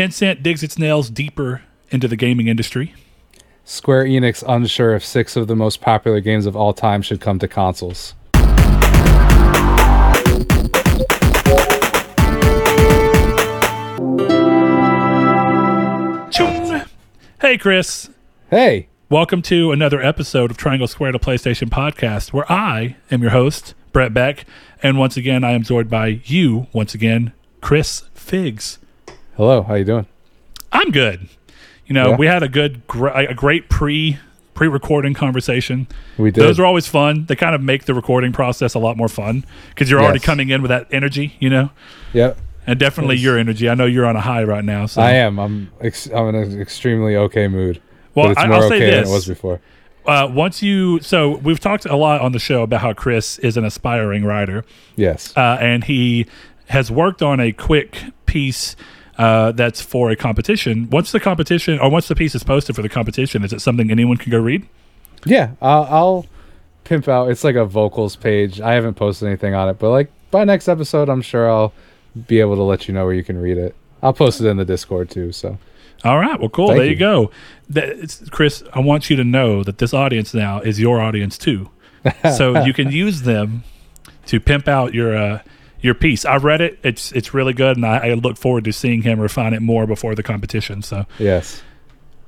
[0.00, 2.94] Tencent digs its nails deeper into the gaming industry.
[3.66, 7.38] Square Enix unsure if six of the most popular games of all time should come
[7.38, 8.14] to consoles.
[16.30, 16.82] Chung.
[17.42, 18.08] Hey, Chris.
[18.48, 23.32] Hey, Welcome to another episode of Triangle Square to PlayStation Podcast, where I am your
[23.32, 24.46] host, Brett Beck,
[24.82, 28.78] and once again I am joined by you, once again, Chris Figs.
[29.40, 30.06] Hello, how you doing?
[30.70, 31.28] I'm good.
[31.86, 32.16] You know, Yeah.
[32.16, 34.18] we had a good, gr- a great pre
[34.52, 35.88] pre recording conversation.
[36.18, 36.42] We did.
[36.44, 37.24] Those are always fun.
[37.26, 40.50] They kind of make the recording process a lot more fun because you're already coming
[40.50, 41.70] in with that energy, you know,
[42.12, 42.36] Yep,
[42.66, 43.24] and definitely Yes.
[43.24, 43.70] your energy.
[43.70, 44.84] I know you're on a high right now.
[44.84, 45.38] So I am.
[45.38, 45.70] I'm.
[45.80, 47.80] Ex- I'm in an extremely okay mood.
[48.14, 49.08] Well, I- more I'll say okay than this.
[49.08, 49.60] it was before.
[50.06, 53.56] uh, once you, so we've talked a lot on the show about how Chris is
[53.56, 54.64] an aspiring writer.
[54.96, 55.32] Yes.
[55.36, 56.26] uh, and he
[56.68, 58.76] has worked on a quick piece
[59.20, 60.88] uh, that's for a competition.
[60.90, 63.90] Once the competition, or once the piece is posted for the competition, is it something
[63.90, 64.66] anyone can go read?
[65.26, 66.26] Yeah, I'll, I'll
[66.84, 67.30] pimp out.
[67.30, 68.60] It's like a vocals page.
[68.62, 71.74] I haven't posted anything on it, but like by next episode, I'm sure I'll
[72.26, 73.76] be able to let you know where you can read it.
[74.02, 75.32] I'll post it in the Discord too.
[75.32, 75.58] So
[76.04, 76.68] All right, well, cool.
[76.68, 76.96] Thank there you, you.
[76.96, 77.30] go.
[77.68, 81.36] That, it's- Chris, I want you to know that this audience now is your audience
[81.36, 81.68] too,
[82.34, 83.64] so you can use them
[84.26, 85.42] to pimp out your uh,
[85.82, 86.24] your piece.
[86.24, 89.20] I read it; it's it's really good, and I, I look forward to seeing him
[89.20, 90.82] refine it more before the competition.
[90.82, 91.62] So yes,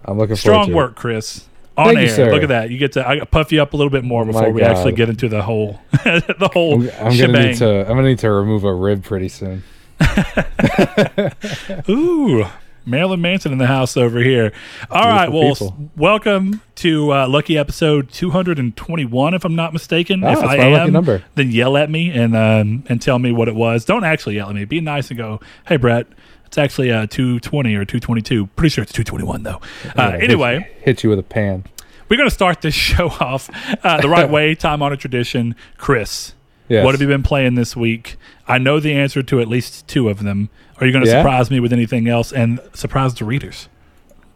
[0.05, 0.65] I'm looking forward strong to it.
[0.65, 1.49] Strong work, Chris.
[1.75, 2.33] On Thank you, air, sir.
[2.33, 2.71] look at that.
[2.71, 4.93] You get to I puff you up a little bit more before my we actually
[4.93, 7.81] get into the whole the whole I'm, I'm gonna need to.
[7.81, 9.63] I'm gonna need to remove a rib pretty soon.
[11.89, 12.45] Ooh,
[12.85, 14.53] Marilyn Manson in the house over here.
[14.91, 15.91] All right, well, Beautiful people.
[15.97, 20.25] welcome to uh, lucky episode 221, if I'm not mistaken.
[20.25, 21.23] Ah, if I am, lucky number.
[21.35, 23.85] then yell at me and um, and tell me what it was.
[23.85, 24.65] Don't actually yell at me.
[24.65, 26.07] Be nice and go, "Hey, Brett."
[26.47, 28.47] It's actually uh, 220 or 222.
[28.49, 29.61] Pretty sure it's 221 though.
[29.97, 31.65] Uh, hit- anyway, hit you with a pan.
[32.11, 33.49] we're going to start this show off
[33.83, 35.57] uh, the right way, time honored tradition.
[35.79, 36.35] Chris,
[36.69, 36.85] Yes.
[36.85, 38.17] what have you been playing this week?
[38.47, 40.51] I know the answer to at least two of them.
[40.79, 41.21] Are you going to Yeah?
[41.23, 43.69] surprise me with anything else and surprise the readers,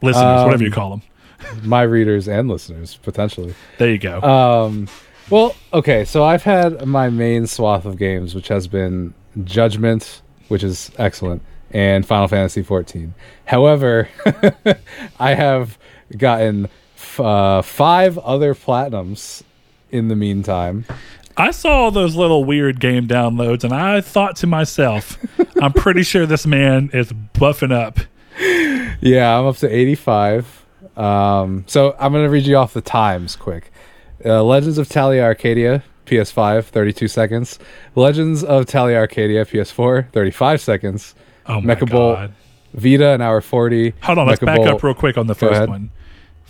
[0.03, 1.03] listeners, Um, whatever you call them?
[1.63, 3.55] my readers and listeners potentially?
[3.79, 4.21] There you go.
[4.23, 4.89] Um,
[5.31, 9.13] well, okay, so I've had my main swath of games, which has been
[9.45, 11.43] Judgment, which is excellent,
[11.73, 13.11] and Final Fantasy XIV.
[13.45, 14.09] However,
[15.21, 15.79] I have
[16.17, 19.43] gotten f- uh, five other platinums
[19.91, 20.85] in the meantime.
[21.37, 25.19] I saw those little weird game downloads, and I thought to myself,
[25.63, 27.99] I'm pretty sure this man is buffing up.
[29.01, 30.65] Yeah, I'm up to 85.
[30.97, 33.71] Um, so I'm going to read you off the times quick.
[34.25, 37.59] Uh, Legends of Talia Arcadia, PS5, 32 seconds.
[37.95, 41.15] Legends of Talia Arcadia, PS4, 35 seconds.
[41.47, 42.35] Oh my Mecha Bolt, god!
[42.75, 43.93] Vita, an hour 40.
[44.03, 45.69] Hold on, let's back Bolt- up real quick on the Go first ahead.
[45.69, 45.91] one.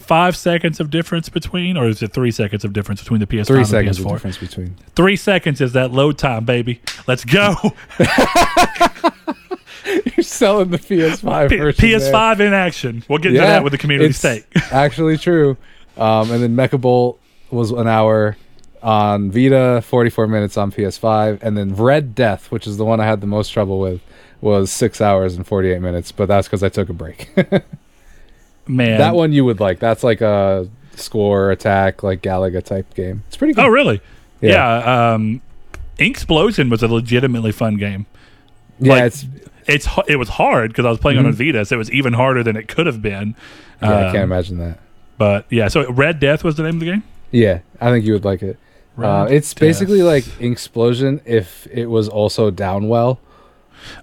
[0.06, 3.47] Five seconds of difference between, or is it three seconds of difference between the PS5
[3.47, 4.12] Three and seconds the of PS4?
[4.15, 4.75] difference between.
[4.94, 6.81] Three seconds is that load time, baby.
[7.09, 7.55] Let's go.
[9.84, 11.84] You're selling the PS5 P- version.
[11.89, 13.05] PS5 in action.
[13.09, 14.47] We'll get into Yeah, that with the community stake.
[14.72, 15.56] actually true.
[15.97, 18.37] Um, and then Mecha Bolt was an hour
[18.83, 23.06] on Vita, 44 minutes on PS5, and then Red Death, which is the one I
[23.06, 24.00] had the most trouble with,
[24.41, 26.12] was six hours and 48 minutes.
[26.12, 27.31] But that's because I took a break.
[28.69, 29.78] Man, that one you would like.
[29.78, 33.22] That's like a score attack, like Galaga type game.
[33.28, 33.65] It's pretty good.
[33.65, 34.00] Oh, really?
[34.41, 34.50] Yeah.
[34.50, 35.12] Yeah.
[35.15, 35.41] um,
[35.99, 38.06] Inksplosion was a legitimately fun game.
[38.78, 39.27] yeah, like- it's
[39.69, 42.12] It's it was hard because I was playing on a Vita, so it was even
[42.12, 43.34] harder than it could have been.
[43.82, 44.78] yeah, I Um, can't imagine that.
[45.19, 47.03] But yeah, so Red Death was the name of the game.
[47.33, 48.59] Yeah, I think you would like it.
[48.97, 50.06] Uh, it's basically Death.
[50.06, 53.19] like Inksplosion if it was also Downwell.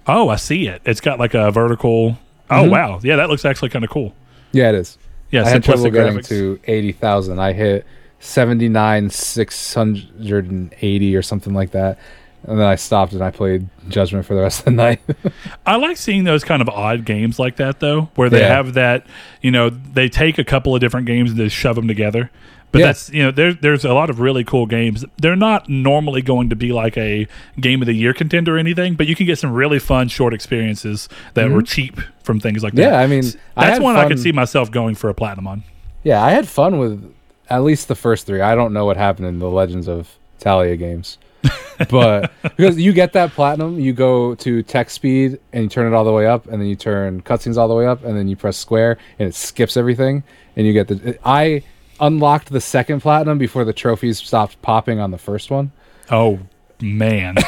[0.06, 0.82] Oh, I see it.
[0.84, 2.18] It's got like a vertical.
[2.50, 2.70] Oh Mhm.
[2.70, 4.12] wow, yeah, that looks actually kind of cool.
[4.54, 4.98] Yeah, it is.
[5.30, 6.28] Yeah, I had trouble getting graphics.
[6.28, 7.38] to 80,000.
[7.40, 7.84] I hit
[8.20, 11.98] 79, 680 or something like that.
[12.46, 15.00] And then I stopped and I played Judgment for the rest of the night.
[15.64, 18.48] I like seeing those kind of odd games like that though, where they Yeah.
[18.54, 19.06] have that.
[19.40, 22.30] You know, they take a couple of different games and just shove them together.
[22.74, 22.86] But Yeah.
[22.86, 25.04] that's you know, there's there's a lot of really cool games.
[25.18, 27.28] They're not normally going to be like a
[27.60, 30.34] game of the year contender or anything, but you can get some really fun short
[30.34, 32.82] experiences that were cheap from things like that.
[32.82, 32.92] Mm-hmm.
[32.92, 33.22] yeah, I mean,
[33.56, 35.62] I that's had one I could see myself going for a platinum on.
[36.02, 37.14] Yeah, I had fun with
[37.48, 38.40] at least the first three.
[38.40, 40.10] I don't know what happened in the Legends of
[40.40, 41.18] Talia games.
[41.90, 45.94] but because you get that platinum, you go to text speed and you turn it
[45.94, 48.26] all the way up, and then you turn cutscenes all the way up, and then
[48.26, 50.24] you press square and it skips everything,
[50.56, 51.16] and you get the.
[51.24, 51.62] I
[52.00, 55.72] unlocked the second platinum before the trophies stopped popping on the first one.
[56.10, 56.38] Oh
[56.80, 57.36] man,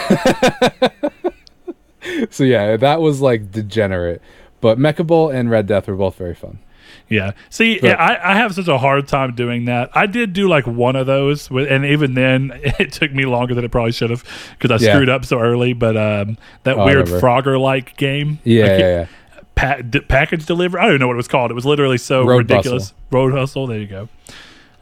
[2.30, 4.22] So yeah, that was like degenerate.
[4.60, 6.60] But Mecha Bolt and Red Death were both very fun.
[7.08, 7.32] Yeah.
[7.50, 9.90] See, But- yeah, I, I have such a hard time doing that.
[9.94, 13.54] I did do like one of those, with, and even then, it took me longer
[13.54, 14.24] than it probably should have
[14.58, 14.94] because I Yeah.
[14.94, 15.72] screwed up so early.
[15.72, 17.06] But um, that Oh, weird.
[17.06, 19.06] Frogger-like game, Yeah, yeah, yeah.
[19.56, 20.78] Pa- d- package delivery.
[20.80, 21.50] I don't even know what it was called.
[21.50, 22.94] It was literally so Road ridiculous.
[23.10, 23.66] Road hustle.
[23.66, 24.08] There you go.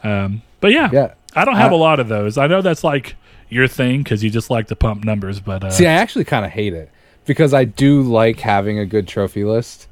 [0.02, 1.14] Um, but yeah, Yeah.
[1.34, 2.36] I don't have I- a lot of those.
[2.38, 3.16] I know that's like
[3.48, 5.40] your thing because you just like to pump numbers.
[5.40, 6.90] But uh, See, I actually kind of hate it
[7.24, 9.86] because I do like having a good trophy list.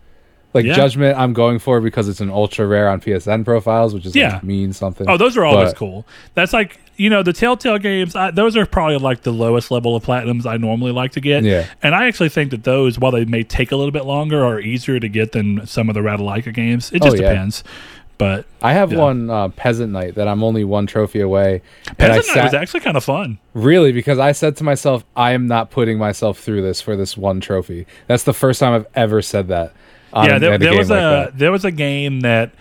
[0.55, 0.75] Like Yeah.
[0.75, 4.35] Judgment, I'm going for because it's an ultra rare on PSN profiles, which is Yeah.
[4.35, 5.09] like mean something.
[5.09, 6.07] Oh, those are always But- cool.
[6.35, 8.15] That's like you know the Telltale games.
[8.17, 11.43] I, those are probably like the lowest level of platinums I normally like to get.
[11.45, 11.67] Yeah.
[11.83, 14.61] and I actually think that those, while they may take a little bit longer, are
[14.61, 16.93] easier to get than some of the Ratalaika games.
[16.93, 17.29] It just Oh, yeah.
[17.31, 17.65] depends.
[18.19, 18.99] But I have Yeah.
[18.99, 21.63] one uh, Peasant Knight that I'm only one trophy away.
[21.99, 23.39] Peasant Knight was actually kind of fun.
[23.55, 27.17] Really, because I said to myself, I am not putting myself through this for this
[27.17, 27.87] one trophy.
[28.07, 29.73] That's the first time I've ever said that.
[30.15, 31.39] yeah, there, there was like a that.
[31.39, 32.53] there was a game that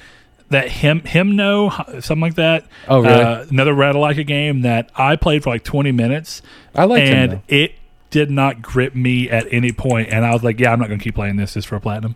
[0.52, 2.66] that him him hymno something like that.
[2.88, 3.22] Oh, really?
[3.22, 6.42] Uh, another Ratalaika game that I played for like twenty minutes.
[6.76, 7.42] I like and though.
[7.48, 7.74] it
[8.10, 11.00] did not grip me at any point, and I was like, "Yeah, I'm not going
[11.00, 12.16] to keep playing this just for a platinum."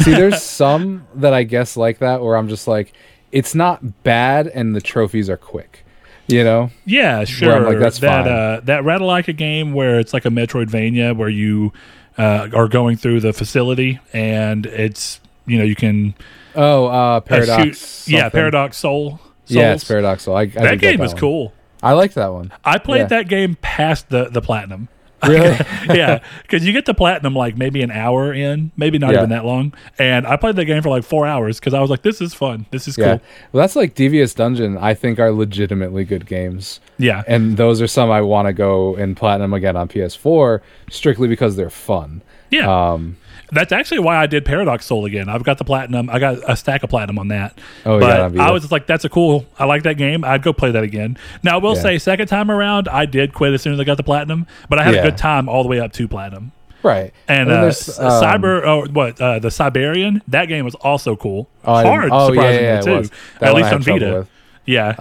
[0.00, 2.92] See, there's some that I guess like that where I'm just like,
[3.30, 5.84] it's not bad, and the trophies are quick.
[6.26, 6.70] You know?
[6.86, 7.60] Yeah, sure.
[7.60, 8.32] Like, that's that fine.
[8.32, 11.70] uh, that Ratalaika game where it's like a Metroidvania where you
[12.16, 16.14] uh, are going through the facility and it's you know you can
[16.56, 18.08] Oh, uh, Paradox.
[18.08, 18.28] yeah.
[18.28, 19.20] Paradox Soul.
[19.46, 20.00] Yeah, it's Souls.
[20.02, 20.34] Paradoxal.
[20.36, 21.20] I, I That game was one.
[21.20, 21.52] cool.
[21.82, 22.50] I liked that one.
[22.64, 23.06] I played Yeah.
[23.08, 24.88] that game past the the platinum.
[25.26, 25.56] Really?
[25.88, 29.20] yeah, because you get to platinum like maybe an hour in, maybe not Yeah.
[29.20, 29.72] even that long.
[29.98, 32.34] And I played that game for like four hours because I was like, "This is
[32.34, 32.66] fun.
[32.70, 33.04] This is yeah.
[33.04, 33.20] cool."
[33.52, 34.76] Well, that's like Devious Dungeon.
[34.76, 38.96] I think are legitimately good games, Yeah, and those are some I want to go
[38.96, 40.60] in platinum again on PS4
[40.90, 42.20] strictly because they're fun.
[42.50, 42.66] yeah.
[42.92, 43.16] Um,
[43.52, 45.28] That's actually why I did Paradox Soul again.
[45.28, 46.08] I've got the platinum.
[46.10, 47.58] I got a stack of platinum on that.
[47.84, 49.46] Oh, but yeah, I was just like, "That's a cool.
[49.58, 50.24] I like that game.
[50.24, 51.82] I'd go play that again." Now I will Yeah.
[51.82, 54.78] say, second time around, I did quit as soon as I got the platinum, but
[54.78, 55.00] I had Yeah.
[55.00, 56.52] a good time all the way up to platinum.
[56.82, 57.12] right.
[57.28, 59.18] And, then uh, there's, um, Cyber, or what?
[59.20, 60.20] Uh, the Siberian.
[60.28, 61.48] That game was also cool.
[61.64, 63.10] Oh, Hard, oh, yeah, surprisingly yeah, too.
[63.40, 64.14] At least on Vita.
[64.18, 64.30] with.
[64.66, 64.88] Yeah.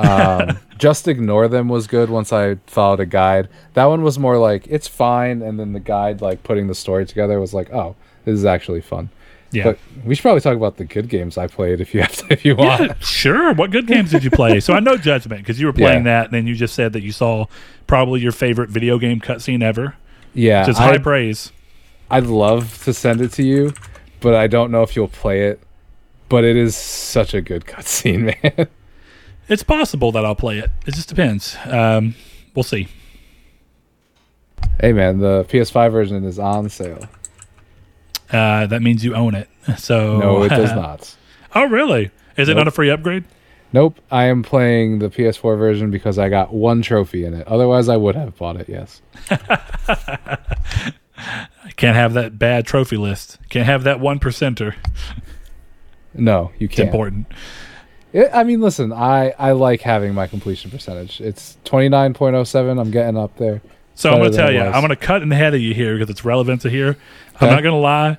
[0.49, 3.47] um, just ignore them was good once I followed a guide.
[3.73, 7.05] That one was more like it's fine, and then the guide like putting the story
[7.05, 9.09] together was like, oh, this is actually fun.
[9.51, 9.63] yeah.
[9.63, 12.25] But we should probably talk about the good games I played if you have to,
[12.33, 12.81] if you want.
[12.81, 13.53] Yeah, sure.
[13.53, 14.59] What good games did you play?
[14.59, 17.01] so I know Judgment because you were playing that, and then you just said that
[17.01, 17.45] you saw
[17.87, 19.95] probably your favorite video game cutscene ever.
[20.33, 21.51] Yeah, Just high I, praise.
[22.09, 23.73] I'd love to send it to you,
[24.19, 25.59] but I don't know if you'll play it.
[26.29, 28.67] But it is such a good cutscene, man.
[29.47, 30.71] It's possible that I'll play it.
[30.87, 31.55] It just depends.
[31.65, 32.15] Um,
[32.55, 32.87] we'll see.
[34.81, 37.07] hey, man, the PS5 version is on sale.
[38.33, 39.47] Uh, that means you own it.
[39.77, 41.15] So No, it does not.
[41.55, 42.11] Oh, really?
[42.35, 43.23] Is it not a free upgrade?
[43.71, 47.47] Nope, I am playing the PS4 version because I got one trophy in it.
[47.47, 48.67] Otherwise, I would have bought it.
[48.69, 49.01] Yes.
[49.29, 50.37] I
[51.75, 53.39] Can't have that bad trophy list.
[53.49, 54.75] Can't have that one percenter.
[56.13, 56.87] No, you can't.
[56.89, 57.27] important.
[58.11, 61.19] It, I mean, listen, I I like having my completion percentage.
[61.19, 62.77] It's twenty nine point oh seven.
[62.77, 63.61] I'm getting up there.
[63.95, 64.61] So I'm going to tell you.
[64.61, 66.97] I'm going to cut in ahead of you here because it's relevant to here.
[67.39, 68.17] I'm not going to lie.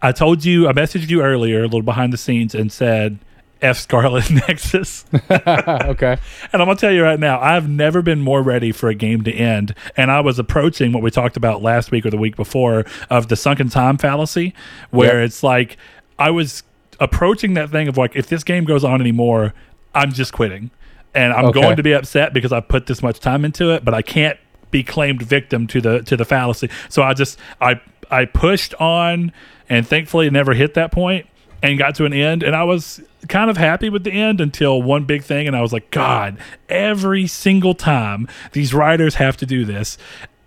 [0.00, 3.18] I told you, I messaged you earlier, a little behind the scenes, and said
[3.60, 5.04] F Scarlet Nexus.
[5.30, 6.18] okay.
[6.52, 9.22] And I'm gonna tell you right now, I've never been more ready for a game
[9.22, 9.76] to end.
[9.96, 13.28] And I was approaching what we talked about last week or the week before of
[13.28, 14.52] the sunken time fallacy,
[14.90, 15.26] where Yeah.
[15.26, 15.76] it's like
[16.18, 16.64] I was
[16.98, 19.54] approaching that thing of like, if this game goes on anymore,
[19.94, 20.72] I'm just quitting,
[21.14, 21.60] and I'm Okay.
[21.60, 24.36] going to be upset because I put this much time into it, but I can't
[24.72, 26.68] be claimed victim to the to the fallacy.
[26.88, 29.30] So I just I I pushed on,
[29.68, 31.26] and thankfully never hit that point
[31.62, 32.42] and got to an end.
[32.42, 35.60] And I was kind of happy with the end until one big thing and I
[35.60, 36.36] was like god
[36.68, 39.96] every single time these writers have to do this.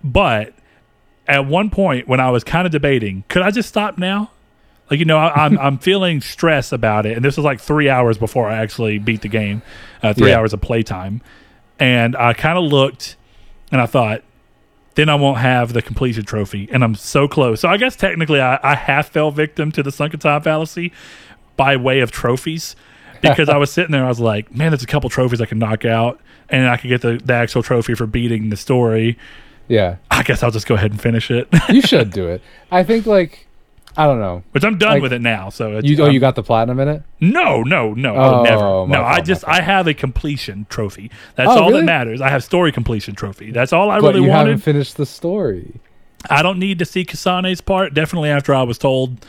[0.04, 0.54] But
[1.26, 4.30] at one point when I was kind of debating could I just stop now?
[4.92, 7.16] Like you know I, I'm I'm feeling stress about it.
[7.16, 9.62] And this was like 3 hours before I actually beat the game
[10.04, 10.38] uh, 3 Yeah.
[10.38, 11.22] hours of playtime.
[11.80, 13.16] And I kind of looked
[13.76, 14.24] and I thought
[14.94, 16.70] then I won't have the completion trophy.
[16.72, 17.60] And I'm so close.
[17.60, 20.94] So I guess technically I, I half fell victim to the sunken time fallacy
[21.58, 22.78] by way of trophies
[23.22, 24.06] because I was sitting there.
[24.06, 26.88] I was like, man, there's a couple trophies I can knock out and I could
[26.88, 29.18] get the, the actual trophy for beating the story.
[29.68, 32.42] Yeah, I guess I'll just go ahead and finish it, you should do it.
[32.72, 33.48] I think like
[33.98, 34.44] I don't know.
[34.52, 35.50] which I'm done Like, with it now.
[35.50, 37.04] So it's, You oh you got the platinum in it?
[37.22, 38.88] no, no, no, Oh, never.
[38.88, 39.48] No, I just.
[39.48, 41.12] I have a completion trophy.
[41.36, 41.82] That's Oh, all really?
[41.82, 42.22] that matters.
[42.22, 43.52] I have story completion trophy.
[43.52, 44.50] That's all I but really you wanted.
[44.52, 45.80] haven't finished the story.
[46.30, 47.94] I don't need to see Kasane's part.
[47.94, 49.26] Definitely after I was told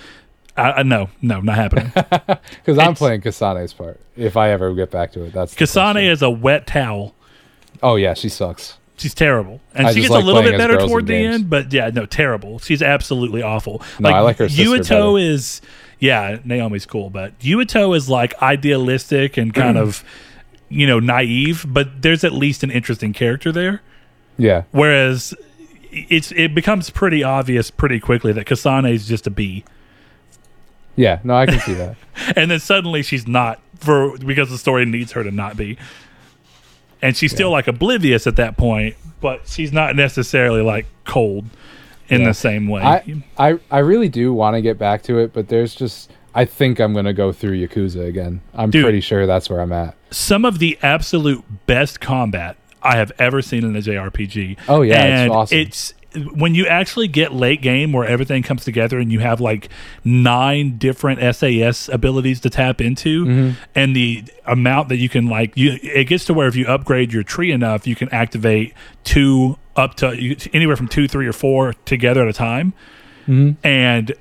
[0.56, 1.92] I, I no, no, not happening.
[2.64, 4.00] Because I'm playing Kasane's part.
[4.16, 7.14] If I ever get back to it, that's Kasane is a wet towel.
[7.82, 8.78] Oh yeah, she sucks.
[8.98, 11.34] She's terrible, and I she gets like a little bit better toward the games.
[11.34, 11.50] end.
[11.50, 12.58] But yeah, no, terrible.
[12.58, 13.82] She's absolutely awful.
[13.98, 15.60] No, I like her sister Yuito is
[15.98, 20.02] yeah, Naomi's cool, but Yuito is like idealistic and kind of
[20.68, 23.82] you know naive, but there's at least an interesting character there.
[24.38, 25.34] Yeah, Whereas
[25.90, 29.64] it's it becomes pretty obvious pretty quickly that Kasane is just a bee,
[30.96, 31.20] yeah.
[31.22, 31.96] No, I can see that.
[32.36, 35.78] and then suddenly she's not for because the story needs her to not be,
[37.02, 37.54] and she's still Yeah.
[37.54, 41.46] like oblivious at that point, but she's not necessarily like cold
[42.08, 42.28] in Yeah.
[42.28, 42.82] the same way.
[42.82, 43.02] I,
[43.38, 46.78] I I really do want to get back to it, but there's just I think
[46.80, 48.40] I'm gonna go through Yakuza again.
[48.54, 48.84] I'm Dude.
[48.84, 49.94] pretty sure that's where I'm at.
[50.10, 54.56] Some of the absolute best combat I have ever seen in a JRPG.
[54.68, 55.58] Oh, yeah, it's awesome.
[55.58, 55.94] It's
[56.34, 59.68] when you actually get late game where everything comes together and you have like
[60.04, 63.60] nine different SAS abilities to tap into, Mm-hmm.
[63.74, 67.12] and the amount that you can like you it gets to where if you upgrade
[67.12, 68.72] your tree enough, you can activate
[69.04, 70.08] two up to
[70.54, 72.72] anywhere from two, three, or four together at a time,
[73.62, 74.12] and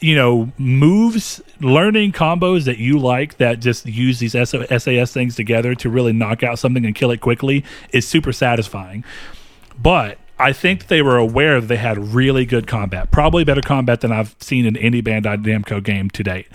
[0.00, 5.74] you know moves learning combos that you like that just use these SAS things together
[5.74, 9.04] to really knock out something and kill it quickly is super satisfying.
[9.78, 14.02] But I think they were aware that they had really good combat, probably better combat
[14.02, 16.46] than I've seen in any Bandai Namco game to date.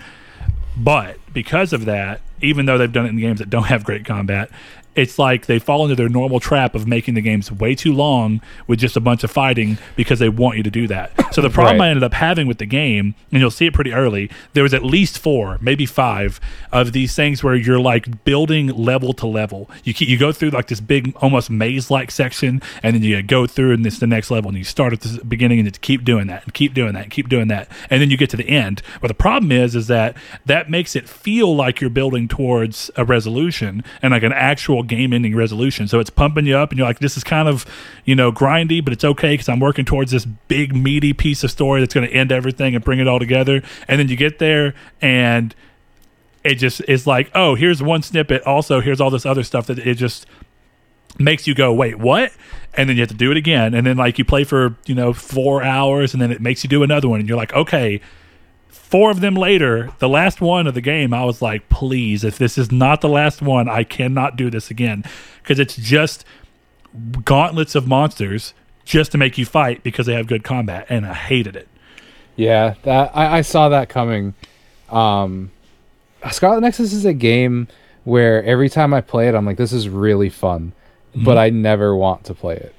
[0.76, 4.04] But because of that, even though they've done it in games that don't have great
[4.04, 4.50] combat,
[4.94, 8.40] it's like they fall into their normal trap of making the games way too long
[8.66, 11.12] with just a bunch of fighting because they want you to do that.
[11.34, 11.86] So the problem Right.
[11.86, 14.74] I ended up having with the game, and you'll see it pretty early, there was
[14.74, 16.40] at least four, maybe five
[16.72, 19.70] of these things where you're like building level to level.
[19.84, 23.22] You keep, you go through like this big almost maze like section, and then you
[23.22, 25.80] go through and it's the next level, and you start at the beginning and just
[25.80, 28.28] keep doing that and keep doing that and keep doing that, and then you get
[28.30, 28.82] to the end.
[29.00, 33.04] But the problem is, is that that makes it feel like you're building towards a
[33.04, 35.88] resolution and like an actual game ending resolution.
[35.88, 37.66] So it's pumping you up, and you're like, this is kind of
[38.04, 41.50] you know grindy, but it's okay because I'm working towards this big meaty piece of
[41.50, 43.62] story that's going to end everything and bring it all together.
[43.88, 45.54] And then you get there and
[46.44, 48.42] it just is like, oh, here's one snippet.
[48.42, 50.26] Also, here's all this other stuff that it just
[51.18, 52.32] makes you go, wait, what?
[52.74, 53.74] And then you have to do it again.
[53.74, 56.68] And then like you play for, you know, four hours and then it makes you
[56.68, 57.20] do another one.
[57.20, 58.00] And you're like, okay,
[58.72, 62.38] four of them later, the last one of the game, I was like, please, if
[62.38, 65.04] this is not the last one, I cannot do this again.
[65.42, 66.24] Because it's just
[67.24, 70.86] gauntlets of monsters just to make you fight because they have good combat.
[70.88, 71.68] And I hated it.
[72.34, 74.34] Yeah, that I, I saw that coming.
[74.88, 75.50] Um,
[76.30, 77.68] Scarlet Nexus is a game
[78.04, 80.72] where every time I play it, I'm like, this is really fun,
[81.14, 82.74] but I never want to play it,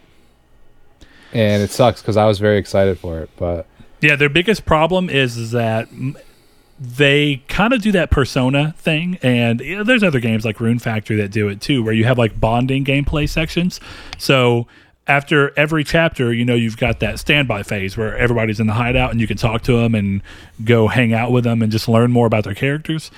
[1.33, 3.29] and it sucks because I was very excited for it.
[3.38, 3.67] But
[4.03, 5.88] Yeah, their biggest problem is, is that
[6.79, 10.79] they kind of do that persona thing, and you know, there's other games like Rune
[10.79, 13.79] Factory that do it too, where you have like bonding gameplay sections.
[14.17, 14.67] So
[15.07, 19.12] after every chapter, you know, you've got that standby phase where everybody's in the hideout
[19.12, 20.22] and you can talk to them and
[20.63, 23.12] go hang out with them and just learn more about their characters.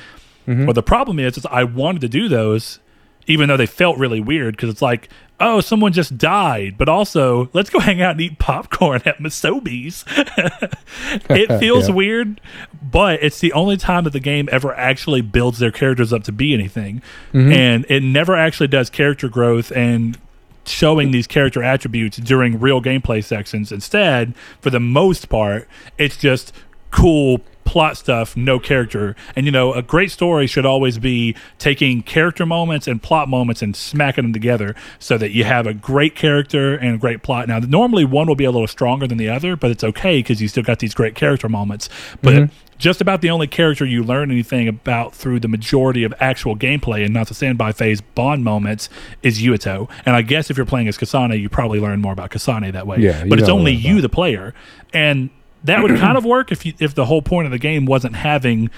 [0.48, 0.66] Mm-hmm.
[0.66, 2.80] Well, the problem is, is I wanted to do those,
[3.28, 7.50] even though they felt really weird because it's like, oh, someone just died, but also
[7.54, 10.06] let's go hang out and eat popcorn at Misobi's.
[11.30, 11.94] it feels Yeah.
[11.96, 12.42] weird,
[12.82, 16.32] but it's the only time that the game ever actually builds their characters up to
[16.32, 17.02] be anything,
[17.34, 17.52] mm-hmm.
[17.52, 20.18] and it never actually does character growth and
[20.66, 23.72] showing these character attributes during real gameplay sections.
[23.72, 26.52] Instead, for the most part, it's just
[26.92, 29.16] cool plot stuff, no character.
[29.36, 33.62] And you know, a great story should always be taking character moments and plot moments
[33.62, 37.48] and smacking them together so that you have a great character and a great plot.
[37.48, 40.42] Now, normally one will be a little stronger than the other, but it's okay because
[40.42, 41.90] you still got these great character moments.
[42.22, 46.56] But just about the only character you learn anything about through the majority of actual
[46.56, 48.90] gameplay and not the standby phase bond moments
[49.24, 49.90] is Yuito.
[50.06, 52.86] And I guess if you're playing as Kasane, you probably learn more about Kasane that
[52.86, 53.00] way.
[53.00, 54.54] Yeah, but it's only you, the player.
[54.94, 55.30] And
[55.66, 58.16] that would kind of work if you, if the whole point of the game wasn't
[58.16, 58.70] having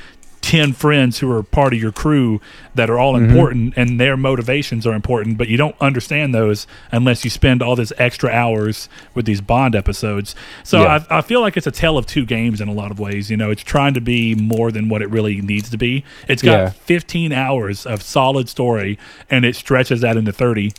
[0.41, 2.39] 10 friends who are part of your crew
[2.75, 3.25] that are all Mm-hmm.
[3.29, 7.75] important and their motivations are important, but you don't understand those unless you spend all
[7.75, 10.35] this extra hours with these Bond episodes.
[10.63, 11.03] So Yeah.
[11.09, 13.29] I, I feel like it's a tale of two games in a lot of ways.
[13.29, 16.05] You know, it's trying to be more than what it really needs to be.
[16.29, 16.69] It's got Yeah.
[16.69, 18.97] 15 hours of solid story
[19.29, 20.71] and it stretches that into 30,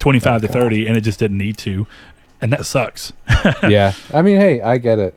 [0.00, 1.86] 25 to 30, and it just didn't need to.
[2.40, 3.12] And that sucks.
[3.62, 5.14] yeah, I mean, hey, I get it,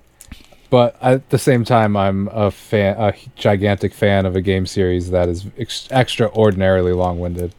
[0.70, 5.12] but at the same time, I'm a fan, a gigantic fan of a game series
[5.12, 7.54] that is ex- extraordinarily long-winded.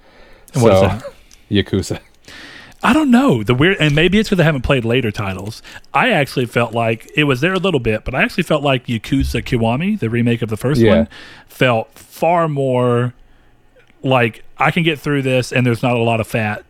[0.54, 1.02] And what is so, that?
[1.50, 2.00] Yakuza.
[2.82, 5.62] I don't know the weird, and maybe it's because I haven't played later titles.
[5.92, 8.86] I actually felt like it was there a little bit, but I actually felt like
[8.86, 10.96] Yakuza Kiwami, the remake of the first Yeah.
[10.96, 11.08] one,
[11.48, 13.14] felt far more
[14.02, 16.64] like I can get through this, and there's not a lot of fat,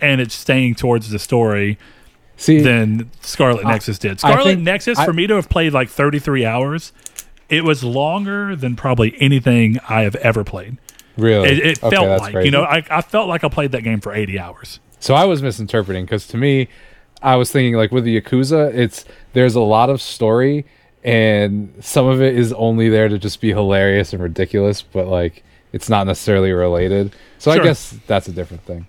[0.00, 1.78] and it's staying towards the story
[2.40, 4.18] See, than Scarlet I- Nexus did.
[4.20, 6.92] Scarlet think- Nexus, I- for me to have played like 33 hours,
[7.48, 10.78] it was longer than probably anything I have ever played.
[11.16, 12.46] really, It, it Okay, felt like, crazy.
[12.46, 14.80] you know, I, I felt like I played that game for 80 hours.
[15.00, 16.68] So I was misinterpreting because to me,
[17.22, 19.04] I was thinking like with the Yakuza, it's
[19.34, 20.64] there's a lot of story
[21.04, 25.42] and some of it is only there to just be hilarious and ridiculous, but like
[25.72, 27.12] it's not necessarily related.
[27.38, 27.60] So Sure.
[27.60, 28.86] I guess that's a different thing.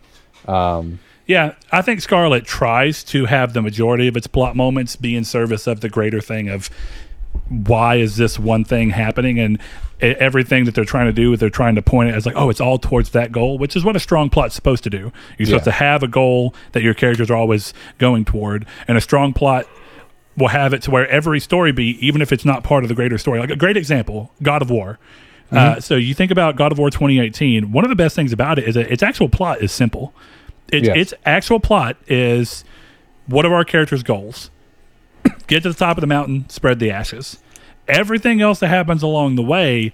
[0.48, 1.00] Um,
[1.32, 5.24] Yeah, I think Scarlet tries to have the majority of its plot moments be in
[5.24, 6.70] service of the greater thing of
[7.48, 9.40] why is this one thing happening?
[9.40, 9.58] And
[10.02, 12.60] everything that they're trying to do they're trying to point it as like oh it's
[12.60, 15.12] all towards that goal which is what a strong plot's supposed to do.
[15.38, 15.72] You're supposed Yeah.
[15.74, 19.68] to have a goal that your characters are always going toward and a strong plot
[20.36, 22.96] will have it to where every story beat even if it's not part of the
[22.96, 23.40] greater story.
[23.40, 24.98] Like a great example god of war.
[25.52, 28.58] Uh, so you think about god of war 2018 one of the best things about
[28.58, 30.14] it is that its actual plot is simple
[30.72, 30.98] its, Yes.
[30.98, 32.64] its actual plot is
[33.28, 34.50] what are our characters' goals?
[35.48, 37.38] Get to the top of the mountain, spread the ashes.
[37.88, 39.92] Everything else that happens along the way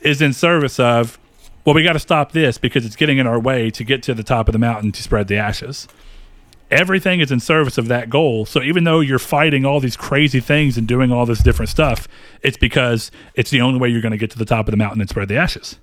[0.00, 1.18] is in service of,
[1.64, 4.14] well, we got to stop this because it's getting in our way to get to
[4.14, 5.86] the top of the mountain to spread the ashes.
[6.70, 8.46] Everything is in service of that goal.
[8.46, 12.08] So even though you're fighting all these crazy things and doing all this different stuff,
[12.42, 14.78] it's because it's the only way you're going to get to the top of the
[14.78, 15.78] mountain and spread the ashes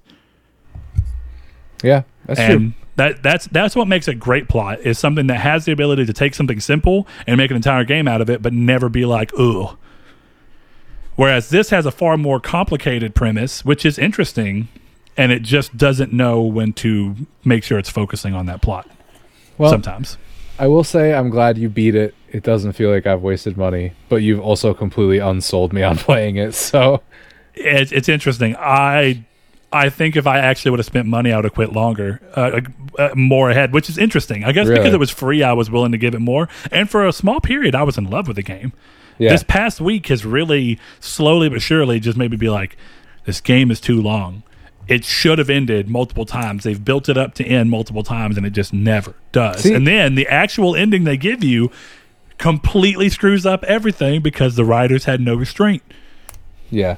[1.84, 2.74] yeah, that's true.
[2.96, 6.14] that that's that's what makes a great plot is something that has the ability to
[6.14, 9.32] take something simple and make an entire game out of it but never be like
[9.40, 9.78] ugh
[11.16, 14.68] whereas this has a far more complicated premise which is interesting
[15.16, 18.90] and it just doesn't know when to make sure it's focusing on that plot
[19.58, 20.18] Well, sometimes
[20.60, 22.14] I will say I'm glad you beat it.
[22.28, 26.36] It doesn't feel like I've wasted money, but you've also completely unsold me on playing
[26.36, 26.54] it.
[26.54, 27.02] So
[27.54, 29.26] it's, it's interesting i
[29.72, 32.62] I think if I actually would have spent money, I would have quit longer, uh,
[32.98, 34.44] uh, more ahead, which is interesting.
[34.44, 36.50] I guess because it was free, I was willing to give it more.
[36.72, 38.74] And for a small period, I was in love with the game.
[39.20, 42.78] yeah, This past week has really slowly but surely just made me be like,
[43.26, 44.42] this game is too long.
[44.88, 46.64] It should have ended multiple times.
[46.64, 49.62] They've built it up to end multiple times, and it just never does.
[49.62, 51.70] See- and then the actual ending they give you
[52.40, 55.84] completely screws up everything because the writers had no restraint.
[56.72, 56.96] yeah.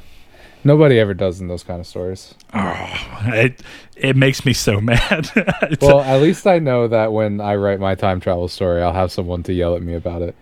[0.63, 2.35] Nobody ever does in those kind of stories.
[2.53, 3.61] Oh, it
[3.95, 5.29] it makes me so mad.
[5.81, 9.11] Well, at least I know that when I write my time travel story, I'll have
[9.11, 10.35] someone to yell at me about it.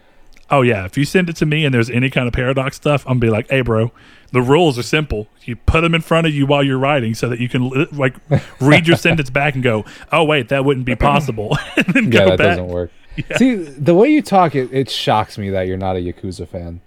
[0.52, 3.04] oh yeah, if you send it to me and there's any kind of paradox stuff,
[3.06, 3.92] I'm gonna be like, hey bro,
[4.32, 5.28] the rules are simple.
[5.44, 8.16] You put them in front of you while you're writing so that you can like
[8.60, 12.38] read your sentence back and go, oh wait, that wouldn't be possible, Yeah, that back.
[12.38, 12.92] doesn't work.
[13.38, 16.82] See, the way you talk, it, it shocks me that you're not a Yakuza fan.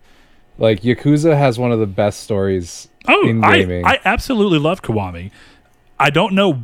[0.58, 3.82] Like Yakuza has one of the best stories Oh, I.
[3.84, 5.30] I absolutely love Kiwami.
[5.98, 6.62] I don't know.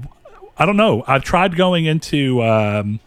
[0.57, 1.05] I don't know.
[1.07, 3.01] I've tried going into um,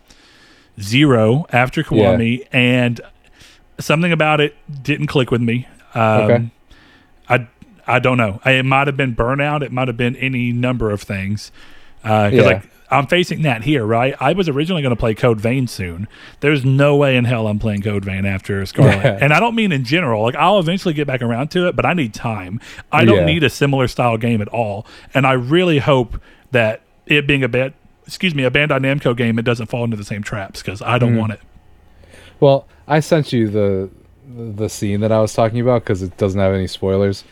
[0.80, 3.02] Zero after Kiwami, and
[3.80, 5.68] something about it didn't click with me.
[5.94, 6.50] Um, Okay.
[7.30, 7.48] I
[7.88, 8.40] I don't know.
[8.46, 9.62] I, it might have been burnout.
[9.64, 11.52] It might have been any number of things.
[12.02, 12.42] Because Yeah.
[12.44, 14.14] like I'm facing that here, right?
[14.20, 16.08] I was originally going to play Code Vein soon.
[16.42, 18.96] There's no way in hell I'm playing Code Vein after Scarlet.
[18.98, 19.18] Yeah.
[19.22, 20.22] And I don't mean in general.
[20.24, 22.60] Like I'll eventually get back around to it, but I need time.
[22.92, 23.26] I don't Yeah.
[23.26, 24.86] need a similar style game at all.
[25.14, 27.74] And I really hope that it being a bad,
[28.06, 30.98] excuse me, a Bandai Namco game, it doesn't fall into the same traps because I
[30.98, 31.00] Mm.
[31.00, 31.40] don't want it.
[32.40, 33.90] well, I sent you the
[34.58, 37.24] the scene that I was talking about because it doesn't have any spoilers.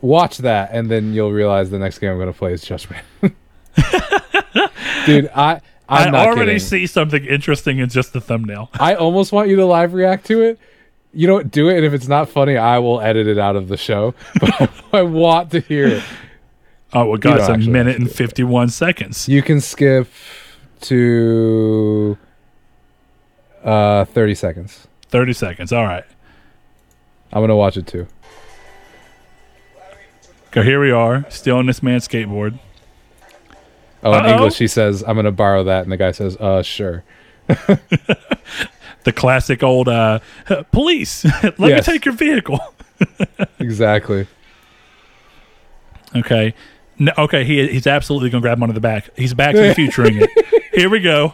[0.00, 3.04] Watch that, and then you'll realize the next game I'm going to play is Judgment.
[5.22, 6.58] Dude, I I'm I already kidding.
[6.60, 8.70] see something interesting in just the thumbnail.
[8.80, 10.58] I almost want you to live react to it.
[11.12, 11.50] You know what?
[11.50, 14.14] Do it, and if it's not funny, I will edit it out of the show.
[14.40, 16.04] But I want to hear it.
[16.92, 18.10] Oh, well, God, it's a minute and.
[18.10, 19.28] 51 seconds.
[19.28, 20.08] You can skip
[20.82, 22.16] to
[23.64, 24.86] uh 30 seconds.
[25.08, 25.72] 30 seconds.
[25.72, 26.04] All right.
[27.32, 28.06] I'm gonna watch it too.
[30.52, 32.58] So here we are, still on this man's skateboard.
[34.02, 34.32] Oh, in Uh-oh.
[34.32, 37.04] English, she says, "I'm gonna borrow that," and the guy says, "Uh, sure."
[39.04, 40.20] The classic old uh,
[40.72, 42.60] police, let me take your vehicle.
[43.58, 44.26] Exactly.
[46.14, 46.54] Okay.
[46.98, 49.08] No, okay, he, he's absolutely going to grab him onto the back.
[49.16, 50.30] He's back to the futuring it.
[50.74, 51.32] Here we go.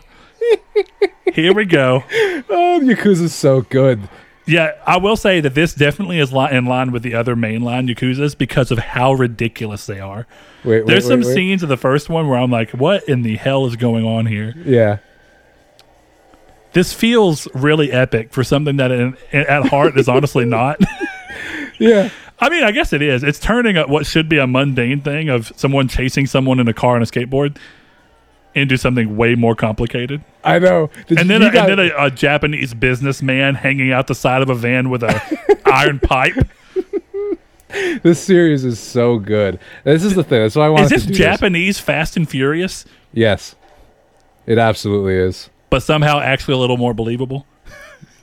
[1.33, 2.05] Here we go.
[2.49, 4.09] Oh, the Yakuza's so good.
[4.47, 7.93] Yeah, I will say that this definitely is li- in line with the other mainline
[7.93, 10.27] Yakuzas because of how ridiculous they are.
[10.65, 13.23] Wait, wait, There's wait, some scenes of the first one where I'm like, what in
[13.23, 14.55] the hell is going on here?
[14.65, 14.99] Yeah.
[16.75, 20.79] this feels really epic for something that in, at heart is honestly not.
[21.79, 22.11] Yeah.
[22.39, 23.23] I mean, I guess it is.
[23.25, 26.95] It's turning what should be a mundane thing of someone chasing someone in a car
[26.97, 27.57] on a skateboard
[28.57, 30.23] into something way more complicated.
[30.45, 30.91] I know.
[31.07, 34.07] Did And you- then, you a, got- and then a, a Japanese businessman hanging out
[34.07, 36.35] the side of a van with a iron pipe.
[38.03, 39.59] this series is so good.
[39.85, 40.41] This is the thing.
[40.43, 43.55] That's why I wanted Is this Japanese Fast and Furious, Yes.
[44.47, 45.51] It absolutely is.
[45.71, 47.47] but somehow actually a little more believable?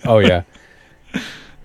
[0.05, 0.43] Oh yeah.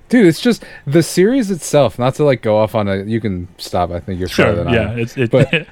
[0.09, 3.49] Dude, it's just the series itself, not to like go off on a you can
[3.59, 4.55] stop, I think you're Sure.
[4.55, 4.91] than I Yeah.
[4.93, 4.99] am.
[5.01, 5.31] It's it.
[5.33, 5.67] But-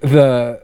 [0.00, 0.62] the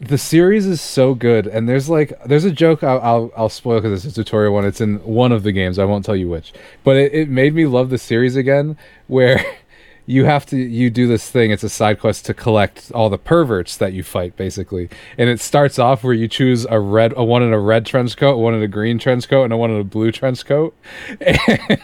[0.00, 3.80] the series is so good and there's like there's a joke i'll i'll, I'll spoil
[3.80, 4.64] because it's a tutorial one.
[4.64, 5.78] It's in one of the games.
[5.78, 6.52] I won't tell you which.
[6.84, 9.44] But it, it made me love the series again where
[10.08, 13.18] you have to you do this thing it's a side quest to collect all the
[13.18, 14.88] perverts that you fight basically.
[15.18, 18.16] And it starts off where you choose a red a one in a red trench
[18.16, 20.74] coat one in a green trench coat and a one in a blue trench coat.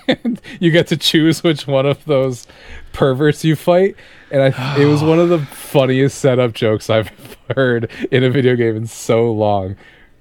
[0.07, 2.47] And you get to choose which one of those
[2.93, 3.97] perverts you fight.
[4.31, 7.11] And I, it was one of the funniest setup jokes I've
[7.57, 9.77] heard in a video game in so long.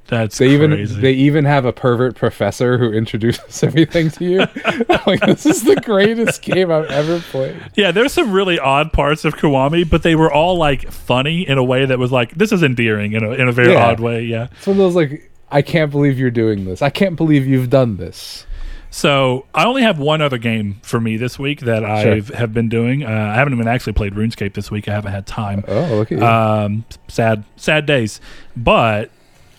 [0.08, 1.00] That's They even crazy.
[1.02, 4.40] they even have a pervert professor who introduces everything to you.
[5.08, 7.62] Like this is the greatest game I've ever played.
[7.76, 11.58] yeah, there's some really odd parts of Kiwami, but they were all like funny in
[11.58, 13.86] a way that was like this is endearing in a in a very Yeah.
[13.88, 14.24] odd way.
[14.24, 14.48] Yeah.
[14.58, 16.82] It's one of those like I can't believe you're doing this.
[16.82, 18.46] I can't believe you've done this.
[18.92, 22.36] So I only have one other game for me this week that I Sure.
[22.38, 23.04] have been doing.
[23.04, 24.88] Uh, I haven't even actually played RuneScape this week.
[24.88, 25.64] I haven't had time.
[25.68, 26.24] Oh, you.
[26.24, 28.22] Um, sad, sad days.
[28.56, 29.10] But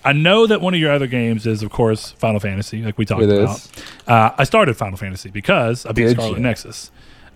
[0.04, 3.04] I know that one of your other games is, of course, Final Fantasy, like we
[3.06, 3.68] talked It about.
[4.06, 6.42] Uh, I started Final Fantasy because I beat Did Scarlet you?
[6.42, 6.90] Nexus.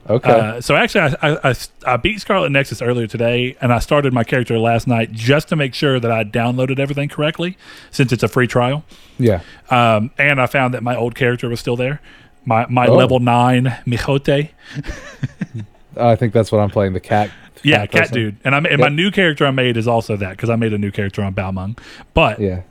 [0.09, 0.31] okay.
[0.31, 1.55] Uh, so actually, I, I, I,
[1.87, 5.57] I beat Scarlet Nexus earlier today, and I started my character last night just to
[5.57, 7.57] make sure that I downloaded everything correctly,
[7.91, 8.85] since it's a free trial.
[9.19, 9.41] yeah.
[9.71, 12.01] Um, and I found that my old character was still there.
[12.45, 12.95] My my Oh.
[12.95, 14.51] level nine Miqo'te,
[15.99, 17.31] I think that's what I'm playing the cat.
[17.63, 18.15] yeah, cat person.
[18.15, 20.73] dude, and I and my new character I made is also that because I made
[20.73, 21.79] a new character on Balmung.
[22.15, 22.63] But Yeah.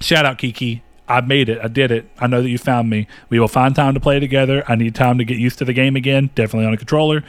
[0.00, 2.08] shout out Kiki, I made it, I did it.
[2.18, 3.06] I know that you found me.
[3.30, 4.62] We will find time to play together.
[4.68, 7.24] I need time to get used to the game again, definitely on a controller,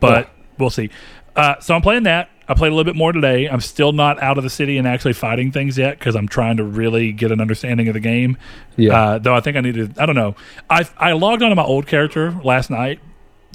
[0.00, 0.44] but Yeah.
[0.58, 0.90] we'll see.
[1.34, 2.28] Uh, so I'm playing that.
[2.48, 3.46] I played a little bit more today.
[3.46, 6.58] I'm still not out of the city and actually fighting things yet because I'm trying
[6.58, 8.36] to really get an understanding of the game.
[8.76, 9.00] Yeah.
[9.00, 9.90] Uh, though I think I need to.
[9.96, 10.34] I don't know.
[10.68, 12.98] I I logged onto my old character last night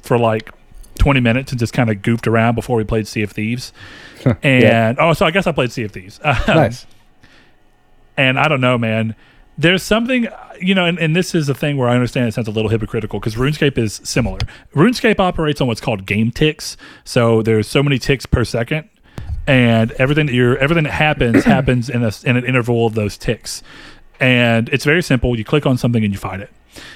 [0.02, 0.50] for like
[0.98, 3.72] 20 minutes and just kind of goofed around before we played Sea of Thieves.
[4.42, 6.20] and oh, so I guess I played Sea of Thieves.
[6.28, 6.86] Um, nice.
[8.16, 9.14] And I don't know, man.
[9.56, 10.28] There's something,
[10.60, 12.70] you know, and, and this is a thing where I understand it sounds a little
[12.70, 14.38] hypocritical because RuneScape is similar.
[14.74, 16.76] RuneScape operates on what's called game ticks.
[17.04, 18.88] So there's so many ticks per second,
[19.46, 23.16] and everything that you're everything that happens happens in a in an interval of those
[23.16, 23.62] ticks.
[24.20, 25.36] And it's very simple.
[25.36, 26.50] You click on something and you find it.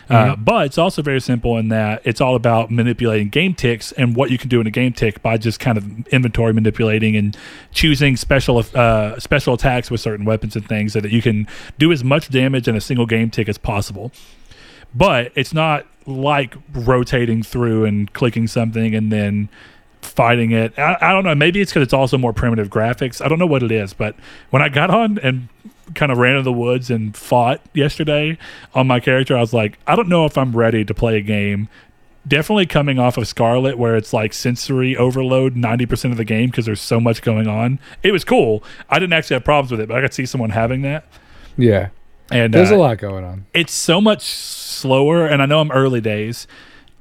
[0.08, 4.14] Uh, but it's also very simple in that it's all about manipulating game ticks and
[4.14, 7.36] what you can do in a game tick by just kind of inventory manipulating and
[7.72, 11.46] choosing special uh, special attacks with certain weapons and things so that you can
[11.78, 14.12] do as much damage in a single game tick as possible.
[14.94, 19.48] But it's not like rotating through and clicking something and then
[20.02, 20.78] fighting it.
[20.78, 21.34] I, I don't know.
[21.34, 23.24] Maybe it's because it's also more primitive graphics.
[23.24, 24.14] I don't know what it is, but
[24.50, 25.48] when I got on and
[25.94, 28.38] kind of ran in the woods and fought yesterday
[28.74, 31.20] on my character, I was like, I don't know if I'm ready to play a
[31.22, 31.68] game.
[32.26, 36.66] Definitely coming off of Scarlet, where it's like sensory overload 90% of the game because
[36.66, 37.80] there's so much going on.
[38.04, 38.62] It was cool.
[38.88, 41.04] I didn't actually have problems with it, but I could see someone having that.
[41.56, 41.88] Yeah.
[42.30, 43.46] And There's uh, a lot going on.
[43.52, 46.46] it's so much slower and i know i'm early days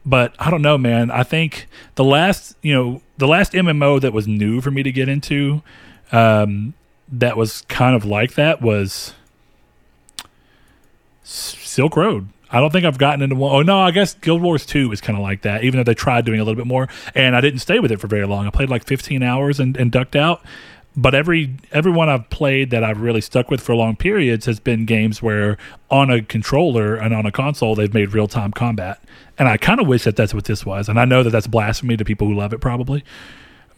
[0.06, 4.12] but i don't know man i think the last you know the last mmo that
[4.12, 5.62] was new for me to get into
[6.12, 6.74] um
[7.12, 9.14] that was kind of like that was
[11.24, 12.28] silk road.
[12.50, 13.56] I don't think i've gotten into one.
[13.56, 15.94] Oh no i guess guild wars 2 is kind of like that even though they
[15.94, 16.88] tried doing a little bit more.
[17.16, 18.48] And i didn't stay with it for very long.
[18.48, 20.44] I played like 15 hours and, and ducked out.
[20.96, 24.86] But every everyone I've played that I've really stuck with for long periods has been
[24.86, 25.58] games where
[25.90, 29.02] on a controller and on a console they've made real time combat,
[29.40, 30.90] and I kind of wish that that's what this was.
[30.90, 33.06] And I know that that's blasphemy to people who love it probably,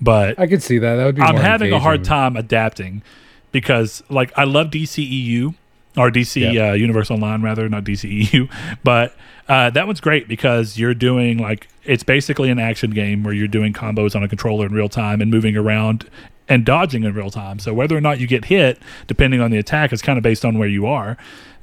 [0.02, 0.96] but I could see that.
[0.96, 1.22] That would be.
[1.22, 3.04] I'm having a hard time adapting
[3.54, 5.56] because like I love DCEU
[5.96, 6.72] or DC Yeah.
[6.72, 8.50] uh, Universe Online rather, not DCEU,
[8.84, 9.16] but
[9.48, 13.48] uh, that one's great because you're doing like it's basically an action game where you're
[13.48, 16.10] doing combos on a controller in real time and moving around
[16.50, 17.60] and dodging in real time.
[17.60, 20.44] So whether or not you get hit, depending on the attack, is kind of based
[20.44, 21.18] on where you are.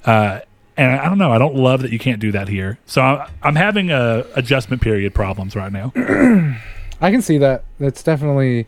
[0.07, 0.41] Uh,
[0.77, 1.33] and I don't know.
[1.33, 2.79] I don't love that you can't do that here.
[2.87, 5.93] So I'm, I'm having a adjustment period problems right now.
[7.03, 7.65] I can see that.
[7.79, 8.67] That's definitely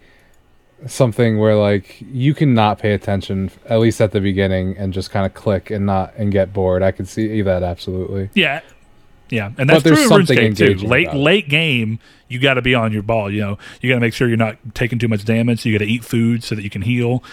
[0.86, 5.10] something where like you can not pay attention at least at the beginning and just
[5.10, 6.82] kind of click and not and get bored.
[6.82, 8.30] I could see that absolutely.
[8.34, 8.60] Yeah.
[9.30, 10.86] Yeah, and that's true in RuneScape too.
[10.86, 13.32] Late late game, you got to be on your ball.
[13.32, 15.64] You know, you got to make sure you're not taking too much damage.
[15.64, 17.24] You got to eat food so that you can heal.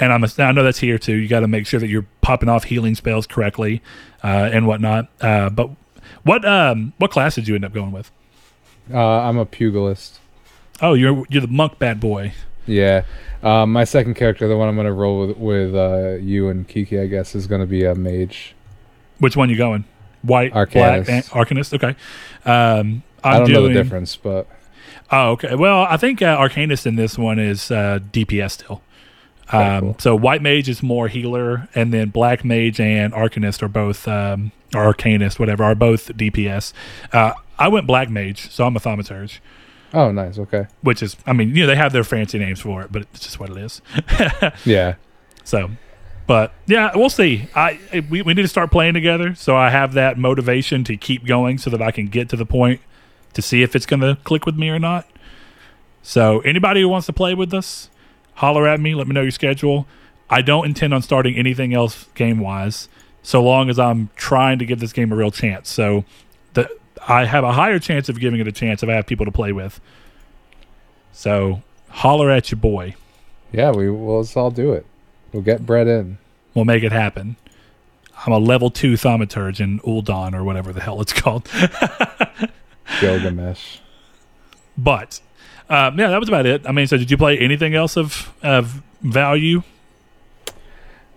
[0.00, 1.14] And I'm I know that's here too.
[1.14, 3.82] You got to make sure that you're popping off healing spells correctly
[4.24, 5.08] uh, and whatnot.
[5.20, 5.70] Uh, but
[6.24, 8.10] what um what class did you end up going with?
[8.92, 10.18] Uh, I'm a pugilist.
[10.82, 12.32] Oh, you're you're the monk bad boy.
[12.66, 13.04] Yeah.
[13.42, 16.66] Um, my second character, the one I'm going to roll with, with uh, you and
[16.66, 18.54] Kiki, I guess, is going to be a mage.
[19.18, 19.84] Which one you going?
[20.22, 20.72] White, Arcanist.
[20.72, 21.74] black, and Arcanist.
[21.74, 21.96] Okay.
[22.44, 24.48] Um, I'm I don't doing, know the difference, but
[25.10, 25.54] Oh, okay.
[25.54, 28.82] Well, I think uh, Arcanist in this one is uh, DPS still.
[29.52, 29.96] Um, cool.
[29.98, 34.52] So White Mage is more healer, and then Black Mage and Arcanist are both, um,
[34.74, 36.72] or Arcanist, whatever, are both DPS.
[37.12, 39.40] Uh, I went Black Mage, so I'm a Thaumaturge,
[39.94, 40.38] oh, nice.
[40.38, 40.66] Okay.
[40.82, 43.20] which is, I mean, you know, they have their fancy names for it, but it's
[43.20, 43.80] just what it is.
[44.64, 44.96] Yeah.
[45.44, 45.70] So,
[46.26, 47.48] but yeah, we'll see.
[47.54, 47.78] I
[48.08, 51.58] we, we need to start playing together, so I have that motivation to keep going,
[51.58, 52.80] so that I can get to the point
[53.34, 55.06] to see if it's going to click with me or not.
[56.02, 57.90] So, anybody who wants to play with us,
[58.34, 58.94] holler at me.
[58.94, 59.86] Let me know your schedule.
[60.30, 62.88] I don't intend on starting anything else game wise,
[63.22, 65.68] so long as I'm trying to give this game a real chance.
[65.70, 66.04] So,
[67.06, 69.32] I have a higher chance of giving it a chance if I have people to
[69.32, 69.80] play with.
[71.12, 72.94] So, holler at your boy.
[73.52, 74.86] Yeah, we well, let's all do it.
[75.32, 76.18] We'll get bread in.
[76.54, 77.36] We'll make it happen.
[78.26, 81.48] I'm a level two thaumaturge in Uldon or whatever the hell it's called.
[83.00, 83.78] Gilgamesh.
[84.76, 85.20] But
[85.68, 86.66] um, yeah, that was about it.
[86.66, 89.62] I mean, so did you play anything else of of value?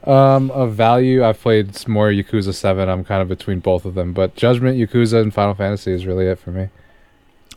[0.08, 2.88] Um, of value, I've played more Yakuza Seven.
[2.88, 6.26] I'm kind of between both of them, but Judgment, Yakuza, and Final Fantasy is really
[6.28, 6.70] it for me.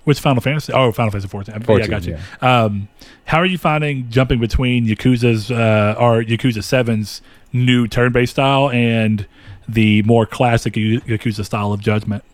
[0.05, 0.73] Which Final Fantasy?
[0.73, 1.63] Oh, Final Fantasy 14.
[1.69, 2.19] yeah, I got you.
[2.41, 2.89] Um,
[3.27, 7.21] how are you finding jumping between Yakuza's uh, or Yakuza 7's
[7.53, 9.27] new turn-based style and
[9.69, 12.25] the more classic Yakuza style of Judgment?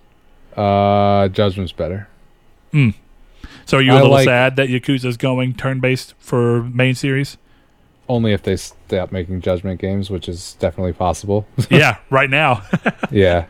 [0.56, 2.08] Uh, Judgment's better.
[3.66, 7.36] So are you a I little like- sad that Yakuza's going turn-based for main series?
[8.08, 11.46] Only if they stop making Judgment games, which is definitely possible.
[11.70, 12.62] yeah, right now.
[13.10, 13.46] yeah.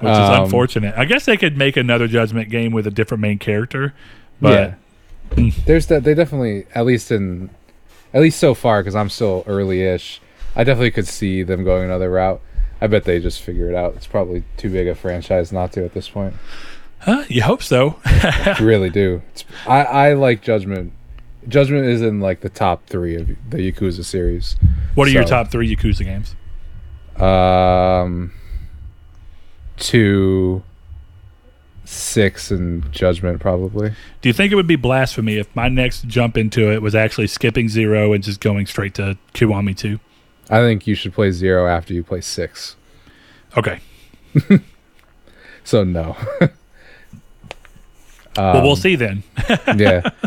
[0.00, 0.94] which is Um, unfortunate.
[0.96, 3.94] I guess they could make another Judgment game with a different main character,
[4.40, 4.76] but
[5.36, 5.50] yeah.
[5.66, 6.04] There's that.
[6.04, 7.50] They definitely, at least in,
[8.14, 10.22] at least so far, because I'm still early-ish.
[10.56, 12.40] I definitely could see them going another route.
[12.80, 13.94] I bet they just figure it out.
[13.96, 16.32] It's probably too big a franchise not to at this point.
[17.00, 18.00] huh, you hope so.
[18.60, 19.20] Really do.
[19.32, 20.92] It's, I I like Judgment.
[21.48, 24.56] Judgment is in like the top three of the Yakuza series.
[24.94, 26.36] what are your top three Yakuza games?
[27.20, 28.32] Um,
[29.76, 30.62] two,
[31.84, 33.92] six, and Judgment probably.
[34.20, 37.26] Do you think it would be blasphemy if my next jump into it was actually
[37.26, 39.98] skipping zero and just going straight to Kiwami two?
[40.50, 42.76] I think you should play zero after you play six.
[43.56, 43.80] Okay,
[45.68, 46.16] So no.
[46.40, 46.50] well
[48.56, 49.22] Um, we'll see then.
[49.76, 50.08] yeah.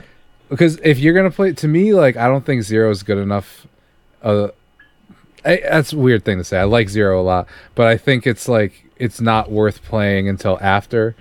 [0.51, 3.65] Because if you're gonna play, to me, like I don't think zero is good enough.
[4.21, 4.49] Uh,
[5.45, 6.59] I, that's a weird thing to say.
[6.59, 10.59] I like zero a lot, but I think it's like it's not worth playing until
[10.61, 11.15] after,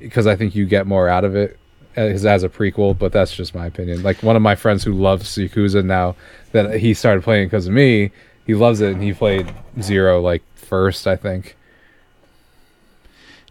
[0.00, 1.58] because I think you get more out of it
[1.96, 2.98] as, as a prequel.
[2.98, 4.02] But that's just my opinion.
[4.02, 6.16] Like one of my friends who loves Yakuza now,
[6.52, 8.10] that he started playing because of me.
[8.46, 11.58] He loves it, and he played zero like first, I think.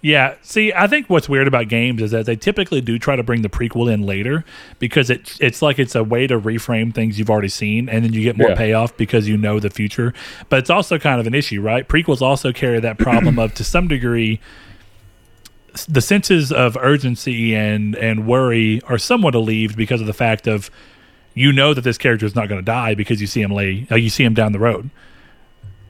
[0.02, 3.24] Yeah, see, I think what's weird about games is that they typically do try to
[3.24, 4.46] bring the prequel in later
[4.80, 8.14] because it's it's like it's a way to reframe things you've already seen, and then
[8.14, 8.56] you get more Yeah.
[8.56, 10.14] payoff because you know the future.
[10.48, 11.86] But it's also kind of an issue, right?
[11.86, 14.40] Prequels also carry that problem of, to some degree,
[15.90, 20.72] the senses of urgency and and worry are somewhat relieved because of the fact of
[21.34, 23.86] you know that this character is not going to die because you see him lay,
[23.92, 24.90] uh, you see him down the road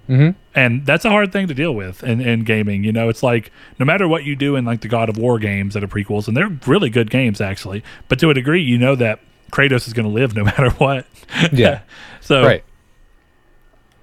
[0.09, 0.31] Mm-hmm.
[0.55, 3.51] and that's a hard thing to deal with in, in gaming you know it's like
[3.77, 6.27] no matter what you do in like the god of war games that are prequels
[6.27, 9.19] and they're really good games actually but to a degree you know that
[9.51, 11.05] kratos is going to live no matter what
[11.51, 11.81] Yeah.
[12.21, 12.63] so Right.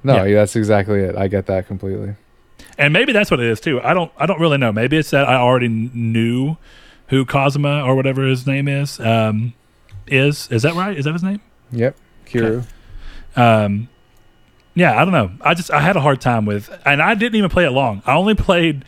[0.05, 0.35] No, Yeah.
[0.37, 1.17] that's exactly it.
[1.17, 2.15] I get that completely.
[2.79, 5.11] and maybe that's what it is too i don't i don't really know maybe it's
[5.11, 6.57] that i already knew
[7.09, 9.55] who Cosma or whatever his name is um
[10.07, 11.41] is is that right is that his name
[11.73, 11.97] Yep.
[12.27, 12.65] Kiryu.
[13.35, 13.89] um
[14.77, 17.35] yeah i don't know i just i had a hard time with and i didn't
[17.35, 18.85] even play it long i only played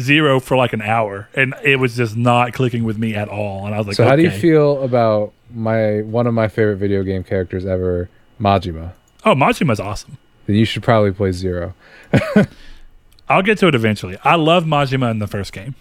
[0.00, 3.66] zero for like an hour and it was just not clicking with me at all
[3.66, 6.76] and i was like so how do you feel about my one of my favorite
[6.78, 8.08] video game characters ever,
[8.40, 8.92] Majima?
[9.24, 10.16] oh majima's awesome
[10.46, 11.74] Then you should probably play Zero.
[13.28, 15.74] i'll get to it eventually i love majima in the first game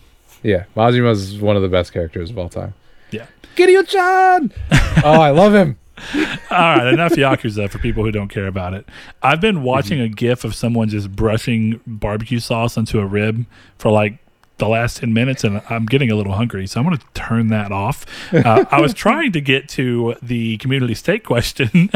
[0.44, 2.74] Yeah, Majima is one of the best characters of all time.
[3.12, 4.52] yeah Kiryu-chan!
[5.04, 5.78] oh, I love him.
[6.52, 8.88] All right, enough Yakuza for people who don't care about it.
[9.22, 13.46] I've been watching a GIF of someone just brushing barbecue sauce onto a rib
[13.78, 14.20] for like
[14.58, 17.48] the last 10 minutes, and I'm getting a little hungry, so I'm going to turn
[17.48, 18.06] that off.
[18.34, 21.90] Uh, I was trying to get to the community steak question,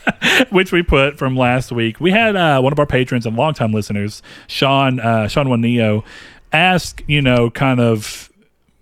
[0.50, 2.00] which we put from last week.
[2.00, 6.04] We had uh, one of our patrons and longtime listeners, Sean, uh, Sean Waneo,
[6.52, 8.30] ask, you know, kind of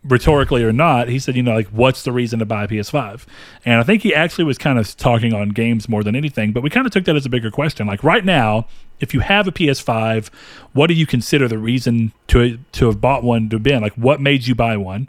[0.03, 3.27] rhetorically or not, he said, you know, like, what's the reason to buy a PS5?
[3.65, 6.63] And I think he actually was kind of talking on games more than anything, but
[6.63, 7.87] we kind of took that as a bigger question.
[7.87, 8.67] Like, right now,
[8.99, 10.29] if you have a PS5,
[10.73, 13.83] what do you consider the reason to to have bought one to have been?
[13.83, 15.09] Like, what made you buy one?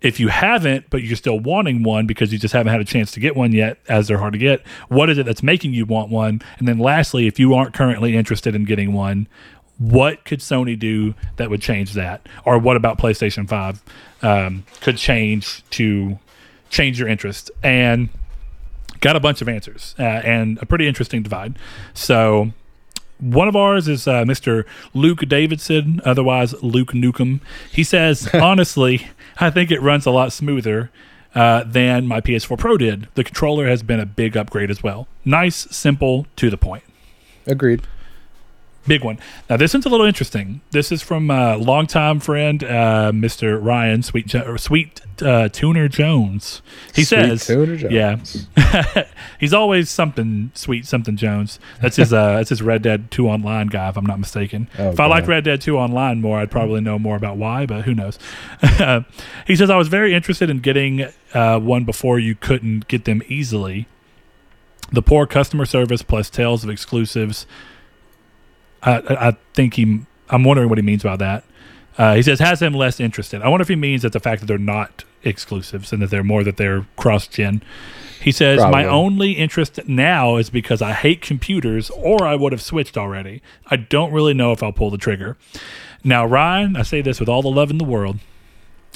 [0.00, 3.10] If you haven't, but you're still wanting one because you just haven't had a chance
[3.12, 5.86] to get one yet, as they're hard to get, what is it that's making you
[5.86, 6.42] want one?
[6.58, 9.28] And then lastly, if you aren't currently interested in getting one,
[9.78, 12.26] what could Sony do that would change that?
[12.44, 13.82] Or what about PlayStation 5
[14.22, 16.18] um, could change to
[16.70, 17.50] change your interest?
[17.62, 18.08] And
[19.00, 21.58] got a bunch of answers uh, and a pretty interesting divide.
[21.92, 22.52] So
[23.18, 24.64] one of ours is uh, Mr.
[24.92, 27.40] Luke Davidson, otherwise Luke Nukem.
[27.70, 29.08] He says, honestly,
[29.38, 30.90] I think it runs a lot smoother
[31.34, 33.08] uh, than my PS4 Pro did.
[33.14, 35.08] The controller has been a big upgrade as well.
[35.24, 36.84] Nice, simple, to the point.
[37.46, 37.82] Agreed.
[38.86, 39.18] Big one.
[39.48, 40.60] Now, this one's a little interesting.
[40.70, 43.62] This is from a longtime friend, uh, Mr.
[43.62, 46.60] Ryan Sweet jo- Sweet uh, Tuner Jones.
[46.94, 48.46] He Sweet says, Tuner Jones.
[48.56, 49.04] "Yeah,
[49.40, 51.58] he's always something sweet, something Jones.
[51.80, 52.12] That's his.
[52.12, 54.68] Uh, that's his Red Dead Two Online guy, if I'm not mistaken.
[54.78, 57.64] Oh, if I liked Red Dead Two Online more, I'd probably know more about why,
[57.64, 58.18] but who knows?
[59.46, 63.22] he says I was very interested in getting uh, one before you couldn't get them
[63.28, 63.88] easily.
[64.92, 67.46] The poor customer service plus tales of exclusives
[68.84, 70.00] I, I think he.
[70.30, 71.44] I'm wondering what he means by that.
[71.96, 73.42] Uh, he says has him less interested.
[73.42, 76.24] I wonder if he means that the fact that they're not exclusives and that they're
[76.24, 77.62] more that they're cross gen.
[78.20, 82.62] He says my only interest now is because I hate computers, or I would have
[82.62, 83.42] switched already.
[83.66, 85.36] I don't really know if I'll pull the trigger.
[86.02, 88.18] Now, Ryan, I say this with all the love in the world.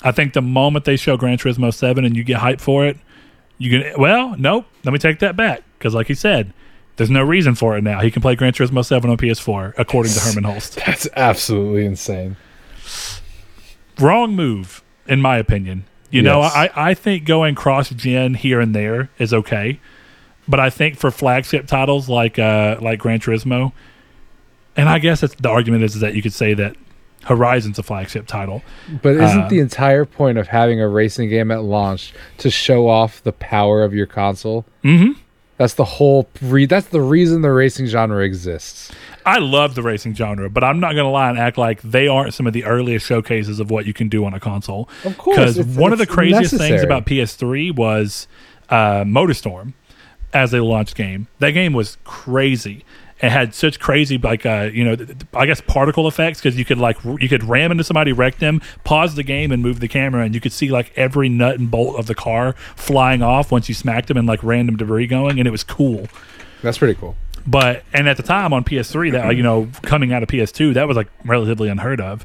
[0.02, 2.96] I think the moment they show Gran Turismo Seven and you get hyped for it,
[3.58, 4.00] you can.
[4.00, 4.66] Well, nope.
[4.84, 6.52] Let me take that back because, like he said,
[6.98, 8.00] there's no reason for it now.
[8.00, 10.74] He can play Gran Turismo 7 on PS4, according to Hermen Hulst.
[10.86, 12.36] That's absolutely insane.
[13.98, 15.84] Wrong move, in my opinion.
[16.10, 19.78] You know, I, I think going cross gen here and there is okay.
[20.46, 23.72] But I think for flagship titles like uh, like Gran Turismo,
[24.76, 26.76] and I guess it's, the argument is, is that you could say that
[27.24, 28.62] Horizon's a flagship title.
[29.02, 32.88] But isn't Uh, the entire point of having a racing game at launch to show
[32.88, 34.64] off the power of your console?
[34.82, 35.20] Mm-hmm.
[35.58, 36.28] That's the whole.
[36.40, 38.90] Re- that's the reason the racing genre exists.
[39.26, 42.08] I love the racing genre, but I'm not going to lie and act like they
[42.08, 44.88] aren't some of the earliest showcases of what you can do on a console.
[45.04, 48.26] Of course, because one of the craziest things about PS3 was
[48.70, 49.74] uh, MotorStorm
[50.32, 51.26] as a launch game.
[51.40, 52.84] That game was crazy.
[53.20, 54.96] It had such crazy, like uh, you know,
[55.34, 58.60] I guess particle effects because you could like you could ram into somebody, wreck them,
[58.84, 61.70] pause the game, and move the camera, and you could see like every nut and
[61.70, 65.38] bolt of the car flying off once you smacked them, and like random debris going,
[65.38, 66.06] and it was cool.
[66.62, 67.16] That's pretty cool.
[67.46, 70.86] But and at the time on PS3, that you know coming out of PS2, that
[70.86, 72.24] was like relatively unheard of.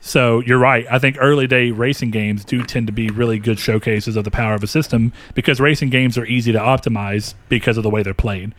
[0.00, 0.86] So you're right.
[0.90, 4.30] I think early day racing games do tend to be really good showcases of the
[4.30, 8.02] power of a system because racing games are easy to optimize because of the way
[8.02, 8.52] they're played.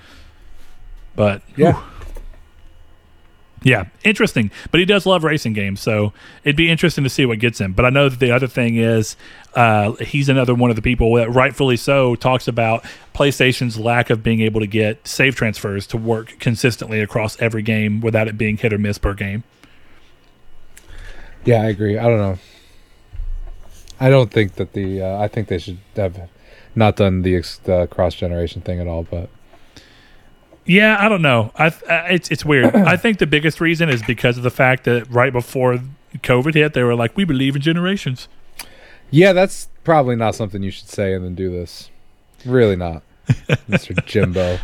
[1.16, 1.74] But Yeah.
[1.74, 1.84] whew.
[3.64, 4.52] yeah, interesting.
[4.72, 7.74] But he does love racing games, so it'd be interesting to see what gets him.
[7.74, 9.16] But I know that the other thing is
[9.56, 14.22] uh, he's another one of the people that rightfully so talks about PlayStation's lack of
[14.24, 18.58] being able to get save transfers to work consistently across every game without it being
[18.58, 19.44] hit or miss per game.
[21.46, 21.98] Yeah, I agree.
[21.98, 22.38] I don't know.
[24.00, 25.02] I don't think that the.
[25.04, 26.28] Uh, I think they should have
[26.76, 29.04] not done the, ex- the cross generation thing at all.
[29.04, 29.30] But
[30.66, 31.52] Yeah, I don't know.
[31.56, 32.76] I, I it's it's weird.
[32.94, 35.80] I think the biggest reason is because of the fact that right before
[36.18, 38.28] COVID hit, they were like, "We believe in generations."
[39.12, 41.90] yeah, that's probably not something you should say and then do this.
[42.46, 43.04] Really not,
[43.68, 44.58] Mister Jimbo.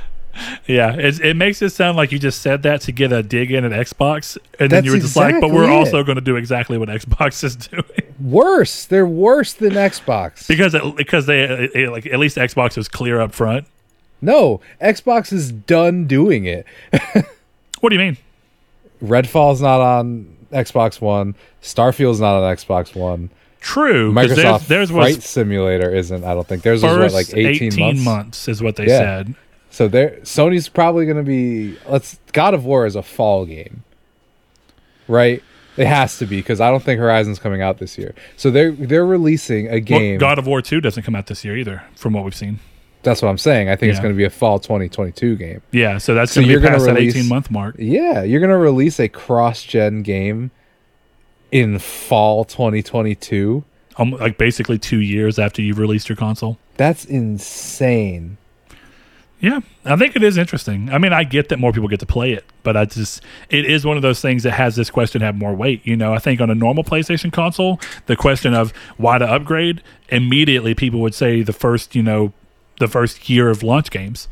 [0.66, 3.52] Yeah, it, it makes it sound like you just said that to get a dig
[3.52, 6.22] in at Xbox, and then you were just like, "But we're exactly also going to
[6.22, 7.84] do exactly what Xbox is doing."
[8.20, 8.86] Worse.
[8.86, 10.48] They're worse than Xbox.
[10.48, 13.68] because it, because they it, it- like at least Xbox was clear up front.
[14.22, 16.66] No, Xbox is done doing it.
[17.80, 18.18] What do you mean?
[19.02, 21.36] Redfall's not on Xbox One.
[21.62, 23.30] Starfield's not on Xbox One.
[23.60, 24.12] True.
[24.12, 26.24] Microsoft there's, Flight Simulator isn't.
[26.24, 28.48] I don't think there's was what, like eighteen, months.
[28.48, 28.98] is what they Yeah.
[29.00, 29.36] said.
[29.70, 31.78] So there, Sony's probably going to be.
[31.88, 32.20] Let's.
[32.34, 33.84] God of War is a fall game,
[35.08, 35.42] right?
[35.78, 38.14] It has to be because I don't think Horizon's coming out this year.
[38.36, 40.18] So they're they're releasing a Well, game.
[40.20, 42.60] God of War Two doesn't come out this year either, from what we've seen.
[43.04, 43.68] That's what I'm saying.
[43.70, 45.62] I think it's going to be a fall 2022 game.
[45.72, 47.76] Yeah, so that's So going to be past that release- 18 month mark.
[47.80, 50.52] Yeah, you're going to release a cross-gen game
[51.52, 53.64] in fall 2022.
[53.98, 56.58] Um, like basically two years after you've released your console.
[56.78, 58.38] That's insane.
[59.42, 60.92] Yeah, I think it is interesting.
[60.92, 63.66] I mean, I get that more people get to play it, but I just it
[63.66, 65.82] is one of those things that has this question have more weight.
[65.84, 69.82] You know, I think on a normal PlayStation console, the question of why to upgrade
[70.10, 72.34] immediately people would say the first, you know,
[72.82, 74.28] the first year of launch games.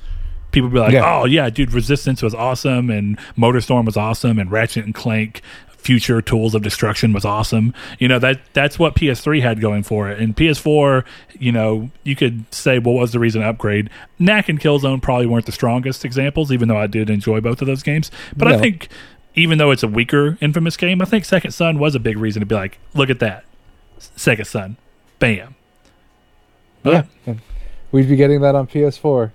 [0.52, 1.06] People would be like, Yeah.
[1.22, 5.42] "Oh yeah, dude, Resistance was awesome, and Motorstorm was awesome, and Ratchet and Clank."
[5.78, 7.74] Future Tools of Destruction was awesome.
[8.00, 11.06] You know that that's what PS3 had going for it, and PS4.
[11.40, 13.90] You know, you could say, well, what was the reason to upgrade?
[14.20, 17.68] Knack and Killzone probably weren't the strongest examples, even though I did enjoy both of
[17.68, 18.12] those games.
[18.36, 18.90] But I think,
[19.36, 22.42] even though it's a weaker Infamous game, I think Second Son was a big reason
[22.42, 23.46] to be like, look at that,
[24.00, 24.76] Second Son,
[25.20, 25.56] bam.
[26.84, 27.04] Yeah.
[27.92, 29.32] We'd be getting that on PS4.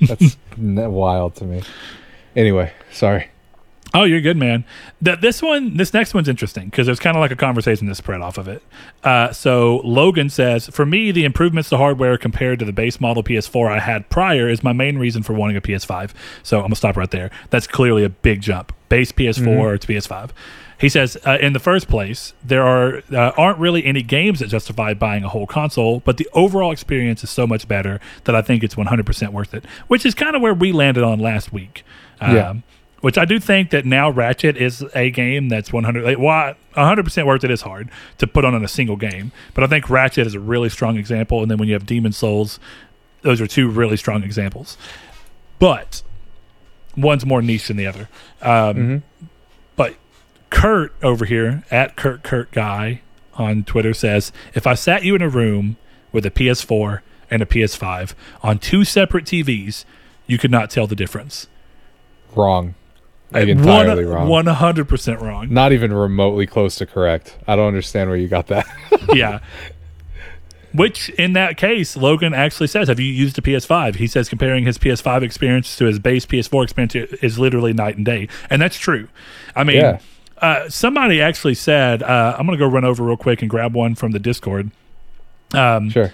[0.00, 1.62] That's wild to me.
[2.34, 3.28] Anyway, sorry.
[3.94, 4.64] Oh, you're good, man.
[5.02, 7.94] That this one, this next one's interesting because there's kind of like a conversation to
[7.94, 8.62] spread off of it.
[9.04, 13.22] Uh, so Logan says, for me, the improvements to hardware compared to the base model
[13.22, 16.12] PS4 I had prior is my main reason for wanting a PS5.
[16.42, 17.30] So I'm gonna stop right there.
[17.50, 18.72] That's clearly a big jump.
[18.88, 20.30] Base PS4 to PS5.
[20.82, 24.48] He says, uh, in the first place, there are uh, aren't really any games that
[24.48, 28.42] justify buying a whole console, but the overall experience is so much better that I
[28.42, 29.64] think it's 100% worth it.
[29.88, 31.84] Which is kind of where we landed on last week.
[32.20, 32.54] Um, Yeah.
[33.00, 37.26] which I do think that now Ratchet is a game that's 100 like, well, 100%
[37.26, 39.32] worth it is hard to put on in a single game.
[39.54, 42.12] But I think Ratchet is a really strong example and then when you have Demon
[42.12, 42.60] Souls,
[43.22, 44.76] those are two really strong examples.
[45.58, 46.02] But
[46.96, 48.08] one's more niche than the other.
[48.40, 49.02] Um, Mhm.
[50.52, 53.00] Kurt over here at Kurt Kurt guy
[53.34, 55.76] on Twitter says, "If I sat you in a room
[56.12, 57.00] with a PS4
[57.30, 59.84] and a PS5 on two separate TVs,
[60.26, 61.48] you could not tell the difference."
[62.36, 62.74] Wrong.
[63.32, 64.44] Like entirely One- wrong.
[64.46, 65.48] 100% wrong.
[65.52, 67.38] Not even remotely close to correct.
[67.48, 68.66] I don't understand where you got that.
[69.14, 69.38] yeah.
[70.74, 74.64] Which, in that case, Logan actually says, "Have you used a PS5?" He says comparing
[74.64, 78.78] his PS5 experience to his base PS4 experience is literally night and day, and that's
[78.78, 79.08] true.
[79.56, 79.98] I mean, Yeah.
[80.42, 83.74] Uh, somebody actually said, uh, "I'm going to go run over real quick and grab
[83.74, 84.70] one from the Discord."
[85.54, 86.12] Um, sure.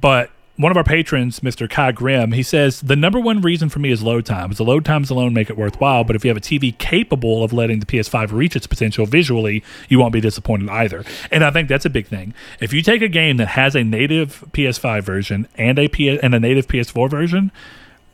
[0.00, 1.68] but one of our patrons, Mr.
[1.68, 4.56] Kai Grimm, he says the number one reason for me is load times.
[4.58, 7.52] The load times alone make it worthwhile, but if you have a TV capable of
[7.52, 11.04] letting the PS5 reach its potential visually, you won't be disappointed either.
[11.32, 12.34] And I think that's a big thing.
[12.60, 16.34] If you take a game that has a native PS5 version and a P- and
[16.34, 17.50] a native PS4 version,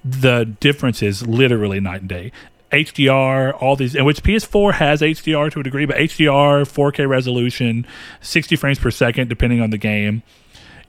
[0.02, 2.32] the difference is literally night and day.
[2.72, 7.86] HDR, all these, in which PS4 has HDR to a degree, but HDR, 4K resolution,
[8.20, 10.22] 60 frames per second, depending on the game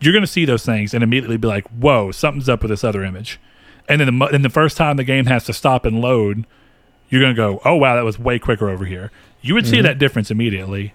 [0.01, 2.84] you're going to see those things and immediately be like, "Whoa, something's up with this
[2.84, 3.39] other image."
[3.88, 6.45] And then the, and the first time the game has to stop and load,
[7.09, 9.11] you're going to go, "Oh wow, that was way quicker over here."
[9.41, 9.84] You would see mm-hmm.
[9.84, 10.93] that difference immediately.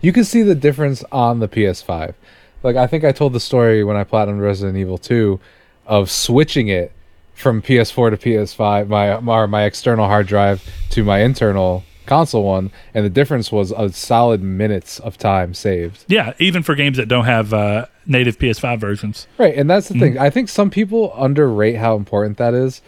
[0.00, 2.14] You can see the difference on the PS5.
[2.62, 5.40] Like I think I told the story when I platinumed Resident Evil 2
[5.86, 6.92] of switching it
[7.38, 12.70] from PS4 to PS5, my my, my external hard drive to my internal console one,
[12.94, 16.04] and the difference was a solid minutes of time saved.
[16.08, 19.26] Yeah, even for games that don't have uh, native PS5 versions.
[19.36, 20.02] Right, and that's the Mm-hmm.
[20.02, 20.18] thing.
[20.18, 22.80] I think some people underrate how important that is,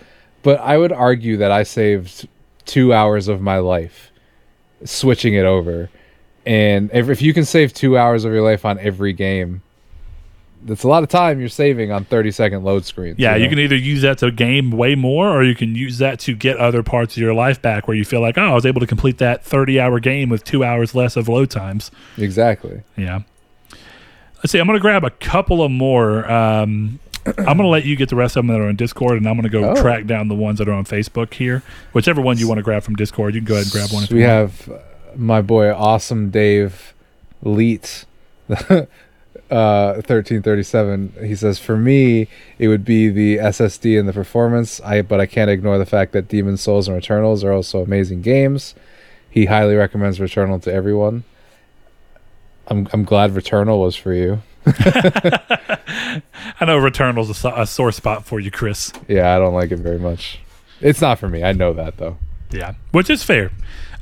[0.42, 2.26] but I would argue that I saved
[2.64, 4.10] two hours of my life
[4.84, 5.90] switching it over.
[6.46, 9.60] And if, if you can save two hours of your life on every game,
[10.62, 13.18] that's a lot of time you're saving on 30 second load screens.
[13.18, 13.50] Yeah, you know?
[13.50, 16.56] can either use that to game way more, or you can use that to get
[16.58, 18.86] other parts of your life back, where you feel like, "Oh, I was able to
[18.86, 22.82] complete that 30-hour game with two hours less of load times." exactly.
[22.96, 23.20] Yeah.
[24.38, 24.58] Let's see.
[24.58, 26.30] I'm going to grab a couple of more.
[26.30, 29.18] Um, I'm going to let you get the rest of them that are on Discord,
[29.18, 29.74] and I'm going to go Oh.
[29.80, 31.62] track down the ones that are on Facebook here.
[31.92, 34.04] Whichever one you want to grab from Discord, you can go ahead and grab one.
[34.04, 34.78] if you we have uh,
[35.16, 36.94] my boy Awesome Dave
[37.42, 38.04] Leet.
[39.50, 42.28] Uh, 1337 he says for me
[42.60, 44.80] it would be the ssd and the performance.
[44.82, 48.22] I but i can't ignore the fact that demon souls and returnals are also amazing
[48.22, 48.74] games.
[49.28, 51.24] He highly recommends returnal to everyone.
[52.68, 54.42] I'm, I'm glad returnal was for you.
[54.66, 58.92] I know Returnal's a, a sore spot for you, Chris.
[59.08, 60.38] yeah i don't like it very much.
[60.80, 61.42] It's not for me.
[61.42, 62.16] I know that though.
[62.50, 63.50] Yeah, which is fair.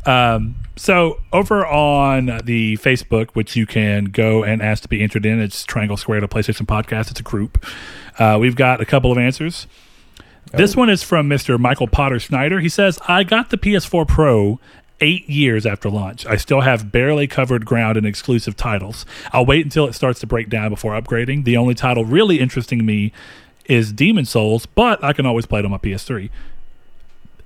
[0.06, 5.26] Um, so over on the Facebook, which you can go and ask to be entered
[5.26, 7.10] in, it's Triangle Squared PlayStation podcast.
[7.10, 7.64] It's a group.
[8.18, 9.66] Uh, we've got a couple of answers.
[10.52, 11.58] This one is from Mr.
[11.58, 12.60] Michael Potter Snyder.
[12.60, 14.58] He says, I got the PS4 Pro
[15.00, 16.26] eight years after launch.
[16.26, 19.04] I still have barely covered ground in exclusive titles.
[19.32, 21.44] I'll wait until it starts to break down before upgrading.
[21.44, 23.12] The only title really interesting me
[23.66, 26.30] is Demon Souls, but I can always play it on my PS3.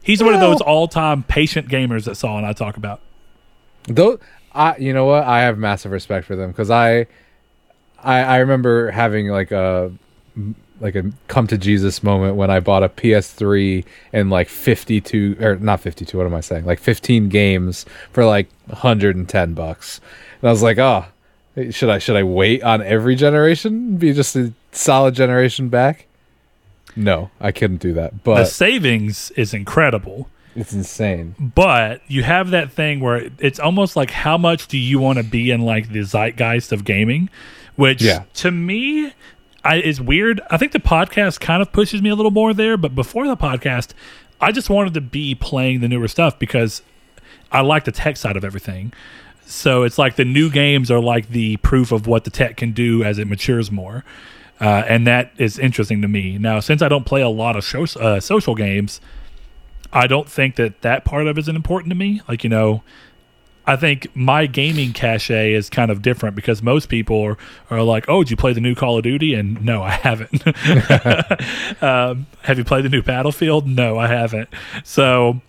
[0.02, 3.00] He's one of those all-time patient gamers that Saul and I talk about.
[3.84, 4.18] Though
[4.52, 7.06] I, you know what, I have massive respect for them because I,
[8.02, 9.92] I, I remember having like a,
[10.80, 15.56] like a come to Jesus moment when I bought a PS3 and like 52 or
[15.56, 16.16] not 52.
[16.18, 16.64] What am I saying?
[16.64, 20.00] Like 15 games for like 110 bucks,
[20.40, 21.06] and I was like, oh,
[21.70, 23.96] should I should I wait on every generation?
[23.96, 26.06] Be just a solid generation back?
[26.96, 28.22] No, I couldn't do that.
[28.24, 30.28] But the savings is incredible.
[30.56, 31.34] It's insane.
[31.54, 35.24] but you have that thing where it's almost like how much do you want to
[35.24, 37.30] be in like the zeitgeist of gaming?
[37.76, 38.24] Which Yeah.
[38.34, 39.12] to me
[39.64, 40.40] I, is weird.
[40.50, 43.36] I think the podcast kind of pushes me a little more there but before the
[43.36, 43.90] podcast
[44.40, 46.82] i just wanted to be playing the newer stuff because
[47.52, 48.92] i like the tech side of everything.
[49.44, 52.72] So it's like the new games are like the proof of what the tech can
[52.72, 54.04] do as it matures more.
[54.60, 56.38] Uh, and that is interesting to me.
[56.38, 59.00] Now since i don't play a lot of show, uh, social games
[59.92, 62.22] I don't think that that part of it isn't important to me.
[62.28, 62.82] Like, you know,
[63.66, 67.38] I think my gaming cachet is kind of different because most people are,
[67.70, 69.34] are like, oh, did you play the new Call of Duty?
[69.34, 70.46] And no, I haven't.
[71.82, 73.66] um, have you played the new Battlefield?
[73.66, 74.48] No, I haven't.
[74.82, 75.40] So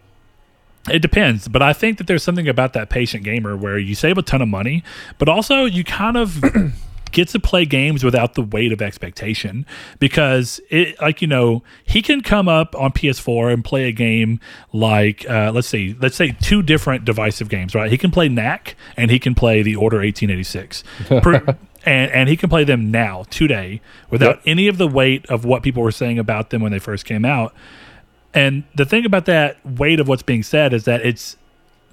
[0.90, 1.48] it depends.
[1.48, 4.42] But I think that there's something about that patient gamer where you save a ton
[4.42, 4.84] of money,
[5.18, 6.44] but also you kind of.
[7.14, 9.66] Get to play games without the weight of expectation
[10.00, 14.40] because it like you know he can come up on PS4 and play a game
[14.74, 17.90] like uh, let's see let's say two different divisive games right?
[17.90, 20.84] He can play Knack and he can play the Order 1886
[21.22, 24.44] Per- and and he can play them now today without Yep.
[24.46, 27.24] any of the weight of what people were saying about them when they first came
[27.26, 27.54] out.
[28.34, 31.38] And the thing about that weight of what's being said is that it's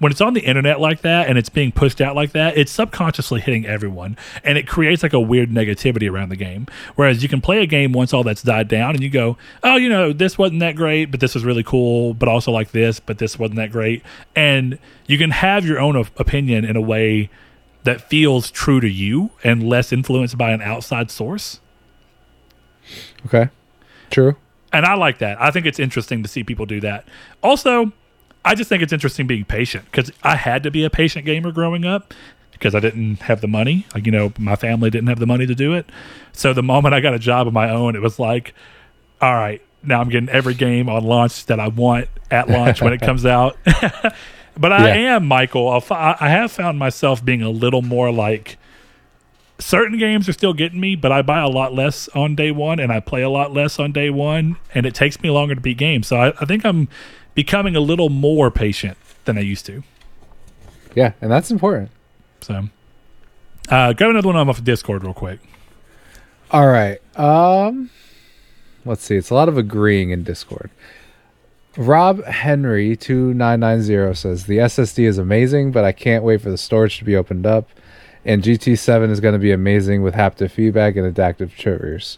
[0.01, 2.71] when it's on the internet like that and it's being pushed out like that, it's
[2.71, 6.65] subconsciously hitting everyone and it creates like a weird negativity around the game.
[6.95, 9.75] Whereas you can play a game once all that's died down and you go, oh,
[9.75, 12.99] you know, this wasn't that great, but this was really cool, but also like this,
[12.99, 14.01] but this wasn't that great.
[14.35, 17.29] And you can have your own opinion in a way
[17.83, 21.59] that feels true to you and less influenced by an outside source.
[23.27, 23.49] Okay,
[24.09, 24.35] true.
[24.73, 25.39] And I like that.
[25.39, 27.07] I think it's interesting to see people do that.
[27.43, 27.91] Also,
[28.43, 31.51] I just think it's interesting being patient because I had to be a patient gamer
[31.51, 32.13] growing up
[32.51, 33.85] because I didn't have the money.
[33.93, 35.87] Like, you know, my family didn't have the money to do it.
[36.33, 38.53] So the moment I got a job of my own, it was like,
[39.21, 42.93] all right, now I'm getting every game on launch that I want at launch when
[42.93, 43.57] it comes out.
[44.57, 45.15] but I Yeah.
[45.15, 45.69] am, Michael.
[45.91, 48.57] I have found myself being a little more like,
[49.59, 52.79] certain games are still getting me, but I buy a lot less on day one
[52.79, 55.61] and I play a lot less on day one, and it takes me longer to
[55.61, 56.07] beat games.
[56.07, 56.89] So I, I think I'm
[57.33, 59.83] becoming a little more patient than I used to.
[60.95, 61.89] Yeah, and that's important.
[62.41, 62.69] So,
[63.69, 65.39] uh, grab another one off of Discord real quick.
[66.51, 66.99] All right.
[67.17, 67.89] Um
[68.83, 69.15] let's see.
[69.15, 70.69] It's a lot of agreeing in Discord.
[71.77, 76.97] Rob Henry 2990 says the SSD is amazing, but I can't wait for the storage
[76.97, 77.69] to be opened up.
[78.25, 82.17] And GT7 is going to be amazing with haptic feedback and adaptive triggers.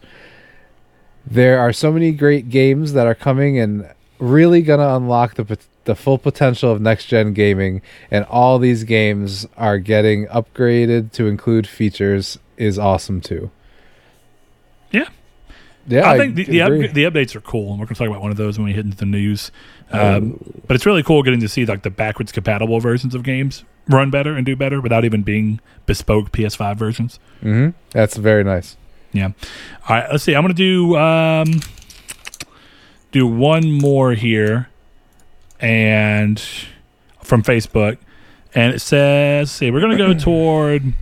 [1.26, 3.88] There are so many great games that are coming and
[4.24, 8.86] really going to unlock the the full potential of next gen gaming and all these
[8.86, 13.52] games are getting upgraded to include features is awesome too.
[14.92, 15.10] Yeah.
[15.86, 18.22] Yeah, I think the the, the updates are cool, and we're going to talk about
[18.22, 19.52] one of those when we hit into the news.
[19.92, 23.66] Um, but it's really cool getting to see like the backwards compatible versions of games
[23.90, 27.20] run better and do better without even being bespoke PS5 versions.
[27.42, 28.78] hmm That's very nice.
[29.12, 29.32] Yeah.
[29.90, 30.10] All right.
[30.10, 30.34] Let's see.
[30.36, 31.60] I'm going to do um,
[33.14, 34.68] do one more here,
[35.62, 36.44] and
[37.22, 37.98] from Facebook,
[38.54, 40.94] and it says, "See, we're going to go toward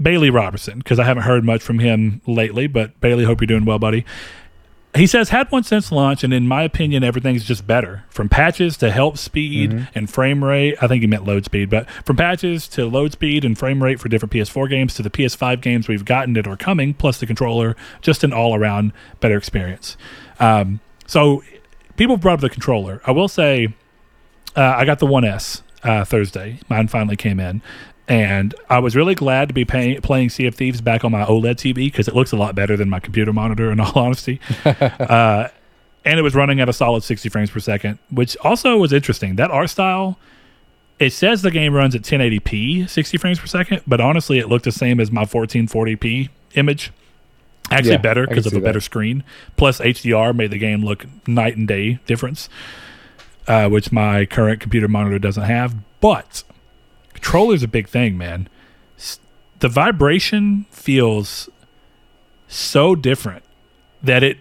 [0.00, 2.66] Bailey Robertson because I haven't heard much from him lately.
[2.66, 4.06] But Bailey, hope you're doing well, buddy."
[4.94, 8.02] He says, had one since launch, and in my opinion, everything's just better.
[8.08, 10.76] From patches to help speed and frame rate.
[10.82, 14.00] I think he meant load speed, but from patches to load speed and frame rate
[14.00, 17.26] for different PS4 games to the PS5 games we've gotten that are coming, plus the
[17.26, 19.96] controller, just an all around better experience.
[20.40, 21.44] Um, so
[21.96, 23.00] people brought up the controller.
[23.06, 23.68] I will say,
[24.56, 26.58] uh, I got the 1S uh, Thursday.
[26.68, 27.62] Mine finally came in.
[28.10, 31.24] And I was really glad to be pay- playing Sea of Thieves back on my
[31.24, 34.40] OLED TV because it looks a lot better than my computer monitor, in all honesty.
[34.64, 35.46] uh,
[36.04, 39.36] and it was running at a solid 60 frames per second, which also was interesting.
[39.36, 40.18] That art style,
[40.98, 44.64] it says the game runs at 1080p, 60 frames per second, but honestly, it looked
[44.64, 46.90] the same as my 1440p image.
[47.70, 49.22] Actually, Yeah, better because of a better screen.
[49.56, 52.48] Plus, HDR made the game look night and day difference,
[53.46, 55.76] uh, which my current computer monitor doesn't have.
[56.00, 56.42] But
[57.20, 58.48] controller's a big thing, man.
[59.58, 61.48] The vibration feels
[62.48, 63.44] so different
[64.02, 64.38] that it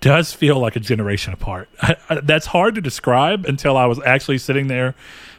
[0.00, 1.70] does feel like a generation apart.
[2.22, 4.94] That's hard to describe until I was actually sitting there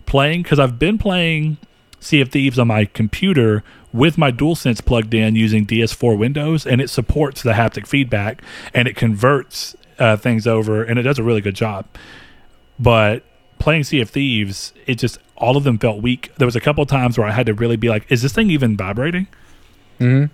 [0.05, 1.57] playing because I've been playing
[1.99, 6.81] Sea of Thieves on my computer with my DualSense plugged in using DS4 Windows, and
[6.81, 8.41] it supports the haptic feedback
[8.73, 11.85] and it converts uh, things over, and it does a really good job.
[12.79, 13.23] But
[13.63, 16.31] playing Sea of Thieves, it just all of them felt weak.
[16.37, 18.49] There was a couple times where I had to really be like, "Is this thing
[18.49, 19.27] even vibrating?"
[19.99, 20.25] hmm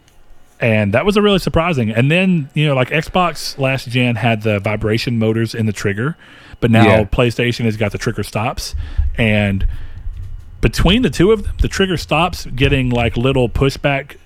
[0.62, 1.90] and that was a really surprising.
[1.90, 6.18] And then you know, like Xbox last gen had the vibration motors in the trigger,
[6.60, 7.04] but now Yeah.
[7.06, 8.76] PlayStation has got the trigger stops,
[9.18, 9.66] and
[10.60, 14.18] between the two of them, the trigger stops getting like little pushback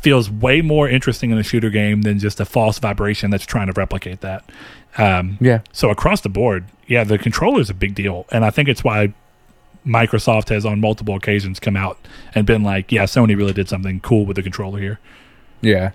[0.00, 3.66] feels way more interesting in a shooter game than just a false vibration that's trying
[3.66, 4.42] to replicate that.
[4.96, 5.58] Um, Yeah.
[5.72, 8.82] so across the board, yeah, the controller is a big deal, and I think it's
[8.82, 9.14] why
[9.86, 11.96] Microsoft has on multiple occasions come out
[12.34, 14.98] and been like, "Yeah, Sony really did something cool with the controller here."
[15.60, 15.92] Yeah.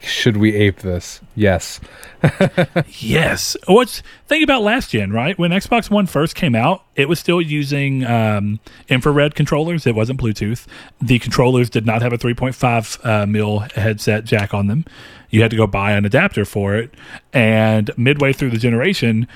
[0.00, 1.20] Should we ape this?
[1.34, 1.80] Yes.
[3.00, 3.56] Yes.
[3.66, 5.38] What's think about last gen, right?
[5.38, 9.86] When Xbox One first came out, it was still using um, infrared controllers.
[9.86, 10.66] It wasn't Bluetooth.
[11.00, 14.84] The controllers did not have a 3.5 uh, mil headset jack on them.
[15.30, 16.92] You had to go buy an adapter for it.
[17.32, 19.28] And midway through the generation,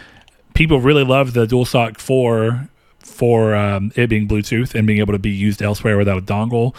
[0.54, 5.18] people really loved the DualShock 4 for um, it being Bluetooth and being able to
[5.18, 6.74] be used elsewhere without a dongle,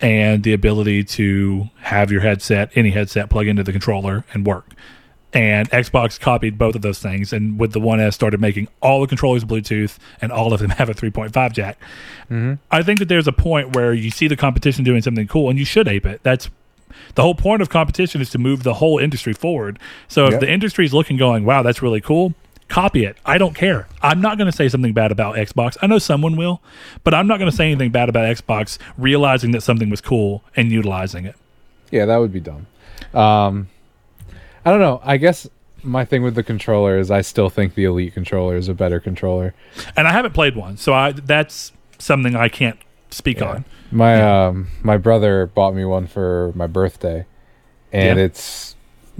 [0.00, 4.66] and the ability to have your headset, any headset, plug into the controller and work.
[5.34, 9.00] And Xbox copied both of those things, and with the One S started making all
[9.02, 11.78] the controllers Bluetooth, and all of them have a 3.5 jack.
[12.70, 15.58] I think that there's a point where you see the competition doing something cool, and
[15.58, 16.20] you should ape it.
[16.22, 16.48] That's
[17.14, 19.78] the whole point of competition is to move the whole industry forward.
[20.08, 20.40] So if Yep.
[20.40, 22.32] the industry is looking, going, "Wow, that's really cool,"
[22.68, 23.16] copy it.
[23.24, 23.86] I don't care.
[24.02, 25.76] I'm not going to say something bad about Xbox.
[25.82, 26.60] I know someone will,
[27.04, 30.44] but I'm not going to say anything bad about Xbox realizing that something was cool
[30.56, 31.34] and utilizing it.
[31.90, 32.66] Yeah, that would be dumb.
[33.14, 33.68] Um,
[34.64, 35.00] I don't know.
[35.02, 35.48] I guess
[35.82, 39.00] my thing with the controller is I still think the Elite controller is a better
[39.00, 39.54] controller.
[39.96, 42.78] And I haven't played one, so I that's something I can't
[43.10, 43.64] speak on.
[43.90, 47.24] My um my brother bought me one for my birthday,
[47.92, 48.24] and Yeah.
[48.26, 48.76] it's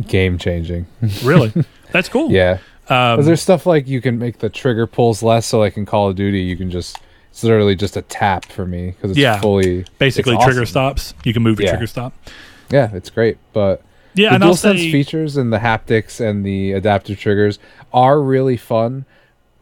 [0.06, 0.86] game changing.
[1.24, 1.52] Really,
[1.92, 2.30] that's cool.
[2.30, 2.58] yeah,
[2.90, 5.46] Um, 'Cause there's stuff like you can make the trigger pulls less.
[5.46, 6.98] So like in Call of Duty, you can just
[7.30, 9.38] it's literally just a tap for me because it's Yeah.
[9.40, 10.66] fully basically trigger awesome.
[10.66, 11.14] stops.
[11.24, 11.72] You can move your Yeah.
[11.72, 12.12] trigger stop.
[12.70, 13.82] Yeah, it's great, but
[14.14, 17.58] Yeah, the DualSense say features and the haptics and the adaptive triggers
[17.92, 19.04] are really fun,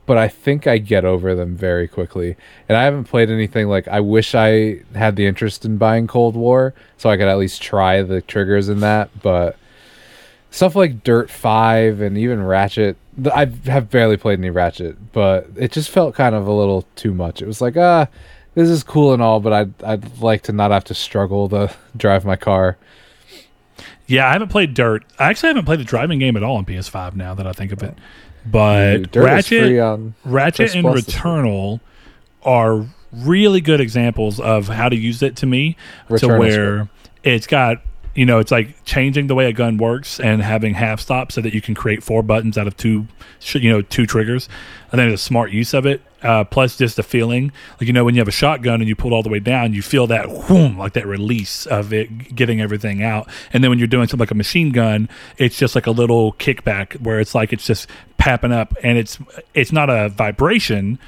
[0.06, 2.36] but I think I get over them very quickly.
[2.68, 6.34] And I haven't played anything like I wish I had the interest in buying Cold
[6.36, 9.56] War so I could at least try the triggers in that, but
[10.56, 12.96] stuff like Dirt 5 and even Ratchet
[13.32, 17.14] I have barely played any Ratchet, but it just felt kind of a little too
[17.14, 17.40] much.
[17.40, 18.08] It was like, ah,
[18.54, 21.74] this is cool and all, but I'd I'd like to not have to struggle to
[21.96, 22.76] drive my car.
[24.06, 25.04] Yeah, I haven't played Dirt.
[25.18, 27.72] I actually haven't played the driving game at all on PS5 now that I think
[27.72, 27.96] of it.
[28.44, 31.16] But is Ratchet, Ratchet and Plus this week.
[31.16, 31.80] Returnal
[32.44, 35.76] are really good examples of how to use it to me
[36.08, 36.88] Returnal's to where
[37.24, 37.82] it's got
[38.16, 41.40] you know it's like changing the way a gun works and having half stop so
[41.42, 43.06] that you can create four buttons out of two
[43.52, 44.48] you know two triggers.
[44.88, 46.02] I think it's a smart use of it.
[46.22, 47.52] Uh, plus just the feeling.
[47.78, 49.38] Like you know when you have a shotgun and you pull it all the way
[49.38, 53.28] down you feel that whoom like that release of it getting everything out.
[53.52, 56.32] And then when you're doing something like a machine gun it's just like a little
[56.34, 59.18] kickback where it's like it's just papping up and it's
[59.52, 60.98] it's not a vibration.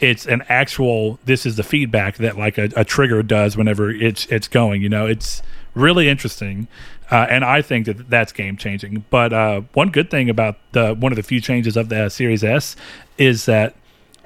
[0.00, 4.24] It's an actual this is the feedback that like a, a trigger does whenever it's
[4.26, 5.06] it's going you know?
[5.06, 5.42] It's
[5.78, 6.68] really interesting
[7.10, 10.94] uh, and i think that that's game changing but uh, one good thing about the
[10.94, 12.76] one of the few changes of the series s
[13.16, 13.74] is that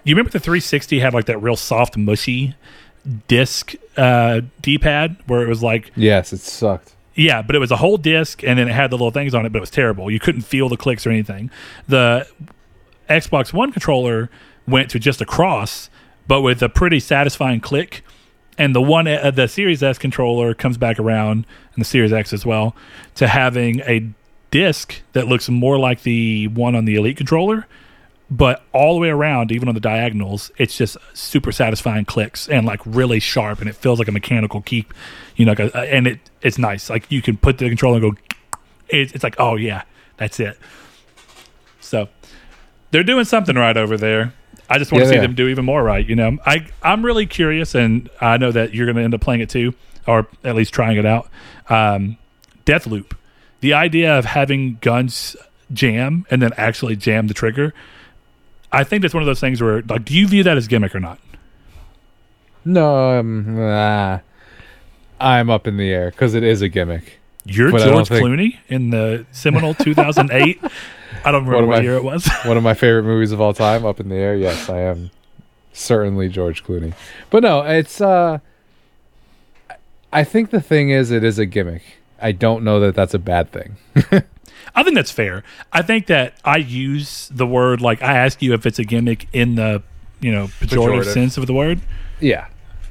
[0.04, 2.54] you remember the 360 had like that real soft mushy
[3.28, 6.94] disc uh, d-pad where it was like Yes, it sucked.
[7.14, 9.44] yeah, but it was a whole disc, and then it had the little things on
[9.44, 10.10] it, but it was terrible.
[10.10, 11.50] You couldn't feel the clicks or anything.
[11.88, 12.26] The
[13.10, 14.30] Xbox One controller
[14.66, 15.90] went to just a cross,
[16.26, 18.04] but with a pretty satisfying click.
[18.58, 22.32] And the one, uh, the Series S controller comes back around, and the Series X
[22.32, 22.76] as well,
[23.14, 24.10] to having a
[24.50, 27.66] disc that looks more like the one on the Elite controller,
[28.30, 32.66] but all the way around, even on the diagonals, it's just super satisfying clicks and
[32.66, 34.86] like really sharp, and it feels like a mechanical key,
[35.36, 35.54] you know.
[35.58, 36.90] a- And it it's nice.
[36.90, 38.22] Like you can put the controller and go.
[38.88, 39.82] It's like oh yeah,
[40.18, 40.58] that's it.
[41.80, 42.08] So
[42.90, 44.34] they're doing something right over there.
[44.70, 45.22] I just want Yeah, to see are.
[45.22, 46.06] them do even more right.
[46.06, 49.20] You know, I I'm really curious, and I know that you're going to end up
[49.20, 49.74] playing it too,
[50.06, 51.28] or at least trying it out.
[51.68, 52.16] Um,
[52.64, 53.12] Deathloop,
[53.60, 55.36] the idea of having guns
[55.72, 57.74] jam and then actually jam the trigger.
[58.70, 60.94] I think that's one of those things where, like, do you view that as gimmick
[60.94, 61.18] or not?
[62.64, 64.20] No, um, nah.
[65.20, 67.18] I'm up in the air because it is a gimmick.
[67.44, 70.60] You're But George think- Clooney in the seminal 2008.
[71.24, 72.28] I don't remember of what my- year it was.
[72.44, 74.34] One of my favorite movies of all time, Up in the Air.
[74.36, 75.10] Yes, I am
[75.72, 76.94] certainly George Clooney.
[77.30, 78.00] But no, it's.
[78.00, 78.38] uh
[80.12, 81.82] I think the thing is, it is a gimmick.
[82.20, 83.76] I don't know that that's a bad thing.
[84.74, 85.42] I think that's fair.
[85.72, 89.26] I think that I use the word like I ask you if it's a gimmick
[89.32, 89.82] in the
[90.20, 91.12] you know pejorative, Pejorative.
[91.14, 91.80] sense of the word.
[92.20, 92.46] Yeah,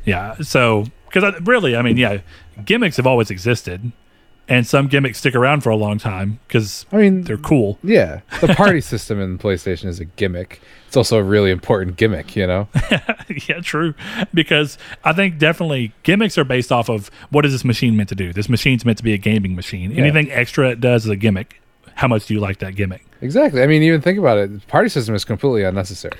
[0.05, 0.35] Yeah.
[0.41, 2.19] So because I, really, I mean, yeah,
[2.65, 3.91] gimmicks have always existed,
[4.51, 7.79] and some gimmicks stick around for a long time because I mean, they're cool.
[7.83, 10.61] yeah, the party system in PlayStation is a gimmick.
[10.87, 12.67] It's also a really important gimmick, you know.
[13.47, 13.93] yeah, true.
[14.33, 18.15] Because I think definitely gimmicks are based off of what is this machine meant to
[18.15, 18.33] do?
[18.33, 19.91] This machine's meant to be a gaming machine.
[19.91, 20.01] Yeah.
[20.03, 21.61] Anything extra it does is a gimmick.
[21.95, 23.05] How much do you like that gimmick?
[23.21, 23.61] Exactly.
[23.63, 24.51] I mean, even think about it.
[24.53, 26.19] The party system is completely unnecessary,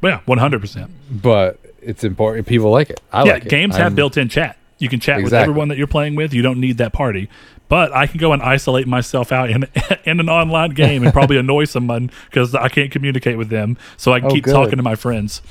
[0.00, 0.90] Well, yeah, one hundred percent.
[1.10, 2.46] but it's important.
[2.46, 3.00] People like it.
[3.12, 3.50] I Yeah, like it.
[3.50, 4.56] games I'm- have built-in chat.
[4.80, 6.32] You can chat with everyone that you're playing with.
[6.32, 7.28] You don't need that party.
[7.68, 9.66] But I can go and isolate myself out in
[10.04, 13.76] in an online game and probably annoy someone because I can't communicate with them.
[13.96, 14.52] So I can Oh, keep good.
[14.52, 15.42] talking to my friends.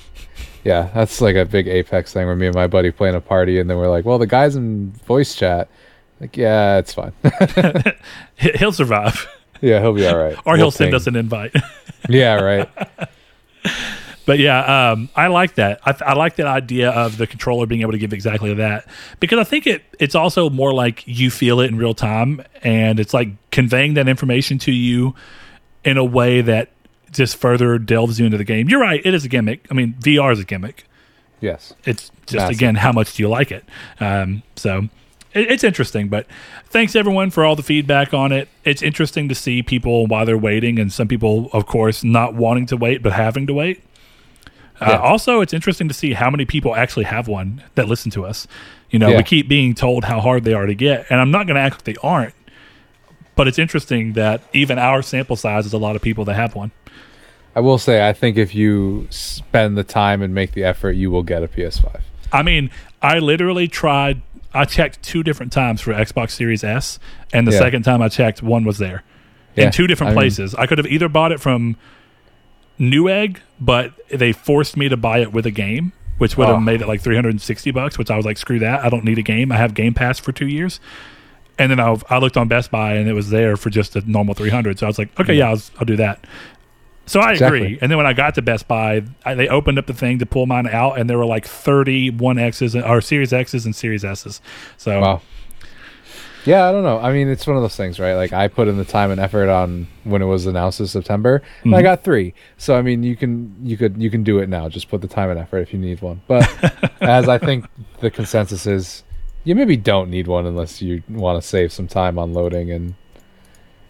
[0.64, 3.60] Yeah, that's like a big Apex thing where me and my buddy playing a party,
[3.60, 5.70] and then we're like, "Well, the guys in voice chat."
[6.20, 7.14] Like, yeah, it's fine.
[8.36, 9.28] He- He'll survive,
[9.62, 10.36] yeah, he'll be all right.
[10.46, 11.54] or We'll he'll send us an invite.
[12.10, 12.70] Yeah, right.
[14.28, 15.80] But yeah, um, I like that.
[15.86, 18.86] I, I like that idea of the controller being able to give exactly that
[19.22, 23.00] because I think it it's also more like you feel it in real time, and
[23.00, 25.16] it's like conveying that information to you
[25.86, 26.72] in a way that
[27.10, 28.68] just further delves you into the game.
[28.68, 29.66] You're right; it is a gimmick.
[29.72, 30.84] I mean, VR is a gimmick.
[31.40, 31.74] Yes.
[31.86, 32.58] It's just Massive.
[32.58, 33.64] again, how much do you like it?
[34.02, 34.90] Um, so
[35.34, 36.10] it's interesting.
[36.10, 36.28] But
[36.66, 38.50] thanks everyone for all the feedback on it.
[38.66, 42.66] It's interesting to see people while they're waiting, and some people, of course, not wanting
[42.66, 43.84] to wait but having to wait.
[44.80, 44.98] Uh, Yeah.
[44.98, 48.48] also, it's interesting to see how many people actually have one that listen to us.
[48.90, 49.18] You know, Yeah.
[49.18, 51.62] we keep being told how hard they are to get, and I'm not going to
[51.62, 52.34] act like they aren't.
[53.36, 56.56] But it's interesting that even our sample size is a lot of people that have
[56.56, 56.72] one.
[57.56, 61.10] I will say, I think if you spend the time and make the effort, you
[61.12, 62.02] will get a PS5.
[62.32, 62.70] I mean,
[63.02, 64.22] I literally tried.
[64.54, 67.00] I checked two different times for Xbox Series S,
[67.34, 67.60] and the Yeah.
[67.60, 69.04] second time I checked, one was there
[69.56, 70.56] in two different I mean- places.
[70.56, 71.76] I could have either bought it from
[72.80, 76.62] Newegg, but they forced me to buy it with a game, which would have Oh.
[76.62, 77.98] made it like three hundred and sixty bucks.
[77.98, 78.84] Which I was like, screw that!
[78.84, 79.52] I don't need a game.
[79.52, 80.80] I have Game Pass for two years.
[81.60, 84.02] And then I, I looked on Best Buy, and it was there for just a
[84.10, 84.78] normal three hundred.
[84.78, 85.40] So I was like, okay, hmm.
[85.40, 86.24] yeah, I'll, I'll do that.
[87.08, 87.60] So I Exactly.
[87.62, 87.80] agree.
[87.82, 90.26] And then when I got to Best Buy, I, they opened up the thing to
[90.26, 94.04] pull mine out, and there were like 30 1Xs and- or Series X's and Series
[94.06, 94.42] S's.
[94.76, 95.22] So Wow.
[96.48, 96.98] Yeah, I don't know.
[96.98, 98.14] I mean, it's one of those things, right?
[98.14, 101.42] Like I put in the time and effort on when it was announced in September,
[101.64, 102.34] and I got three.
[102.58, 104.70] So I mean, you can you could you can do it now.
[104.70, 106.22] Just put the time and effort if you need one.
[106.26, 106.48] But
[107.02, 107.66] as I think
[108.00, 109.04] the consensus is,
[109.44, 112.96] you maybe don't need one unless you want to save some time on loading and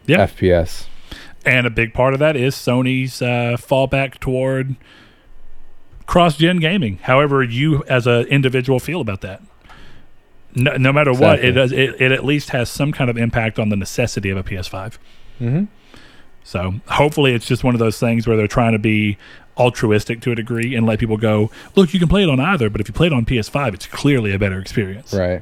[0.07, 0.25] Yeah.
[0.25, 0.87] FPS.
[1.45, 4.75] and a big part of that is Sony's uh, fallback toward
[6.07, 6.97] cross-gen gaming.
[7.03, 9.41] However, you as an individual feel about that.
[10.57, 11.71] No, no matter what, it does.
[11.71, 14.97] It, it at least has some kind of impact on the necessity of a PS5.
[15.39, 15.65] Mm-hmm.
[16.43, 19.17] So hopefully, it's just one of those things where they're trying to be
[19.57, 22.69] altruistic to a degree and let people go, look, you can play it on either,
[22.69, 25.13] but if you play it on PS5, it's clearly a better experience.
[25.13, 25.41] Right.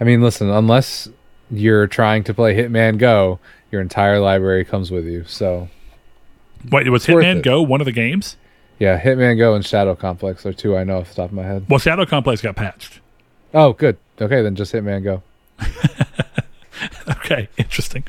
[0.00, 1.08] I mean, listen, unless
[1.50, 3.38] you're trying to play Hitman Go,
[3.70, 5.24] your entire library comes with you.
[5.24, 5.68] So
[6.70, 7.44] Wait, was Hitman it.
[7.44, 8.36] Go one of the games?
[8.78, 11.44] yeah, Hitman Go and Shadow Complex are two I know off the top of my
[11.44, 11.66] head.
[11.68, 13.00] Well, Shadow Complex got patched.
[13.54, 13.96] Oh, good.
[14.20, 15.22] Okay, then just Hitman Go.
[17.34, 18.04] Okay, interesting.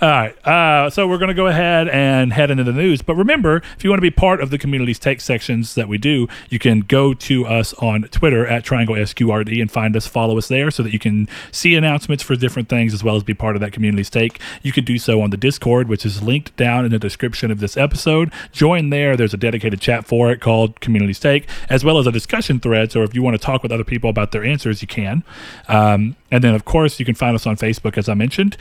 [0.00, 0.46] All right.
[0.46, 3.02] Uh, so we're going to go ahead and head into the news.
[3.02, 5.98] But remember, if you want to be part of the community's take sections that we
[5.98, 10.36] do, you can go to us on Twitter at Triangle SQRD and find us, follow
[10.38, 13.34] us there so that you can see announcements for different things as well as be
[13.34, 14.40] part of that community's take.
[14.62, 17.60] You can do so on the Discord, which is linked down in the description of
[17.60, 18.30] this episode.
[18.52, 19.16] Join there.
[19.16, 22.92] There's a dedicated chat for it called Community's Take, as well as a discussion thread.
[22.92, 25.24] So if you want to talk with other people about their answers, you can.
[25.68, 28.56] Um, and then, of course, you can find us on Facebook, as I mentioned.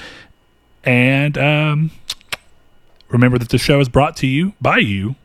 [0.84, 1.92] And um,
[3.10, 5.16] remember that the show is brought to you by you,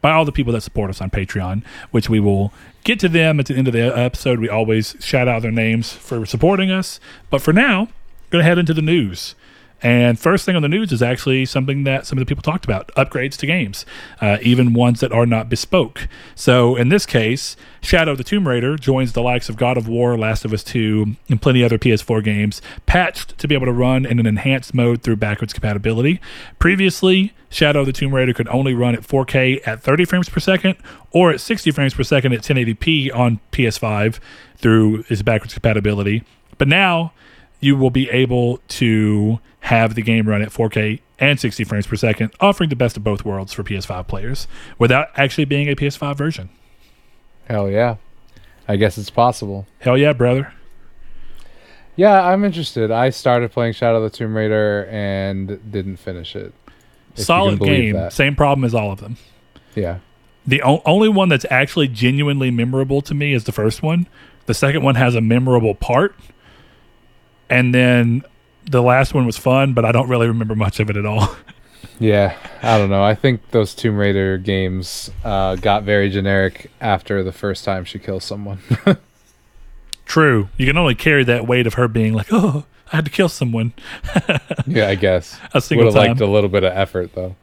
[0.00, 2.52] by all the people that support us on Patreon, which we will
[2.84, 4.38] get to them at the end of the episode.
[4.38, 7.00] We always shout out their names for supporting us.
[7.30, 7.88] But for now,
[8.30, 9.34] going to head into the news.
[9.82, 12.64] And first thing on the news is actually something that some of the people talked
[12.64, 13.84] about upgrades to games,
[14.20, 16.08] uh, even ones that are not bespoke.
[16.34, 19.86] So in this case, Shadow of the Tomb Raider joins the likes of God of
[19.86, 23.72] War, Last of Us 2, and plenty other PS4 games, patched to be able to
[23.72, 26.20] run in an enhanced mode through backwards compatibility.
[26.58, 30.40] Previously, Shadow of the Tomb Raider could only run at 4K at 30 frames per
[30.40, 30.76] second
[31.10, 34.18] or at 60 frames per second at 1080p on PS5
[34.56, 36.24] through its backwards compatibility.
[36.58, 37.12] But now,
[37.60, 41.96] you will be able to have the game run at 4K and 60 frames per
[41.96, 44.46] second, offering the best of both worlds for PS5 players
[44.78, 46.50] without actually being a PS5 version.
[47.48, 47.96] Hell yeah.
[48.68, 49.66] I guess it's possible.
[49.78, 50.52] Hell yeah, brother.
[51.94, 52.90] Yeah, I'm interested.
[52.90, 56.52] I started playing Shadow of the Tomb Raider and didn't finish it.
[57.14, 57.94] Solid game.
[57.94, 58.12] that.
[58.12, 59.16] Same problem as all of them.
[59.74, 60.00] Yeah.
[60.46, 64.06] The o- only one that's actually genuinely memorable to me is the first one.
[64.44, 66.14] The second one has a memorable part.
[67.48, 68.24] And then
[68.64, 71.36] the last one was fun, but I don't really remember much of it at all.
[71.98, 73.02] Yeah, I don't know.
[73.02, 77.98] I think those Tomb Raider games uh, got very generic after the first time she
[77.98, 78.58] kills someone.
[80.04, 80.50] True.
[80.58, 83.28] You can only carry that weight of her being like, oh, I had to kill
[83.28, 83.72] someone
[84.66, 85.38] yeah, I guess.
[85.54, 87.34] a single Would have liked a little bit of effort though.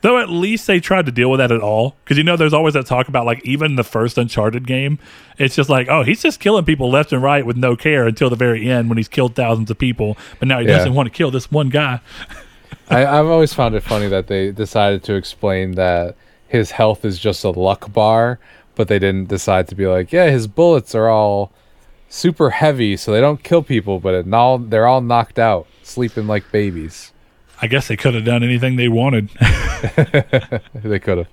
[0.00, 1.96] Though at least they tried to deal with that at all.
[2.04, 4.98] Because you know, there's always that talk about like even the first Uncharted game.
[5.38, 8.30] It's just like, oh, he's just killing people left and right with no care until
[8.30, 10.16] the very end when he's killed thousands of people.
[10.38, 10.78] But now he Yeah.
[10.78, 12.00] doesn't want to kill this one guy.
[12.90, 16.16] I, I've always found it funny that they decided to explain that
[16.48, 18.38] his health is just a luck bar,
[18.74, 21.52] but they didn't decide to be like, yeah, his bullets are all
[22.08, 26.50] super heavy, so they don't kill people, but all, they're all knocked out, sleeping like
[26.52, 27.11] babies.
[27.62, 29.30] I guess they could have done anything they wanted.
[30.74, 31.28] They could have.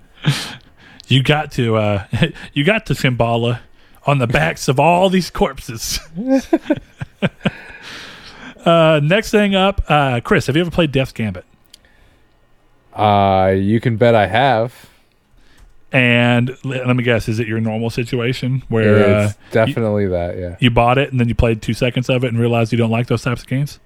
[1.08, 2.06] you got to, uh,
[2.54, 3.60] you got to Shambhala
[4.06, 6.00] on the backs of all these corpses.
[8.66, 11.46] uh, next thing up, uh, Chris, have you ever played Death's Gambit?
[12.94, 14.90] Uh, you can bet I have.
[15.92, 20.38] And let let me guess, is it your normal situation where uh, it's definitely that,
[20.38, 20.56] yeah.
[20.60, 22.92] you bought it and then you played two seconds of it and realized you don't
[22.92, 23.80] like those types of games?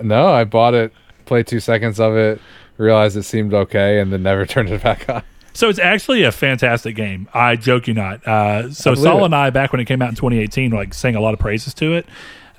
[0.00, 0.92] No, I bought it,
[1.28, 2.40] played two seconds of it,
[2.76, 5.22] realized it seemed okay, and then never turned it back on.
[5.52, 7.28] So it's actually a fantastic game.
[7.34, 8.26] I joke you not.
[8.26, 9.24] Uh, so Saul it.
[9.26, 11.74] and I, back when it came out in 2018, like sang a lot of praises
[11.74, 12.06] to it.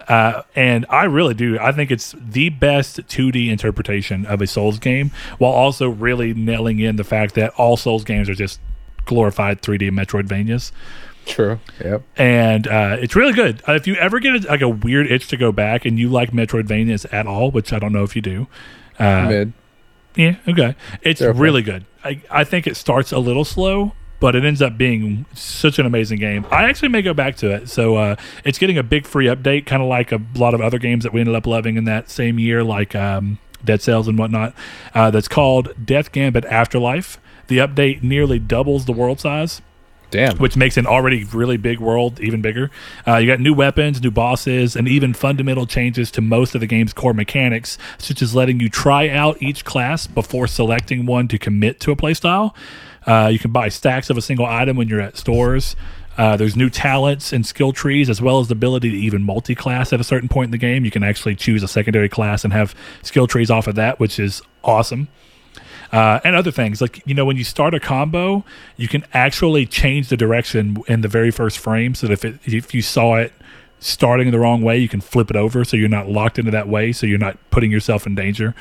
[0.09, 1.59] Uh, and I really do.
[1.59, 6.79] I think it's the best 2D interpretation of a Souls game, while also really nailing
[6.79, 8.59] in the fact that all Souls games are just
[9.05, 10.71] glorified 3D Metroidvanias.
[11.29, 11.59] True.
[11.83, 12.01] Yep.
[12.17, 13.61] and uh, it's really good.
[13.67, 16.09] Uh, if you ever get a, like a weird itch to go back and you
[16.09, 18.47] like Metroidvanias at all, which I don't know if you do,
[18.97, 19.53] uh, Mid.
[20.15, 21.39] yeah, okay, it's They're okay.
[21.39, 21.85] really good.
[22.03, 25.85] I, I think it starts a little slow, but it ends up being such an
[25.85, 26.45] amazing game.
[26.49, 27.69] I actually may go back to it.
[27.69, 30.79] So uh, it's getting a big free update, kind of like a lot of other
[30.79, 34.17] games that we ended up loving in that same year, like um, Dead Cells and
[34.17, 34.53] whatnot.
[34.93, 37.19] Uh, that's called Death Gambit Afterlife.
[37.47, 39.61] The update nearly doubles the world size
[40.11, 40.37] Damn.
[40.37, 42.71] which makes an already really big world even bigger.
[43.07, 46.67] Uh, you got new weapons, new bosses, and even fundamental changes to most of the
[46.67, 51.37] game's core mechanics, such as letting you try out each class before selecting one to
[51.37, 52.55] commit to a playstyle.
[53.05, 55.75] Uh, you can buy stacks of a single item when you're at stores.
[56.17, 59.93] Uh, there's new talents and skill trees, as well as the ability to even multi-class
[59.93, 60.83] at a certain point in the game.
[60.83, 64.19] You can actually choose a secondary class and have skill trees off of that, which
[64.19, 65.07] is awesome
[65.91, 68.43] uh, and other things like you know when you start a combo
[68.77, 72.39] you can actually change the direction in the very first frame so that if it,
[72.45, 73.33] if you saw it
[73.79, 76.67] starting the wrong way you can flip it over so you're not locked into that
[76.67, 78.53] way so you're not putting yourself in danger.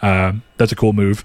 [0.00, 1.24] Uh, that's a cool move.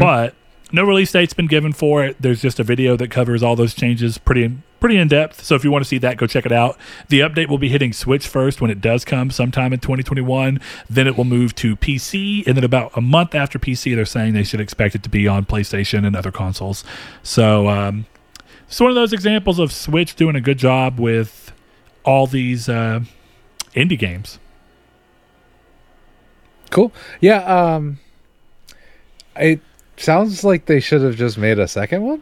[0.00, 0.34] But
[0.72, 2.16] no release date's been given for it.
[2.20, 5.64] There's just a video that covers all those changes pretty pretty in depth so if
[5.64, 6.76] you want to see that go check it out
[7.08, 10.60] the update will be hitting switch first when it does come sometime in 2021
[10.90, 14.34] then it will move to pc and then about a month after pc they're saying
[14.34, 16.84] they should expect it to be on playstation and other consoles
[17.22, 18.04] so um,
[18.68, 21.50] it's one of those examples of switch doing a good job with
[22.04, 23.00] all these uh,
[23.74, 24.38] indie games
[26.74, 26.92] Cool.
[27.20, 27.38] Yeah.
[27.44, 28.00] Um.
[29.36, 29.60] It
[29.96, 32.20] sounds like they should have just made a second one.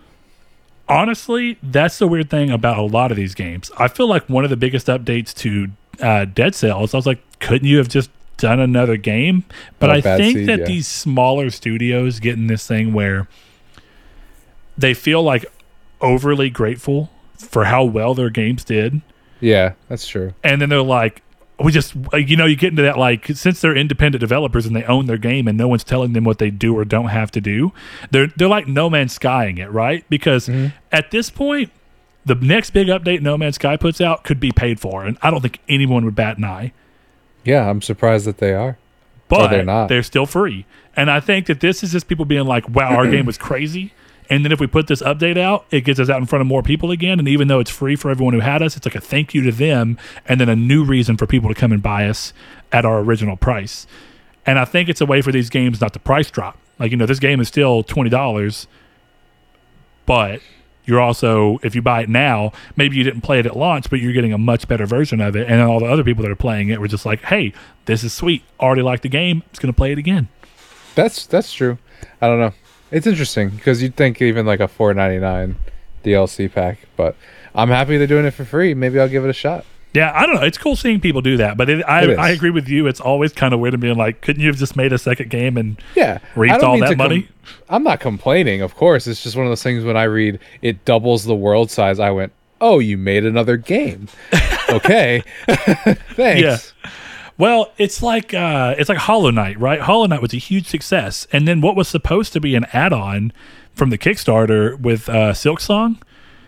[0.88, 3.70] Honestly, that's the weird thing about a lot of these games.
[3.78, 5.68] I feel like one of the biggest updates to
[6.00, 9.44] uh, Dead Cells, I was like, couldn't you have just done another game?
[9.78, 10.64] But I think Seed, that yeah.
[10.66, 13.28] these smaller studios get in this thing where
[14.76, 15.44] they feel like
[16.00, 19.00] overly grateful for how well their games did.
[19.40, 20.34] Yeah, that's true.
[20.44, 21.22] And then they're like,
[21.62, 24.74] we just, uh, you know, you get into that like, since they're independent developers and
[24.74, 27.30] they own their game and no one's telling them what they do or don't have
[27.32, 27.72] to do,
[28.10, 30.04] they're they're like No Man's Skying it, right?
[30.08, 30.48] Because
[30.90, 31.70] at this point,
[32.24, 35.30] the next big update No Man's Sky puts out could be paid for, and I
[35.30, 36.72] don't think anyone would bat an eye.
[37.44, 38.78] Yeah, I'm surprised that they are.
[39.28, 39.88] But they're not.
[39.88, 43.10] they're still free, and I think that this is just people being like, "Wow, our
[43.10, 43.92] game was crazy."
[44.32, 46.46] And then if we put this update out, it gets us out in front of
[46.46, 47.18] more people again.
[47.18, 49.42] And even though it's free for everyone who had us, it's like a thank you
[49.42, 52.32] to them, and then a new reason for people to come and buy us
[52.72, 53.86] at our original price.
[54.46, 56.56] And I think it's a way for these games not to price drop.
[56.78, 58.66] Like you know, this game is still twenty dollars,
[60.06, 60.40] but
[60.86, 64.00] you're also if you buy it now, maybe you didn't play it at launch, but
[64.00, 65.46] you're getting a much better version of it.
[65.46, 67.52] And all the other people that are playing it were just like, "Hey,
[67.84, 68.44] this is sweet.
[68.58, 69.42] Already like the game.
[69.50, 70.28] It's going to play it again."
[70.94, 71.76] That's that's true.
[72.22, 72.54] I don't know.
[72.92, 75.56] It's interesting because you'd think even like a four ninety nine
[76.04, 77.16] DLC pack, but
[77.54, 78.74] I'm happy they're doing it for free.
[78.74, 79.64] Maybe I'll give it a shot.
[79.94, 80.42] Yeah, I don't know.
[80.42, 82.18] It's cool seeing people do that, but it, I It.
[82.18, 82.86] I agree with you.
[82.86, 85.28] It's always kind of weird to being like, couldn't you have just made a second
[85.28, 87.28] game and Yeah, reaped all that com- money?
[87.68, 89.06] I'm not complaining, of course.
[89.06, 91.98] It's just one of those things when I read it doubles the world size.
[91.98, 94.08] I went, "Oh, you made another game."
[94.70, 96.72] okay, thanks.
[96.84, 96.90] Yeah.
[97.38, 99.80] Well, it's like uh, it's like Hollow Knight, right?
[99.80, 103.32] Hollow Knight was a huge success, and then what was supposed to be an add-on
[103.74, 106.00] from the Kickstarter with uh, Silksong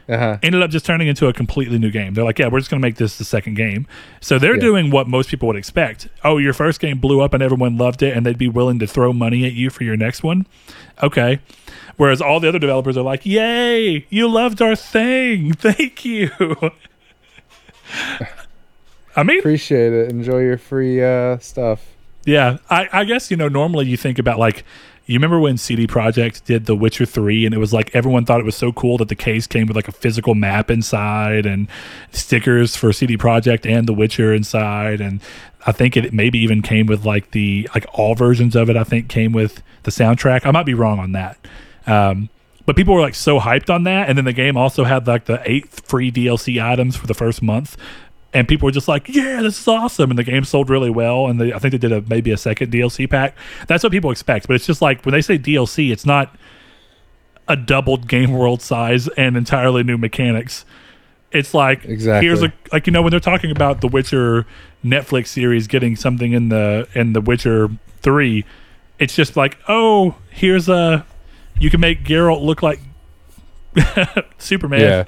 [0.08, 0.36] Uh-huh.
[0.42, 2.12] ended up just turning into a completely new game.
[2.12, 3.86] They're like, yeah, we're just going to make this the second game.
[4.20, 4.60] So they're Yeah.
[4.60, 6.08] doing what most people would expect.
[6.22, 8.86] Oh, your first game blew up and everyone loved it, and they'd be willing to
[8.86, 10.46] throw money at you for your next one.
[11.02, 11.38] Okay.
[11.96, 15.52] Whereas all the other developers are like, yay, you loved our thing.
[15.54, 16.30] Thank you.
[19.16, 20.10] I mean, Appreciate it.
[20.10, 21.86] Enjoy your free uh, stuff.
[22.24, 23.48] yeah, I, I guess you know.
[23.48, 24.64] Normally, you think about like
[25.06, 28.40] you remember when CD Projekt did The Witcher Three, and it was like everyone thought
[28.40, 31.68] it was so cool that the case came with like a physical map inside and
[32.10, 35.20] stickers for CD Projekt and The Witcher inside, and
[35.66, 38.76] I think it maybe even came with like the like all versions of it.
[38.76, 40.46] I think came with the soundtrack.
[40.46, 41.38] I might be wrong on that.
[41.86, 42.30] Um,
[42.66, 45.26] but people were like so hyped on that, and then the game also had like
[45.26, 47.76] the eight free DLC items for the first month,
[48.34, 51.26] and people were just like, "Yeah, this is awesome!" And the game sold really well,
[51.28, 53.36] and they, I think they did a maybe a second DLC pack.
[53.68, 56.36] That's what people expect, but it's just like when they say DLC, it's not
[57.48, 60.64] a doubled game world size and entirely new mechanics.
[61.32, 62.26] It's like Exactly.
[62.26, 64.46] here's a like you know when they're talking about the Witcher
[64.84, 67.70] Netflix series getting something in the in the Witcher
[68.02, 68.44] three,
[68.98, 71.04] it's just like oh here's a
[71.58, 72.80] you can make Geralt look like
[74.38, 74.80] Superman.
[74.80, 75.04] Yeah,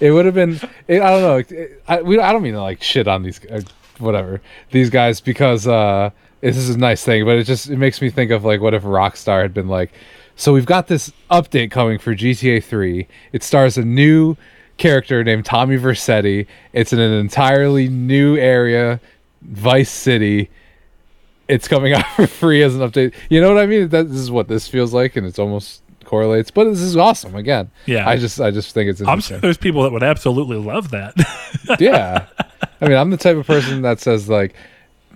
[0.00, 0.60] it would have been.
[0.86, 1.36] It, I don't know.
[1.36, 3.60] It, I, we, I don't mean to like shit on these, uh,
[3.98, 4.40] whatever
[4.70, 8.10] these guys because uh, this is a nice thing, but it just it makes me
[8.10, 9.92] think of like what if Rockstar had been like,
[10.36, 13.08] so we've got this update coming for GTA Three.
[13.32, 14.36] It stars a new
[14.76, 16.46] character named Tommy Vercetti.
[16.72, 19.00] It's in an entirely new area,
[19.42, 20.50] Vice City.
[21.48, 23.14] It's coming out for free as an update.
[23.28, 23.88] You know what I mean?
[23.88, 26.50] That, this is what this feels like, and it's almost correlates.
[26.50, 27.34] But this is awesome.
[27.36, 28.08] Again, Yeah.
[28.08, 31.14] I just I just think it's I'm sure there's people that would absolutely love that.
[31.78, 32.26] yeah.
[32.80, 34.54] I mean, I'm the type of person that says like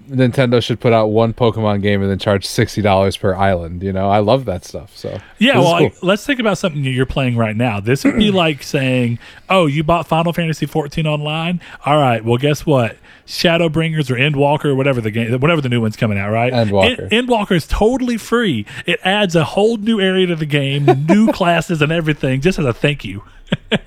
[0.08, 3.82] Nintendo should put out one Pokemon game and then charge sixty dollars per island.
[3.82, 4.96] You know, I love that stuff.
[4.96, 5.86] So Yeah, well, cool.
[5.88, 7.80] like, let's think about something you're playing right now.
[7.80, 11.60] This would be like saying, "Oh, you bought Final Fantasy 14 online?
[11.86, 12.96] All right, well, guess what?
[13.26, 16.52] Shadowbringers or Endwalker, or whatever the game, whatever the new one's coming out, right?
[16.52, 17.10] Endwalker.
[17.12, 18.66] End, Endwalker is totally free.
[18.84, 22.64] It adds a whole new area to the game, new classes and everything, just as
[22.64, 23.22] a thank you.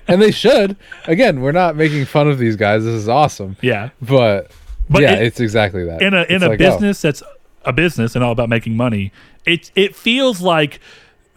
[0.08, 0.76] and they should.
[1.06, 2.84] Again, we're not making fun of these guys.
[2.84, 3.56] This is awesome.
[3.60, 4.50] Yeah, But,
[4.88, 6.00] But yeah, it- it's exactly that.
[6.02, 7.22] in a in It's a like, oh, business that's
[7.64, 9.12] a business and all about making money,
[9.44, 10.80] it it feels like.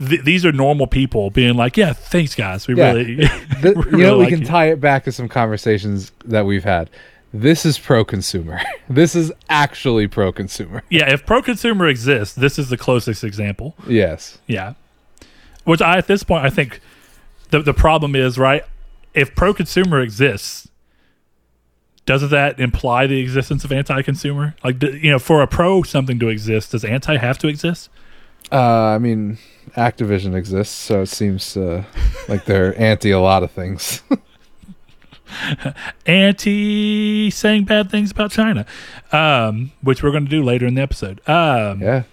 [0.01, 2.69] Th- these are normal people being like, "Yeah, thanks, guys.
[2.69, 2.93] We Yeah.
[2.93, 3.29] really, the-
[3.61, 6.45] we you know, really we like can you." tie it back to some conversations that
[6.45, 6.89] we've had.
[7.33, 8.61] This is pro consumer.
[8.89, 10.83] this is actually pro consumer.
[10.89, 13.75] Yeah, if pro consumer exists, this is the closest example.
[13.89, 14.37] Yes.
[14.47, 14.75] Yeah.
[15.65, 16.79] Which I at this point I think
[17.49, 18.63] the the problem is, right?
[19.13, 20.68] If pro consumer exists,
[22.09, 24.55] doesn't that imply the existence of anti consumer?
[24.63, 27.91] Like you know, for a pro something to exist, does anti have to exist?
[28.51, 29.37] Uh, I mean,
[29.77, 31.83] Activision exists, so it seems uh,
[32.27, 34.01] like they're anti a lot of things.
[36.07, 38.65] Anti saying bad things about China.
[39.11, 41.21] Um, which we're going to do later in the episode.
[41.29, 42.03] Um, yeah.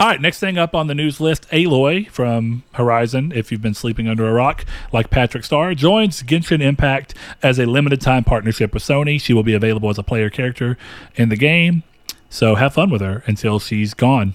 [0.00, 3.74] All right, next thing up on the news list, Aloy from Horizon, if you've been
[3.74, 8.72] sleeping under a rock, like Patrick Star, joins Genshin Impact as a limited time partnership
[8.72, 9.20] with Sony.
[9.20, 10.78] She will be available as a player character
[11.16, 11.82] in the game.
[12.30, 14.32] So have fun with her until she's gone.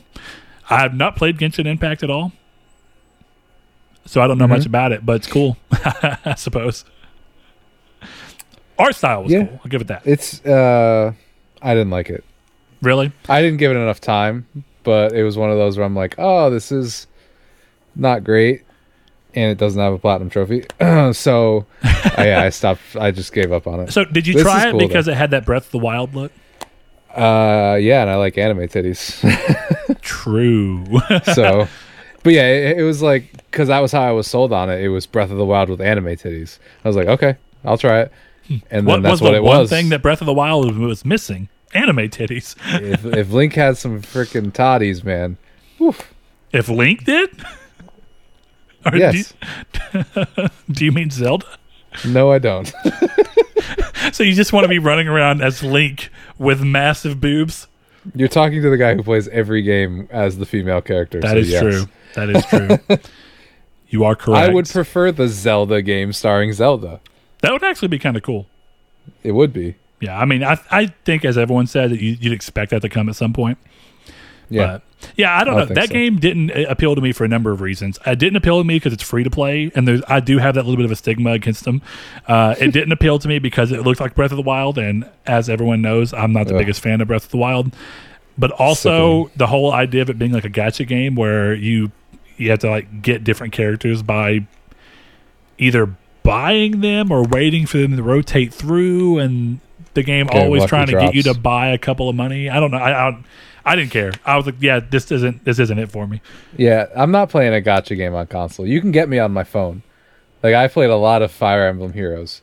[0.70, 2.32] I have not played Genshin Impact at all.
[4.06, 6.86] So I don't know much about it, but it's cool, I suppose.
[8.78, 9.46] Art style was Yeah.
[9.46, 9.62] cool.
[9.64, 10.06] I'll give it that.
[10.06, 11.14] It's uh
[11.60, 12.24] I didn't like it.
[12.84, 13.12] Really?
[13.28, 14.46] I didn't give it enough time,
[14.86, 17.08] but it was one of those where I'm like, "Oh, this is
[17.96, 18.62] not great."
[19.34, 20.64] And it doesn't have a platinum trophy.
[21.14, 23.92] so, I, yeah, I stopped I just gave up on it.
[23.92, 26.16] So did you This try it cool, because it had that Breath of the Wild
[26.16, 26.32] look?
[27.14, 29.20] Uh yeah, and I like anime titties.
[30.02, 30.86] True.
[31.34, 31.68] so,
[32.24, 34.82] but yeah, it, it was like cuz that was how I was sold on it.
[34.82, 36.60] It was Breath of the Wild with anime titties.
[36.84, 38.12] I was like, "Okay, I'll try it."
[38.50, 39.70] And then what that's was what the it one was.
[39.70, 41.48] thing that Breath of the Wild was missing?
[41.76, 42.56] Anime titties.
[42.82, 45.38] if, if Link had some freaking toddies, man.
[46.52, 47.30] If Link did,
[48.86, 49.34] Or do, Yes.
[49.94, 50.06] you,
[50.72, 51.46] do you mean Zelda?
[52.08, 52.72] No, I don't.
[54.12, 57.68] So you just want to be running around as Link with massive boobs?
[58.14, 61.20] You're talking to the guy who plays every game as the female character.
[61.20, 61.62] That so is yes.
[61.62, 61.86] true.
[62.14, 62.98] That is true.
[63.90, 64.50] you are correct.
[64.50, 67.02] I would prefer the Zelda game starring Zelda.
[67.42, 68.46] that would actually be kind of cool.
[69.24, 69.76] It would be.
[70.02, 72.90] Yeah, I mean, I I think as everyone said that you, you'd expect that to
[72.90, 73.58] come at some point.
[74.50, 74.66] Yeah.
[74.66, 74.82] But,
[75.18, 75.66] yeah, I don't I know.
[75.66, 75.94] That so.
[75.94, 78.00] game didn't appeal to me for a number of reasons.
[78.06, 80.56] It didn't appeal to me because it's free to play, and there's I do have
[80.56, 81.82] that little bit of a stigma against them.
[82.28, 85.10] Uh, it didn't appeal to me because it looked like Breath of the Wild, and
[85.26, 87.74] as everyone knows, I'm not the biggest fan of Breath of the Wild.
[88.38, 91.92] But also the whole idea of it being like a gacha game where you
[92.38, 94.46] you have to like get different characters by
[95.58, 99.60] either buying them or waiting for them to rotate through, and
[99.96, 102.50] the game Getting always trying to get you to buy a couple of money.
[102.50, 102.78] I don't know.
[102.78, 103.24] I, I
[103.66, 104.12] I didn't care.
[104.24, 106.22] I was like, yeah, this isn't this isn't it for me.
[106.56, 108.68] Yeah, I'm not playing a gacha game on console.
[108.68, 109.82] You can get me on my phone.
[110.44, 112.42] Like I played a lot of Fire Emblem Heroes,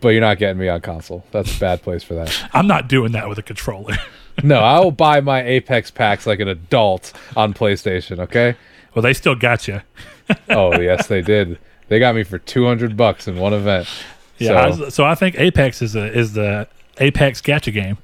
[0.00, 1.24] but you're not getting me on console.
[1.32, 2.48] That's a bad place for that.
[2.52, 3.96] I'm not doing that with a controller.
[4.42, 8.20] No, I will buy my Apex packs like an adult on PlayStation.
[8.20, 8.56] Okay.
[8.94, 9.82] well, they still got you.
[10.48, 11.58] Oh yes, they did.
[11.88, 13.86] They got me for 200 bucks in one event.
[14.40, 14.72] Yeah.
[14.72, 16.66] So, I, so I think Apex is a, is the
[16.98, 17.98] Apex gacha game.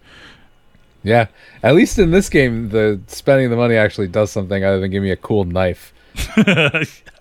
[1.03, 1.27] yeah.
[1.63, 5.03] At least in this game, the spending the money actually does something other than give
[5.03, 5.93] me a cool knife.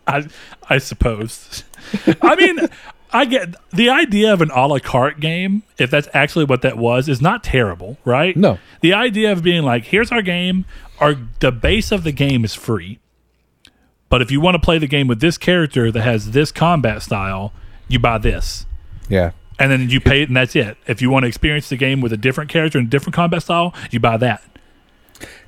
[0.07, 0.28] I
[0.70, 1.63] I suppose.
[2.22, 2.59] I mean,
[3.11, 5.63] I get the idea of an a la carte game.
[5.78, 8.36] If that's actually what that was, is not terrible, right?
[8.38, 8.59] No.
[8.82, 10.66] The idea of being like, here's our game.
[10.99, 12.99] Our the base of the game is free,
[14.09, 17.01] but if you want to play the game with this character that has this combat
[17.01, 17.51] style,
[17.88, 18.66] you buy this.
[19.10, 19.32] Yeah.
[19.60, 20.78] and then you pay it, and that's it.
[20.88, 23.74] If you want to experience the game with a different character and different combat style,
[23.91, 24.43] you buy that.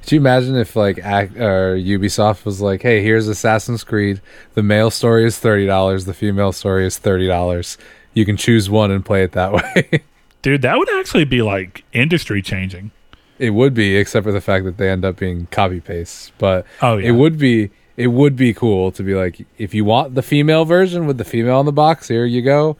[0.01, 4.21] Could you imagine if like Ac- or Ubisoft was like, "Hey, here's Assassin's Creed.
[4.53, 6.05] The male story is thirty dollars.
[6.05, 7.77] The female story is thirty dollars.
[8.13, 10.01] You can choose one and play it that way."
[10.41, 12.91] Dude, that would actually be like industry changing.
[13.39, 16.31] it would be, except for the fact that they end up being copy pastes.
[16.37, 17.09] But Oh, yeah.
[17.09, 20.63] it would be it would be cool to be like, if you want the female
[20.63, 22.77] version with the female on the box, here you go.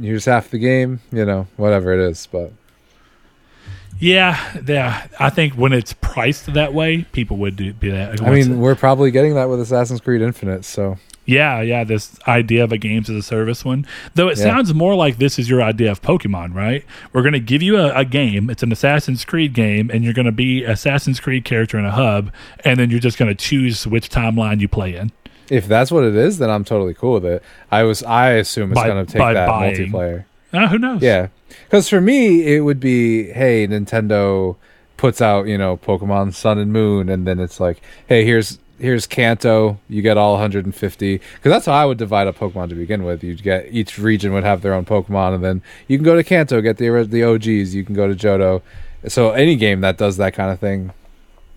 [0.00, 1.00] Here's half the game.
[1.12, 2.26] You know, whatever it is.
[2.30, 2.52] But
[3.98, 5.06] Yeah, yeah.
[5.20, 8.20] I think when it's priced that way, people would do, be that.
[8.22, 10.64] I mean, we're probably getting that with Assassin's Creed Infinite.
[10.64, 11.84] So yeah, yeah.
[11.84, 14.44] This idea of a games as a service one, though, it Yeah.
[14.44, 16.84] sounds more like this is your idea of Pokemon, right?
[17.12, 18.50] We're going to give you a, a game.
[18.50, 21.92] It's an Assassin's Creed game, and you're going to be Assassin's Creed character in a
[21.92, 22.32] hub,
[22.64, 25.12] and then you're just going to choose which timeline you play in.
[25.50, 27.42] If that's what it is, then I'm totally cool with it.
[27.70, 29.74] I was I assume it's By- to take that buying.
[29.74, 30.24] multiplayer.
[30.52, 31.00] Uh, who knows?
[31.00, 31.28] Yeah,
[31.64, 34.56] because for me, it would be, hey, Nintendo
[34.98, 39.06] puts out, you know, Pokemon Sun and Moon, and then it's like, hey, here's here's
[39.06, 41.16] Kanto, you get all 150.
[41.18, 43.22] Because that's how I would divide up Pokemon to begin with.
[43.22, 46.22] You'd get each region would have their own Pokemon, and then you can go to
[46.24, 47.74] Kanto, get the the OGs.
[47.74, 48.60] You can go to Johto.
[49.08, 50.92] So any game that does that kind of thing,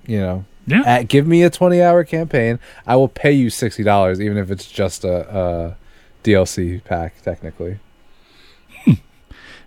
[0.08, 0.82] you know, Yeah.
[0.86, 2.60] at, give me a 20 hour campaign.
[2.88, 5.78] I will pay you sixty dollars, even if it's just a, a
[6.24, 7.80] DLC pack, technically.
[8.84, 8.94] Hmm.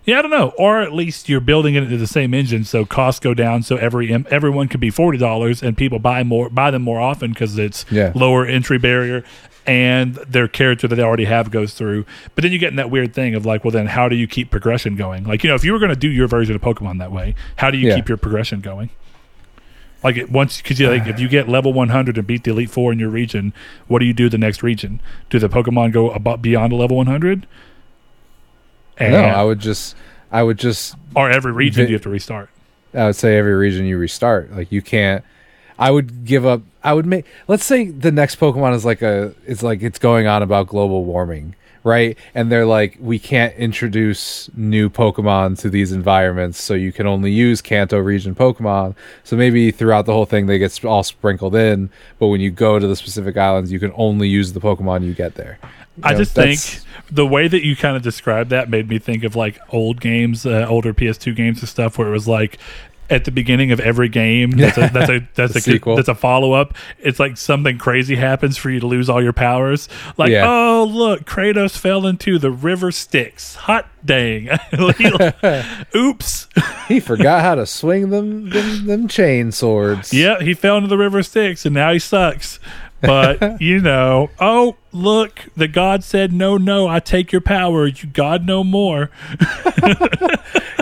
[0.05, 0.53] Yeah, I don't know.
[0.57, 3.77] Or at least you're building it into the same engine, so costs go down, so
[3.77, 7.57] every everyone could be forty dollars, and people buy more buy them more often because
[7.57, 8.11] it's Yeah.
[8.15, 9.23] lower entry barrier,
[9.67, 12.05] and their character that they already have goes through.
[12.35, 14.27] But then you get in that weird thing of like, well, then how do you
[14.27, 15.25] keep progression going?
[15.25, 17.35] Like, you know, if you were going to do your version of Pokemon that way,
[17.57, 17.95] how do you Yeah.
[17.95, 18.89] keep your progression going?
[20.03, 22.69] Like it, once, because you like if you get level 100 and beat the Elite
[22.69, 23.53] Four in your region,
[23.87, 25.01] what do you do the next region?
[25.29, 27.45] Do the Pokemon go about beyond a level 100?
[28.97, 29.95] And, no, I would just,
[30.31, 32.49] I would just, or every region Vi- you have to restart.
[32.93, 34.51] I would say every region you restart.
[34.51, 35.23] Like you can't.
[35.77, 36.61] I would give up.
[36.83, 37.25] I would make.
[37.47, 39.33] Let's say the next Pokemon is like a.
[39.45, 42.17] It's like it's going on about global warming, right?
[42.35, 47.31] And they're like, we can't introduce new Pokemon to these environments, so you can only
[47.31, 48.95] use Kanto region Pokemon.
[49.23, 52.79] So maybe throughout the whole thing they get all sprinkled in, but when you go
[52.79, 55.59] to the specific islands, you can only use the Pokemon you get there.
[56.03, 56.59] I You know, just think
[57.11, 60.45] the way that you kind of described that made me think of like old games,
[60.45, 62.57] uh, older PS2 games and stuff, where it was like
[63.09, 65.95] at the beginning of every game, that's a that's a that's a sequel.
[65.95, 66.75] that's a follow up.
[66.99, 69.89] It's like something crazy happens for you to lose all your powers.
[70.17, 70.45] Like, Yeah.
[70.47, 73.55] oh look, Kratos fell into the river Styx.
[73.55, 74.49] Hot dang!
[75.95, 76.47] Oops.
[76.87, 80.13] he forgot how to swing them them, them chain swords.
[80.13, 82.59] yeah, he fell into the river Styx, and now he sucks.
[83.01, 87.87] But you know, oh look, the God said no, no, I take your power.
[87.87, 89.11] You God no more.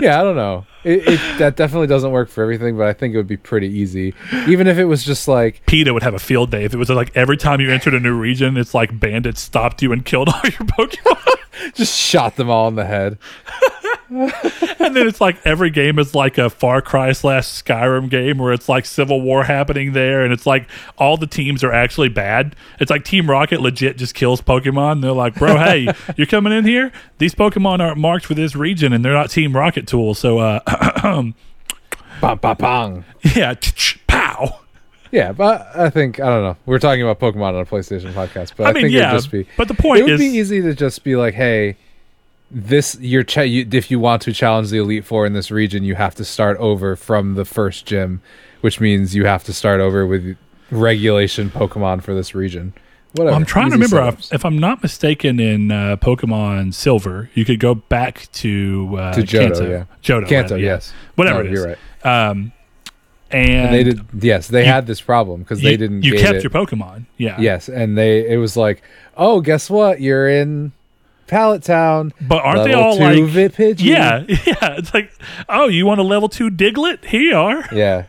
[0.00, 0.66] yeah, I don't know.
[0.84, 3.68] It, it, that definitely doesn't work for everything, but I think it would be pretty
[3.68, 4.14] easy.
[4.46, 6.88] Even if it was just like PETA would have a field day if it was
[6.88, 10.28] like every time you entered a new region, it's like bandits stopped you and killed
[10.34, 11.74] all your Pokemon.
[11.74, 13.18] just shot them all in the head.
[14.10, 18.52] and then it's like every game is like a Far Cry slash Skyrim game where
[18.52, 20.66] it's like civil war happening there, and it's like
[20.96, 22.56] all the teams are actually bad.
[22.80, 25.02] It's like Team Rocket legit just kills Pokemon.
[25.02, 26.90] They're like, bro, hey, you're coming in here.
[27.18, 30.18] These Pokemon aren't marked for this region, and they're not Team Rocket tools.
[30.18, 30.60] So, uh,
[32.20, 33.04] bang, bang, bang.
[33.36, 33.54] yeah,
[34.06, 34.60] pow.
[35.10, 36.56] Yeah, but I think I don't know.
[36.66, 39.12] We're talking about Pokemon on a PlayStation podcast, but I, I mean, think yeah, it
[39.12, 39.46] would just be.
[39.56, 41.76] but the point it would is- be easy to just be like, hey,
[42.50, 45.84] this your cha- you, if you want to challenge the Elite Four in this region,
[45.84, 48.22] you have to start over from the first gym,
[48.62, 50.36] which means you have to start over with
[50.70, 52.72] regulation Pokemon for this region.
[53.12, 53.30] Whatever.
[53.30, 57.44] Well, I'm trying to remember if, if I'm not mistaken in uh, Pokemon Silver, you
[57.44, 59.70] could go back to uh, To Johto, Kanto.
[59.70, 59.84] yeah.
[60.02, 60.64] Johto, Kanto, rather, yeah.
[60.74, 61.58] yes, whatever No, it is.
[61.58, 61.68] You're
[62.04, 62.28] right.
[62.28, 62.52] Um,
[63.30, 64.00] and, And they did.
[64.22, 66.02] Yes, they you- had this problem because you, they didn't.
[66.02, 66.42] You gate kept it.
[66.44, 67.38] your Pokemon, yeah.
[67.40, 68.82] Yes, and they it was like,
[69.16, 70.00] oh, guess what?
[70.00, 70.72] You're in
[71.28, 72.12] Pallet Town.
[72.20, 73.18] But aren't they all like?
[73.18, 73.80] Vipidgey.
[73.84, 74.76] Yeah, yeah.
[74.78, 75.12] It's like,
[75.48, 77.04] oh, you want a level two Diglett?
[77.04, 77.64] Here you are.
[77.72, 78.06] yeah.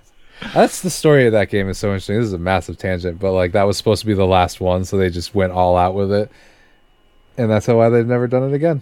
[0.53, 2.15] That's the story of that game is so interesting.
[2.15, 4.85] This is a massive tangent, but like that was supposed to be the last one,
[4.85, 6.31] so they just went all out with it,
[7.37, 8.81] and that's why they've never done it again.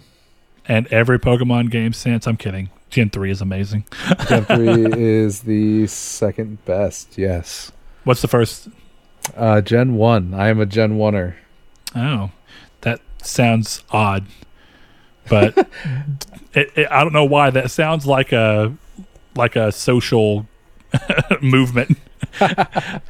[0.66, 2.70] And every Pokemon game since, I'm kidding.
[2.90, 3.86] Gen three is amazing.
[4.28, 7.18] Gen three is the second best.
[7.18, 7.72] Yes.
[8.04, 8.68] What's the first?
[9.36, 10.34] Uh, Gen one.
[10.34, 11.34] I am a Gen oneer.
[11.96, 12.30] Oh,
[13.22, 14.26] sounds odd,
[15.28, 15.56] but
[16.54, 18.74] it, it, I don't know why that sounds like a
[19.34, 20.46] like a social
[21.40, 21.98] movement.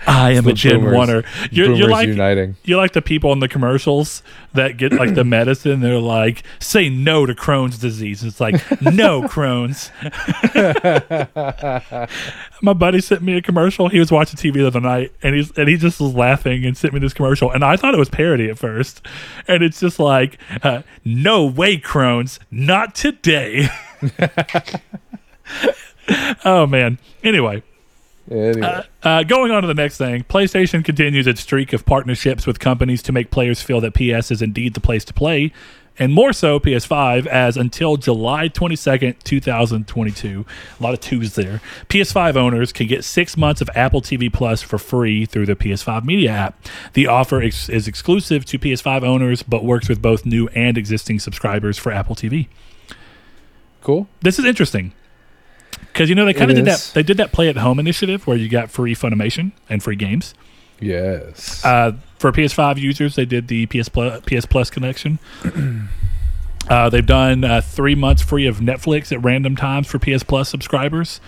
[0.06, 1.48] I am a Gen boomers- Oneer.
[1.51, 2.56] You're, you're like uniting.
[2.64, 4.22] you're like the people in the commercials
[4.55, 5.80] that get like the medicine.
[5.80, 8.24] They're like, say no to Crohn's disease.
[8.24, 9.90] It's like no Crohn's.
[12.62, 13.89] My buddy sent me a commercial.
[13.89, 16.76] He was watching TV the other night, and he's and he just was laughing and
[16.76, 17.51] sent me this commercial.
[17.51, 19.06] And I thought it was parody at first,
[19.47, 23.68] and it's just like, uh, no way, Crohn's, not today.
[26.44, 26.98] oh man.
[27.22, 27.62] Anyway,
[28.30, 28.84] Anyway.
[29.02, 33.02] uh, going on to the next thing, PlayStation continues its streak of partnerships with companies
[33.02, 35.52] to make players feel that PS is indeed the place to play,
[35.98, 40.46] and more so PS5, as until July 22nd, 2022,
[40.78, 44.62] a lot of twos there, PS5 owners can get six months of Apple TV Plus
[44.62, 46.66] for free through the PS5 Media app.
[46.92, 51.18] The offer ex- is exclusive to PS5 owners, but works with both new and existing
[51.18, 52.46] subscribers for Apple TV.
[53.82, 54.06] cool.
[54.20, 54.92] This is interesting.
[55.80, 56.88] Because you know they kind of did is.
[56.88, 56.94] that.
[56.94, 60.34] They did that play at home initiative where you got free Funimation and free games.
[60.80, 61.64] Yes.
[61.64, 65.18] Uh, for PS5 users, they did the PS Plus, PS Plus connection.
[66.68, 70.48] uh, they've done uh, three months free of Netflix at random times for PS Plus
[70.48, 71.20] subscribers,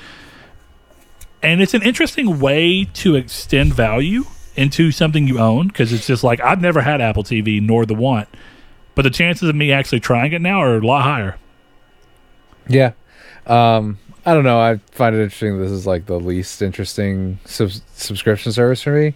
[1.43, 4.24] and it's an interesting way to extend value
[4.56, 7.94] into something you own because it's just like I've never had Apple TV nor the
[7.94, 8.28] want,
[8.94, 11.39] but the chances of me actually trying it now are a lot higher.
[12.68, 12.93] Yeah.
[13.47, 14.60] Um, I don't know.
[14.60, 15.59] I find it interesting.
[15.60, 19.06] This is like the least interesting sub- subscription service for me,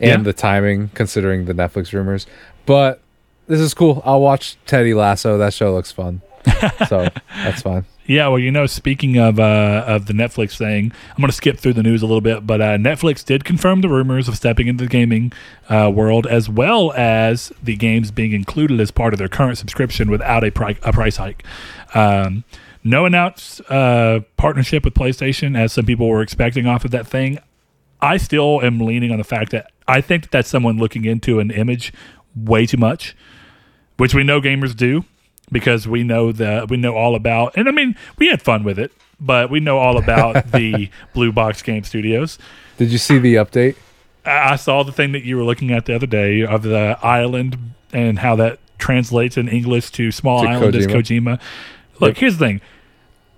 [0.00, 0.16] and Yeah.
[0.18, 2.26] the timing, considering the Netflix rumors.
[2.66, 3.00] But
[3.46, 4.02] this is cool.
[4.04, 5.36] I'll watch Teddy Lasso.
[5.38, 6.22] That show looks fun,
[6.88, 7.08] so
[7.44, 7.84] that's fine.
[8.06, 11.58] Yeah, well, you know, speaking of uh, of the Netflix thing, I'm going to skip
[11.58, 14.66] through the news a little bit, but uh, Netflix did confirm the rumors of stepping
[14.66, 15.32] into the gaming
[15.68, 20.10] uh, world, as well as the games being included as part of their current subscription
[20.10, 21.44] without a, pri- a price hike.
[21.94, 22.42] Um,
[22.82, 27.38] no announced uh, partnership with PlayStation, as some people were expecting off of that thing.
[28.00, 31.38] I still am leaning on the fact that I think that that's someone looking into
[31.40, 31.92] an image
[32.34, 33.14] way too much,
[33.96, 35.04] which we know gamers do
[35.52, 38.78] because we know that we know all about and I mean we had fun with
[38.78, 42.38] it, but we know all about the Blue Box Game Studios.
[42.78, 43.76] Did you see the update?
[44.24, 46.98] I I saw the thing that you were looking at the other day of the
[47.02, 47.58] island
[47.92, 51.40] and how that translates in English to small To island is Kojima.
[52.00, 52.60] Look, here's the thing.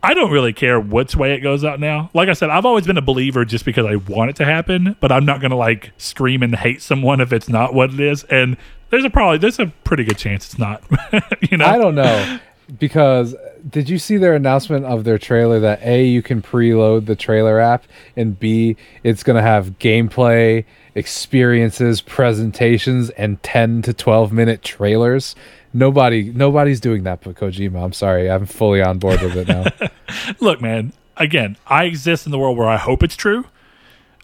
[0.04, 2.10] I don't really care which way it goes out now.
[2.12, 4.96] Like I said, I've always been a believer just because I want it to happen,
[4.98, 8.00] but I'm not going to like scream and hate someone if it's not what it
[8.00, 8.24] is.
[8.24, 8.56] And
[8.90, 10.82] there's a probably there's a pretty good chance it's not.
[11.50, 12.40] you know, I don't know
[12.78, 13.34] because
[13.68, 17.58] did you see their announcement of their trailer that a you can preload the trailer
[17.58, 17.84] app
[18.16, 20.64] and b it's going to have gameplay
[20.94, 25.34] experiences presentations and 10 to 12 minute trailers
[25.72, 29.64] nobody nobody's doing that but kojima i'm sorry i'm fully on board with it now
[30.40, 30.92] look, man.
[31.16, 33.44] Again, I exist in the world where I hope it's true,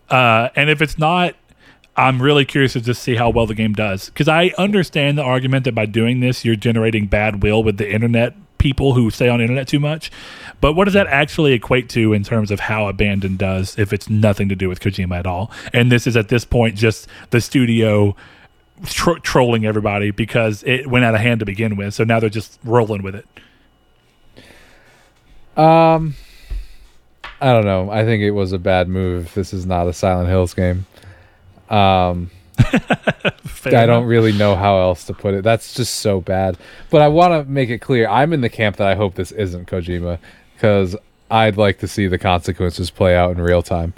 [0.09, 1.35] uh, and if it's not,
[1.97, 5.23] I'm really curious to just see how well the game does because I understand the
[5.23, 9.29] argument that by doing this you're generating bad will with the internet people who stay
[9.29, 10.11] on internet too much.
[10.61, 14.09] But what does that actually equate to in terms of how Abandon does if it's
[14.09, 15.51] nothing to do with Kojima at all?
[15.73, 18.17] And this is at this point just the studio
[18.85, 21.95] tro- trolling everybody because it went out of hand to begin with.
[21.95, 23.27] So now they're just rolling with it.
[25.57, 26.15] Um,
[27.41, 27.91] I don't know.
[27.91, 29.35] I think it was a bad move.
[29.35, 30.87] This is not a Silent Hills game.
[31.69, 35.45] Um, I don't really know how else to put it.
[35.45, 36.57] That's just so bad.
[36.91, 38.09] But I want to make it clear.
[38.09, 40.19] I'm in the camp that I hope this isn't Kojima
[40.55, 40.97] because
[41.31, 43.93] I'd like to see the consequences play out in real time.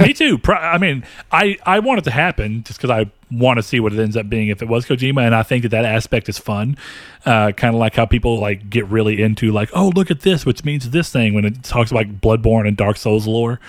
[0.00, 0.40] Me too.
[0.48, 3.92] I mean, I, I want it to happen just because I want to see what
[3.92, 6.38] it ends up being if it was Kojima, and I think that that aspect is
[6.38, 6.76] fun.
[7.24, 10.44] Uh, kind of like how people like get really into like, oh, look at this,
[10.44, 13.60] which means this thing when it talks about Bloodborne and Dark Souls lore.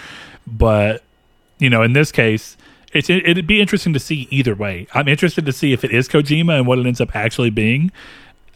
[0.48, 1.03] But
[1.60, 2.57] you know, in this case,
[2.94, 4.88] it's it, it'd be interesting to see either way.
[4.94, 7.91] I'm interested to see if it is Kojima and what it ends up actually being.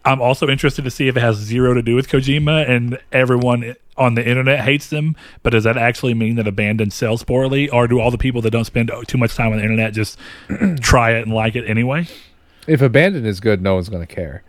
[0.08, 3.76] I'm also interested to see if it has zero to do with Kojima and everyone
[3.98, 5.18] on the internet hates them.
[5.44, 8.52] But does that actually mean that Abandon sells poorly, or do all the people that
[8.52, 10.18] don't spend too much time on the internet just
[10.80, 12.08] try it and like it anyway?
[12.68, 14.44] If Abandon is good, no one's going to care.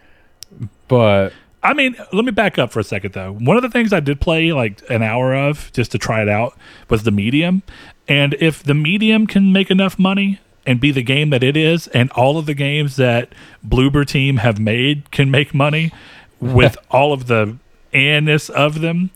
[0.87, 3.33] But I mean, let me back up for a second though.
[3.33, 6.29] One of the things I did play like an hour of just to try it
[6.29, 6.57] out
[6.89, 7.65] was the medium.
[8.07, 10.39] And if the medium can make enough money
[10.69, 13.33] and be the game that it is, and all of the games that
[13.67, 15.91] Bloober team have made can make money
[16.41, 17.57] with all of the
[17.95, 19.11] anness of them,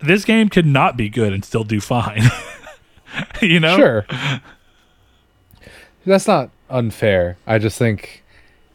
[0.00, 2.22] this game could not be good and still do fine.
[3.42, 3.76] you know?
[3.76, 4.06] sure.
[6.06, 7.36] That's not unfair.
[7.48, 8.22] I just think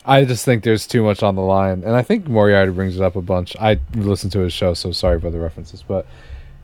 [0.04, 1.84] I just think there's too much on the line.
[1.86, 3.56] And I think Moriarty brings it up a bunch.
[3.58, 6.06] I listened to his show, so sorry about the references, but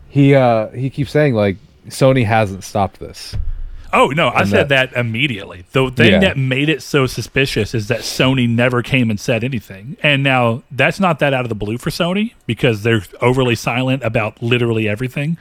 [0.10, 1.56] he uh he keeps saying like
[1.88, 3.36] Sony hasn't stopped this.
[3.98, 5.64] Oh no, I said that- that, immediately.
[5.72, 6.20] The thing Yeah.
[6.20, 9.98] that made it so suspicious is that Sony never came and said anything.
[10.04, 14.04] And now that's not that out of the blue for Sony because they're overly silent
[14.04, 15.38] about literally everything.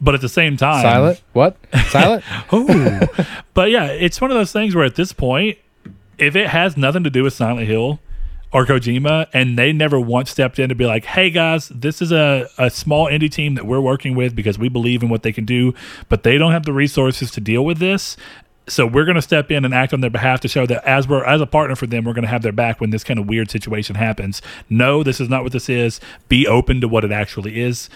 [0.00, 1.22] But at the same time, Silent?
[1.32, 1.56] What?
[1.88, 2.22] Silent?
[2.52, 3.08] Oh,
[3.54, 5.56] but yeah, it's one of those things where at this point,
[6.18, 7.98] if it has nothing to do with Silent Hill
[8.52, 12.12] or Kojima, and they never once stepped in to be like, "Hey guys, this is
[12.12, 15.32] a, a small indie team that we're working with because we believe in what they
[15.32, 15.74] can do,
[16.08, 18.16] but they don't have the resources to deal with this."
[18.68, 21.06] So we're going to step in and act on their behalf to show that as
[21.06, 23.20] we're as a partner for them, we're going to have their back when this kind
[23.20, 24.42] of weird situation happens.
[24.68, 26.00] No, this is not what this is.
[26.28, 27.88] Be open to what it actually is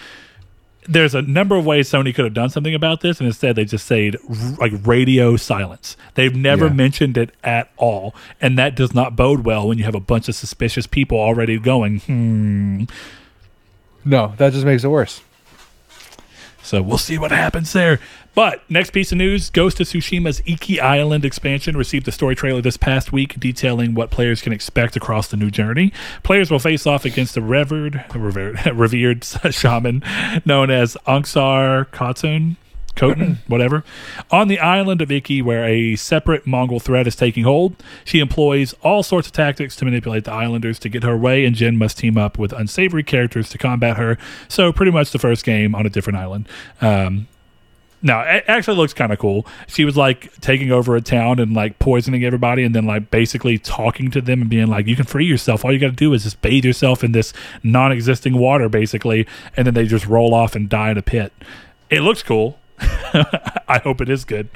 [0.87, 3.65] there's a number of ways Sony could have done something about this, and instead they
[3.65, 4.15] just said
[4.59, 5.95] like radio silence.
[6.15, 6.73] They've never Yeah.
[6.73, 10.27] mentioned it at all, and that does not bode well when you have a bunch
[10.27, 11.99] of suspicious people already going.
[11.99, 12.83] Hmm.
[14.03, 15.21] no, that just makes it worse.
[16.63, 17.99] So we'll see what happens there.
[18.33, 22.61] But next piece of news Ghost of Tsushima's Iki Island expansion received a story trailer
[22.61, 25.91] this past week detailing what players can expect across the new journey.
[26.23, 30.01] Players will face off against the revered, revered, revered shaman
[30.45, 32.55] known as Ankhsar Khatun.
[32.95, 33.85] Khoten, whatever,
[34.31, 37.81] on the island of Iki, where a separate Mongol threat is taking hold.
[38.03, 41.55] She employs all sorts of tactics to manipulate the islanders to get her way, and
[41.55, 44.17] Jin must team up with unsavory characters to combat her.
[44.49, 46.49] So, pretty much the first game on a different island.
[46.81, 47.27] Um,
[48.01, 49.45] no, it actually looks kind of cool.
[49.67, 53.57] She was like taking over a town and like poisoning everybody, and then like basically
[53.57, 55.63] talking to them and being like, "You can free yourself.
[55.63, 57.31] All you got to do is just bathe yourself in this
[57.63, 61.31] non-existing water, basically." And then they just roll off and die in a pit.
[61.89, 62.57] It looks cool.
[62.79, 64.49] I hope it is good.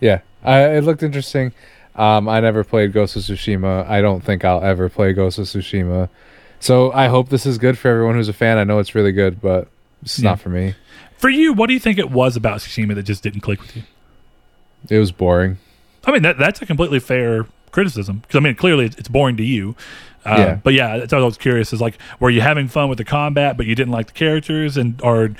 [0.00, 1.52] Yeah, I, it looked interesting.
[1.96, 3.86] Um, I never played Ghost of Tsushima.
[3.88, 6.08] I don't think I'll ever play Ghost of Tsushima.
[6.60, 8.58] So I hope this is good for everyone who's a fan.
[8.58, 9.68] I know it's really good, but
[10.02, 10.30] it's Yeah.
[10.30, 10.74] not for me.
[11.20, 13.76] For you, what do you think it was about Tsushima that just didn't click with
[13.76, 13.82] you?
[14.88, 15.58] It was boring.
[16.04, 19.36] I mean, that that's a completely fair criticism because I mean, clearly it's, it's boring
[19.36, 19.76] to you.
[20.24, 20.54] Uh, Yeah.
[20.62, 21.72] But yeah, that's what I was curious.
[21.72, 24.76] Is like, were you having fun with the combat, but you didn't like the characters,
[24.78, 25.34] and or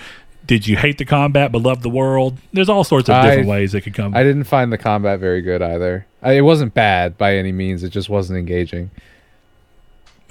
[0.47, 2.37] did you hate the combat but love the world?
[2.53, 4.15] There's all sorts of different I- ways it could come.
[4.15, 6.07] I didn't find the combat very good either.
[6.23, 7.83] I, it wasn't bad by any means.
[7.83, 8.91] It just wasn't engaging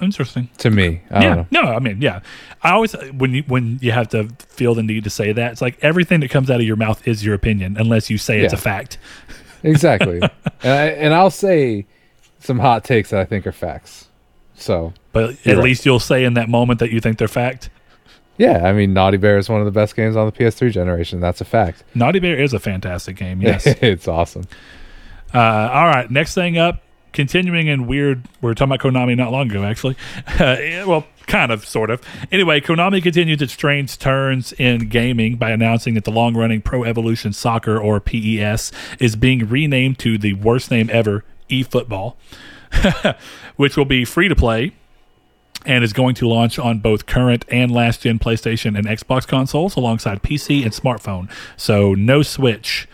[0.02, 0.48] Interesting.
[0.58, 1.02] to me.
[1.10, 1.44] I yeah.
[1.50, 2.20] No, I mean, yeah.
[2.62, 5.60] I always when you when you have to feel the need to say that, it's
[5.62, 8.52] like everything that comes out of your mouth is your opinion, unless you say it's
[8.52, 8.58] Yeah.
[8.58, 8.98] a fact.
[9.62, 10.20] Exactly.
[10.22, 10.30] and,
[10.72, 11.84] I, and I'll say
[12.38, 14.08] some hot takes that I think are facts.
[14.54, 15.58] So But at right.
[15.58, 17.68] least you'll say in that moment that you think they're fact.
[18.38, 21.20] yeah, I mean, Naughty Bear is one of the best games on the PS3 generation.
[21.20, 21.84] That's a fact.
[21.94, 23.42] Naughty Bear is a fantastic game.
[23.42, 23.66] Yes.
[23.82, 24.44] it's awesome.
[25.34, 26.82] Uh, all right, next thing up,
[27.12, 28.26] continuing in weird.
[28.40, 29.96] We were talking about Konami not long ago, actually.
[30.40, 30.56] Uh,
[30.86, 32.00] well, kind of, sort of.
[32.32, 36.84] Anyway, Konami continues its strange turns in gaming by announcing that the long running Pro
[36.84, 42.14] Evolution Soccer, or PES, is being renamed to the worst name ever, eFootball,
[43.56, 44.72] which will be free to play
[45.66, 49.76] and is going to launch on both current and last gen PlayStation and Xbox consoles
[49.76, 51.30] alongside PC and smartphone.
[51.56, 52.88] So, no Switch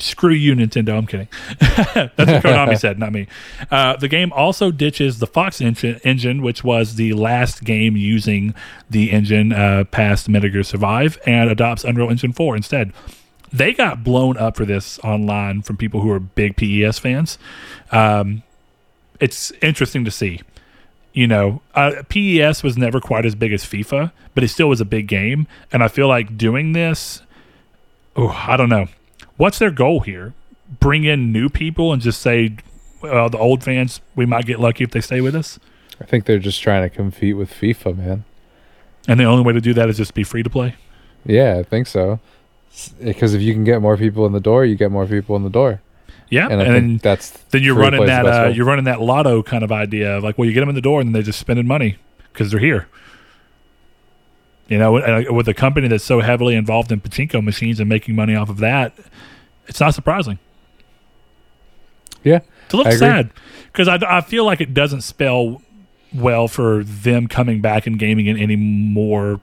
[0.00, 0.96] screw you, Nintendo.
[0.96, 1.28] I'm kidding.
[1.58, 3.26] That's what Konami said, not me.
[3.70, 8.54] Uh, the game also ditches the Fox engine, engine, which was the last game using
[8.88, 12.92] the engine uh, past Metal Survive, and adopts Unreal Engine 4 instead.
[13.52, 17.38] They got blown up for this online from people who are big PES fans.
[17.90, 18.42] Um,
[19.20, 20.40] it's interesting to see.
[21.14, 24.80] You know, uh, PES was never quite as big as FIFA, but it still was
[24.80, 25.46] a big game.
[25.72, 27.22] And I feel like doing this,
[28.14, 28.88] oh, I don't know
[29.38, 30.34] what's their goal here?
[30.80, 32.56] Bring in new people and just say,
[33.00, 35.58] well, the old fans, we might get lucky if they stay with us?
[36.00, 38.24] I think they're just trying to compete with FIFA, man.
[39.08, 40.74] And the only way to do that is just be free to play?
[41.24, 42.20] Yeah, I think so.
[43.02, 45.42] Because if you can get more people in the door, you get more people in
[45.42, 45.80] the door.
[46.30, 49.72] Yeah, and, and that's then you're running that uh, you're running that lotto kind of
[49.72, 51.66] idea of like, well, you get them in the door and then they're just spending
[51.66, 51.96] money
[52.32, 52.86] because they're here.
[54.68, 58.14] You know, uh, with a company that's so heavily involved in pachinko machines and making
[58.14, 58.92] money off of that,
[59.68, 60.38] it's not surprising.
[62.24, 63.30] Yeah, it's a little sad
[63.72, 65.62] because I, I feel like it doesn't spell
[66.12, 69.40] well for them coming back and gaming in any more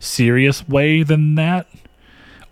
[0.00, 1.66] serious way than that.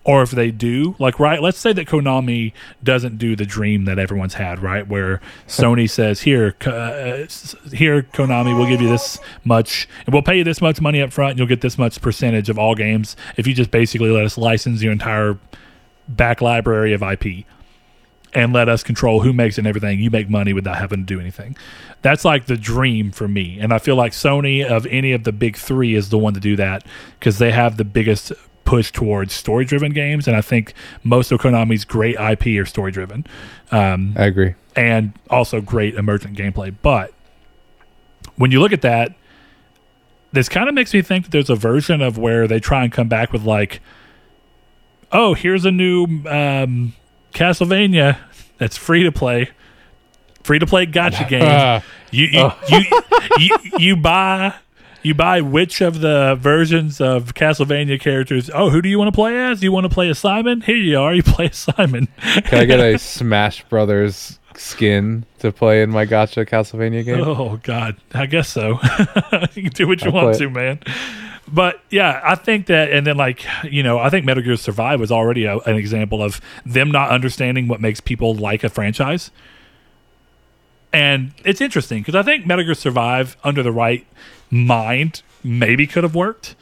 [0.03, 3.99] Or if they do, like, right, let's say that Konami doesn't do the dream that
[3.99, 4.87] everyone's had, right?
[4.87, 7.27] Where Sony says, here, uh,
[7.75, 11.11] here, Konami, we'll give you this much, and we'll pay you this much money up
[11.11, 14.23] front, and you'll get this much percentage of all games if you just basically let
[14.23, 15.37] us license your entire
[16.07, 17.45] back library of IP
[18.33, 19.99] and let us control who makes it and everything.
[19.99, 21.55] You make money without having to do anything.
[22.01, 23.59] That's like the dream for me.
[23.59, 26.39] And I feel like Sony, of any of the big three, is the one to
[26.39, 26.85] do that
[27.19, 28.31] because they have the biggest
[28.67, 32.91] push towards story driven games, and I think most of Konami's great IP are story
[32.91, 33.25] driven.
[33.71, 36.75] Um, I agree, and also great emergent gameplay.
[36.81, 37.13] But
[38.35, 39.15] when you look at that,
[40.33, 42.91] this kind of makes me think that there's a version of where they try and
[42.91, 43.81] come back with like,
[45.11, 46.93] oh, here's a new um,
[47.33, 48.17] Castlevania
[48.57, 49.49] that's free to play.
[50.43, 51.81] Free to play gacha game.
[52.11, 52.59] you you, oh.
[52.69, 52.81] you,
[53.37, 54.53] you you buy
[55.03, 58.49] you buy which of the versions of Castlevania characters.
[58.53, 59.59] Oh, who do you want to play as?
[59.59, 60.61] Do you want to play as Simon?
[60.61, 61.13] Here you are.
[61.13, 62.07] You play as Simon.
[62.43, 67.23] Can I get a Smash Brothers skin to play in my gotcha Castlevania game?
[67.23, 68.79] Oh God, I guess so.
[69.53, 70.79] you can do what you I'll want to, man.
[71.49, 74.99] But yeah, I think that, and then like you know, I think Metal Gear Survive
[74.99, 79.31] was already a, an example of them not understanding what makes people like a franchise.
[80.91, 84.05] And it's interesting because I think Metal Gear Survive, under the right
[84.49, 86.55] mind maybe could have worked.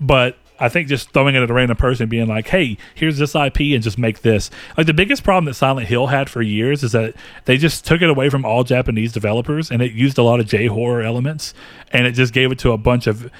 [0.00, 3.34] But I think just throwing it at a random person, being like, "Hey, here's this
[3.34, 6.84] IP, and just make this." Like the biggest problem that Silent Hill had for years
[6.84, 7.14] is that
[7.44, 10.46] they just took it away from all Japanese developers, and it used a lot of
[10.46, 11.54] J horror elements,
[11.92, 13.30] and it just gave it to a bunch of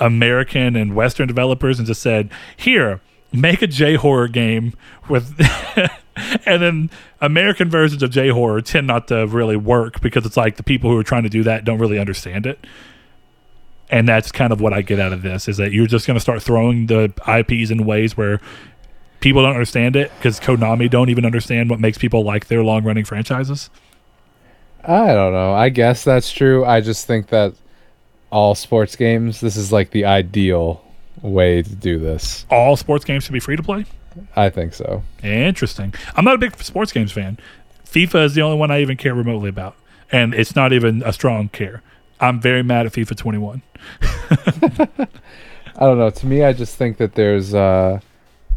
[0.00, 3.00] American and Western developers, and just said, "Here,
[3.32, 4.74] make a J horror game
[5.08, 5.38] with."
[6.46, 6.90] and then
[7.20, 10.90] American versions of J horror tend not to really work because it's like the people
[10.90, 12.66] who are trying to do that don't really understand it.
[13.90, 16.16] And that's kind of what I get out of this is that you're just going
[16.16, 18.40] to start throwing the IPs in ways where
[19.20, 22.84] people don't understand it because Konami don't even understand what makes people like their long
[22.84, 23.70] running franchises.
[24.84, 25.54] I don't know.
[25.54, 26.64] I guess that's true.
[26.64, 27.54] I just think that
[28.30, 30.84] all sports games, this is like the ideal
[31.22, 32.46] way to do this.
[32.50, 33.84] All sports games should be free to play?
[34.36, 35.02] I think so.
[35.22, 35.94] Interesting.
[36.16, 37.38] I'm not a big sports games fan.
[37.84, 39.76] FIFA is the only one I even care remotely about,
[40.12, 41.82] and it's not even a strong care.
[42.20, 43.62] I'm very mad at FIFA 21.
[45.76, 46.10] I don't know.
[46.10, 48.00] To me, I just think that there's uh,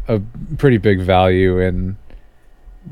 [0.08, 0.20] a
[0.58, 1.96] pretty big value in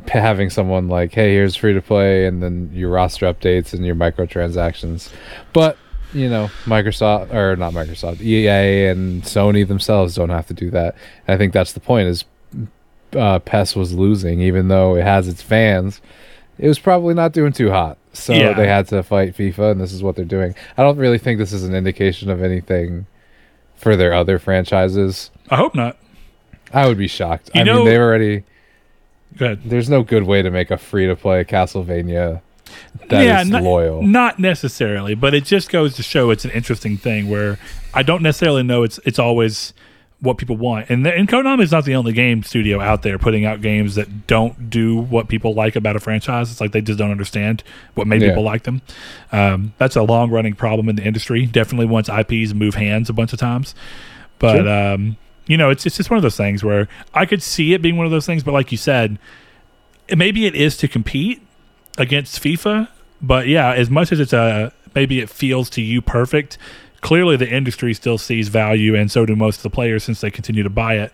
[0.06, 3.96] having someone like, "Hey, here's free to play," and then your roster updates and your
[3.96, 5.12] microtransactions.
[5.52, 5.76] But
[6.12, 10.96] you know, Microsoft or not Microsoft, EA and Sony themselves don't have to do that.
[11.26, 12.24] And I think that's the point: is
[13.14, 16.00] uh, PES was losing, even though it has its fans.
[16.58, 18.52] It was probably not doing too hot, so yeah.
[18.52, 20.54] they had to fight FIFA, and this is what they're doing.
[20.76, 23.06] I don't really think this is an indication of anything
[23.76, 25.30] for their other franchises.
[25.48, 25.96] I hope not.
[26.72, 27.50] I would be shocked.
[27.54, 28.44] You I know, mean, they've already.
[29.36, 29.62] Good.
[29.64, 32.42] There's no good way to make a free to play Castlevania
[33.08, 34.02] that yeah, not, loyal.
[34.02, 37.58] Not necessarily, but it just goes to show it's an interesting thing where
[37.94, 39.72] I don't necessarily know it's it's always
[40.22, 40.90] what people want.
[40.90, 44.26] And, and Konami is not the only game studio out there putting out games that
[44.26, 46.50] don't do what people like about a franchise.
[46.50, 47.62] It's like they just don't understand
[47.94, 48.28] what made Yeah.
[48.28, 48.82] people like them.
[49.32, 51.46] Um, that's a long running problem in the industry.
[51.46, 53.74] Definitely once IPs move hands a bunch of times.
[54.38, 54.92] But, Sure.
[54.92, 55.16] um,
[55.46, 57.96] you know, it's, it's just one of those things where I could see it being
[57.96, 58.42] one of those things.
[58.42, 59.18] But like you said,
[60.14, 61.40] maybe it is to compete
[62.00, 62.88] against FIFA.
[63.22, 66.58] But yeah, as much as it's a maybe it feels to you perfect,
[67.02, 70.30] clearly the industry still sees value, and so do most of the players since they
[70.30, 71.12] continue to buy it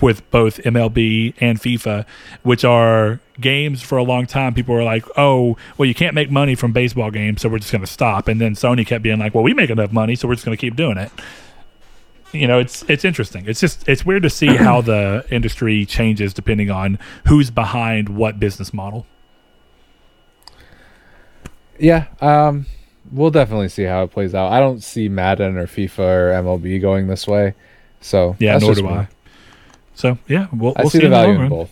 [0.00, 2.04] with both MLB and FIFA,
[2.42, 4.54] which are games for a long time.
[4.54, 7.70] People were like, "Oh, well, you can't make money from baseball games, so we're just
[7.70, 10.26] going to stop." And then Sony kept being like, "Well, we make enough money, so
[10.26, 11.12] we're just going to keep doing it."
[12.32, 13.44] You know, it's it's interesting.
[13.46, 18.40] It's just it's weird to see how the industry changes depending on who's behind what
[18.40, 19.06] business model.
[21.78, 22.66] Yeah, um,
[23.10, 24.52] we'll definitely see how it plays out.
[24.52, 27.54] I don't see Madden or FIFA or MLB going this way.
[28.00, 28.88] So Yeah, nor do me.
[28.88, 29.08] I.
[29.94, 31.70] So yeah, we'll, I we'll see see the value in both.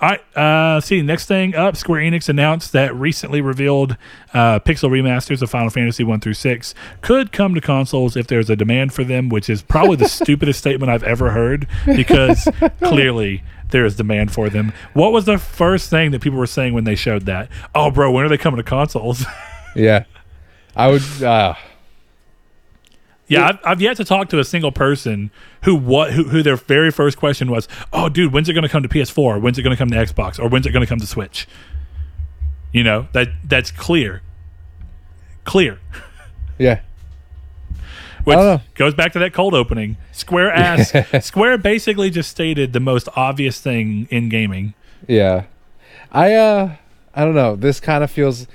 [0.00, 0.36] All right.
[0.36, 3.96] Uh, see, next thing up, Square Enix announced that recently revealed
[4.34, 8.50] uh, pixel remasters of Final Fantasy 1 through 6 could come to consoles if there's
[8.50, 12.46] a demand for them, which is probably the stupidest statement I've ever heard because
[12.82, 14.72] clearly there is demand for them.
[14.92, 17.48] What was the first thing that people were saying when they showed that?
[17.74, 19.24] Oh, bro, when are they coming to consoles?
[19.74, 20.04] Yeah,
[20.74, 21.22] I would.
[21.22, 21.52] Uh,
[23.28, 25.30] yeah, I've, I've yet to talk to a single person
[25.64, 28.68] who what who, who their very first question was, "Oh, dude, when's it going to
[28.68, 29.40] come to PS4?
[29.40, 30.38] When's it going to come to Xbox?
[30.38, 31.46] Or when's it going to come to Switch?"
[32.72, 34.22] You know that that's clear,
[35.44, 35.78] clear.
[36.58, 36.80] yeah,
[38.24, 38.60] Which I don't know.
[38.74, 39.96] goes back to that cold opening.
[40.12, 40.94] Square asked.
[41.24, 44.74] Square basically just stated the most obvious thing in gaming.
[45.08, 45.44] yeah.
[46.12, 46.76] I uh,
[47.14, 47.56] I don't know.
[47.56, 48.46] This kind of feels.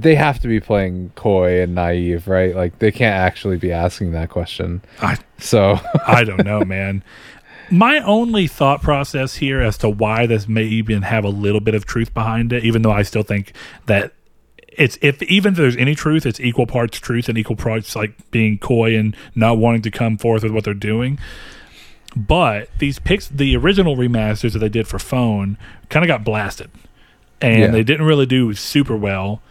[0.00, 2.54] They have to be playing coy and naive, right?
[2.54, 4.80] Like they can't actually be asking that question.
[5.02, 7.02] I So I don't know, man.
[7.70, 11.74] My only thought process here as to why this may even have a little bit
[11.74, 13.52] of truth behind it, even though I still think
[13.86, 14.12] that
[14.68, 18.12] it's if even if there's any truth, it's equal parts truth and equal parts like
[18.30, 21.18] being coy and not wanting to come forth with what they're doing.
[22.16, 25.58] But these picks, the original remasters that they did for phone,
[25.90, 26.70] kind of got blasted,
[27.40, 27.66] and Yeah.
[27.66, 29.42] they didn't really do super well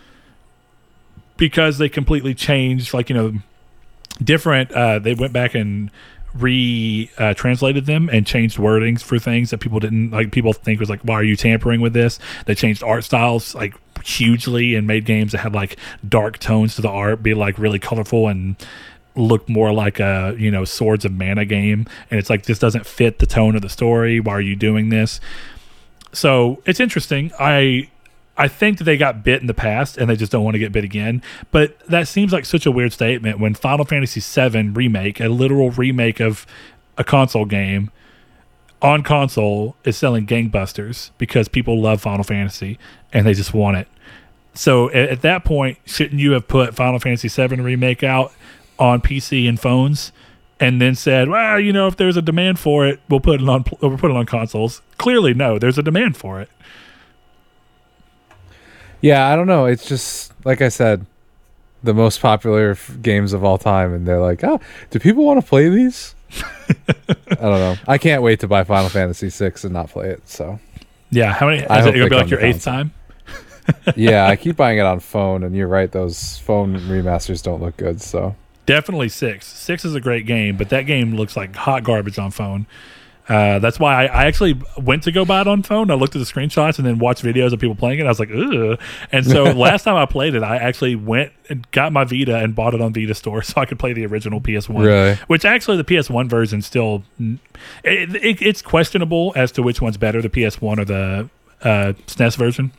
[1.38, 3.34] because they completely changed, like you know,
[4.24, 4.72] different.
[4.72, 5.92] Uh, they went back and
[6.34, 10.32] re uh, translated them and changed wordings for things that people didn't like.
[10.32, 13.76] People think was like, "Why are you tampering with this?" They changed art styles like
[14.04, 15.78] hugely and made games that had like
[16.08, 18.56] dark tones to the art, be like really colorful and
[19.18, 22.86] look more like a you know swords of mana game and it's like this doesn't
[22.86, 25.20] fit the tone of the story why are you doing this
[26.14, 27.90] so it's interesting i
[28.38, 30.60] i think that they got bit in the past and they just don't want to
[30.60, 34.70] get bit again but that seems like such a weird statement when final fantasy VII
[34.70, 36.46] remake a literal remake of
[36.98, 37.92] a console game
[38.82, 42.78] on console is selling gangbusters because people love final fantasy
[43.12, 43.88] and they just want it
[44.54, 48.32] so at, at that point shouldn't you have put final fantasy VII remake out
[48.78, 50.12] on pc and phones
[50.60, 53.48] and then said, "Well, you know, if there's a demand for it, we'll put it
[53.50, 56.50] on we'll put it on consoles." Clearly, no, there's a demand for it.
[59.02, 59.66] Yeah, I don't know.
[59.66, 61.06] It's just like I said,
[61.84, 64.60] the most popular f- games of all time, and they're like, oh,
[64.90, 66.16] do people want to play these?
[66.80, 67.76] I don't know.
[67.88, 70.28] I can't wait to buy Final Fantasy VI and not play it.
[70.28, 70.60] So
[71.10, 71.66] Yeah, how many?
[71.66, 72.92] I Is it gonna be like your eighth time?
[73.96, 77.78] yeah, I keep buying it on phone, and you're right; those phone remasters don't look
[77.78, 78.02] good.
[78.02, 79.48] So Definitely six.
[79.48, 82.66] Six is a great game, but that game looks like hot garbage on phone.
[83.30, 85.92] Uh, that's why I, I actually went to go buy it on phone.
[85.92, 88.06] I looked at the screenshots and then watched videos of people playing it.
[88.06, 88.80] I was like, ugh.
[89.12, 92.56] And so last time I played it, I actually went and got my Vita and
[92.56, 94.80] bought it on Vita Store so I could play the original PS1.
[94.82, 95.16] Really?
[95.28, 97.40] Which actually the PS1 version still, it,
[97.84, 101.30] it, it's questionable as to which one's better, the PS1 or the
[101.62, 102.72] uh, SNES version.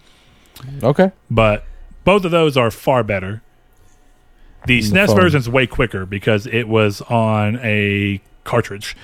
[0.82, 1.64] okay, But
[2.04, 3.42] both of those are far better.
[4.66, 5.16] The The SNES phone.
[5.16, 8.96] version's way quicker because it was on a cartridge.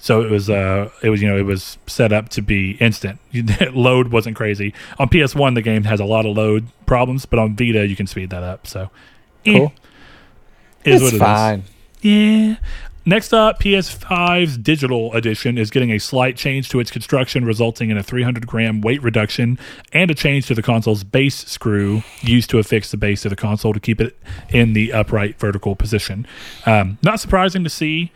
[0.00, 3.20] So it was uh it was you know it was set up to be instant.
[3.74, 4.74] load wasn't crazy.
[4.98, 8.06] On PS1 the game has a lot of load problems, but on Vita you can
[8.06, 8.66] speed that up.
[8.66, 8.90] So
[9.44, 9.72] eh, cool.
[10.84, 11.20] is it's what it is.
[11.20, 11.64] fine.
[12.00, 12.56] Yeah.
[13.06, 17.96] Next up, PS5's digital edition is getting a slight change to its construction, resulting in
[17.96, 19.58] a 300 gram weight reduction
[19.92, 23.36] and a change to the console's base screw used to affix the base of the
[23.36, 24.18] console to keep it
[24.50, 26.26] in the upright vertical position.
[26.66, 28.12] Um, not surprising to see.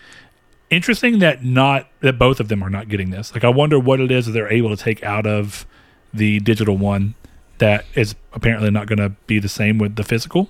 [0.75, 3.33] Interesting that not that both of them are not getting this.
[3.33, 5.67] Like, I wonder what it is that they're able to take out of
[6.13, 7.15] the digital one
[7.59, 10.49] that is apparently not going to be the same with the physical.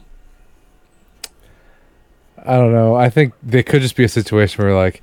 [2.38, 2.94] I don't know.
[2.94, 5.02] I think there could just be a situation where like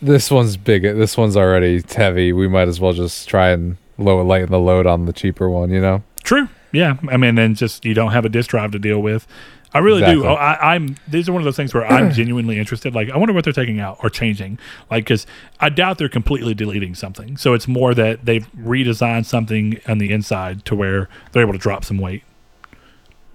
[0.00, 0.82] this one's big.
[0.82, 2.32] This one's already heavy.
[2.32, 5.70] We might as well just try and low lighten the load on the cheaper one.
[5.70, 6.02] You know.
[6.22, 6.48] True.
[6.72, 6.96] Yeah.
[7.08, 9.26] I mean, then just you don't have a disk drive to deal with.
[9.74, 10.20] I really do.
[10.20, 10.28] Exactly.
[10.28, 10.96] Oh, I, I'm.
[11.08, 12.94] These are one of those things where I'm genuinely interested.
[12.94, 14.58] Like, I wonder what they're taking out or changing.
[14.88, 15.26] Like, because
[15.58, 17.36] I doubt they're completely deleting something.
[17.36, 21.58] So it's more that they've redesigned something on the inside to where they're able to
[21.58, 22.22] drop some weight.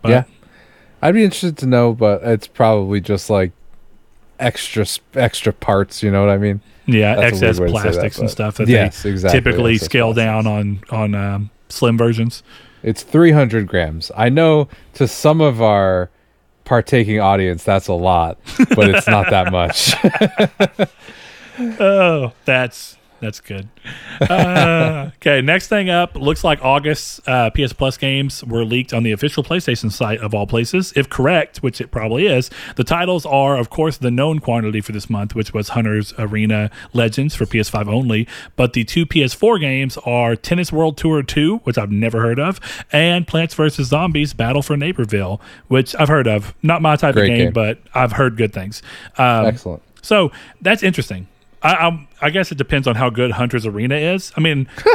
[0.02, 0.24] But- yeah,
[1.02, 3.52] I'd be interested to know, but it's probably just like
[4.40, 4.86] extra
[5.16, 6.02] extra parts.
[6.02, 6.62] You know what I mean?
[6.86, 9.40] Yeah, That's excess weird way to say that, plastics and stuff that yes, they exactly.
[9.40, 10.26] typically scale plastics.
[10.26, 12.44] down on on um, slim versions.
[12.82, 14.10] It's 300 grams.
[14.16, 16.10] I know to some of our
[16.70, 18.38] partaking audience that's a lot,
[18.76, 19.96] but it's not that much.
[21.80, 23.68] Oh, that's that's good.
[24.22, 29.04] Uh, okay, next thing up looks like August uh, PS Plus games were leaked on
[29.04, 30.94] the official PlayStation site of all places.
[30.96, 34.92] If correct, which it probably is, the titles are, of course, the known quantity for
[34.92, 38.28] this month, which was Hunter's Arena Legends for PS5 only.
[38.56, 42.60] But the two PS4 games are Tennis World Tour 2, which I've never heard of,
[42.92, 46.54] and Plants vs Zombies Battle for Neighborville, which I've heard of.
[46.62, 47.54] Not my type Great of game, game.
[47.54, 48.82] but I've heard good things.
[49.18, 49.82] Um, Excellent.
[50.02, 50.32] so
[50.62, 51.28] that's interesting.
[51.62, 54.32] I, I'm, I guess it depends on how good Hunter's Arena is.
[54.38, 54.68] I mean,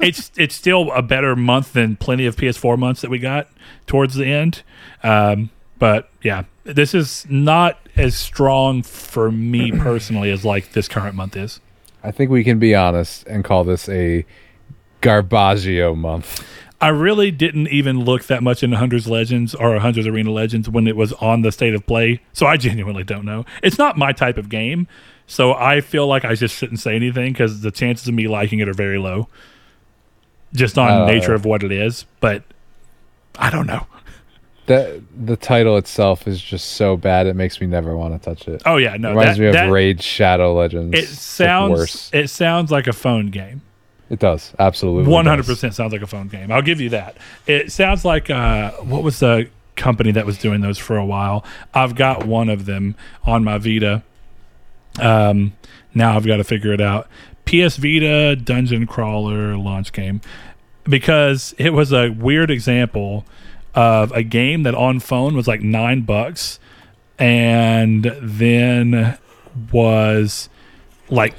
[0.00, 3.48] it's it's still a better month than plenty of PS4 months that we got
[3.86, 4.62] towards the end.
[5.02, 11.14] Um, but yeah, this is not as strong for me personally as like this current
[11.14, 11.60] month is.
[12.04, 14.24] I think we can be honest and call this a
[15.02, 16.44] Garbaggio month.
[16.80, 20.88] I really didn't even look that much into Hunter's Legends or Hunter's Arena Legends when
[20.88, 23.44] it was on the state of play, so I genuinely don't know.
[23.62, 24.88] It's not my type of game,
[25.26, 28.58] so I feel like I just shouldn't say anything because the chances of me liking
[28.60, 29.28] it are very low,
[30.52, 32.04] just on Uh, nature of what it is.
[32.20, 32.42] But
[33.38, 33.86] I don't know.
[34.66, 38.46] The the title itself is just so bad it makes me never want to touch
[38.46, 38.62] it.
[38.64, 40.96] Oh yeah, no, Reminds that, me of that- Raid Shadow Legends.
[40.96, 42.10] It sounds worse.
[42.12, 43.62] it sounds like a phone game.
[44.08, 45.10] It does absolutely.
[45.10, 46.52] One hundred percent sounds like a phone game.
[46.52, 47.16] I'll give you that.
[47.46, 51.44] It sounds like uh, what was the company that was doing those for a while?
[51.74, 52.94] I've got one of them
[53.24, 54.02] on my Vita.
[55.00, 55.54] Um,
[55.94, 57.08] now I've got to figure it out.
[57.44, 60.20] PS Vita dungeon crawler launch game
[60.84, 63.24] because it was a weird example
[63.74, 66.58] of a game that on phone was like nine bucks
[67.18, 69.18] and then
[69.72, 70.48] was
[71.08, 71.34] like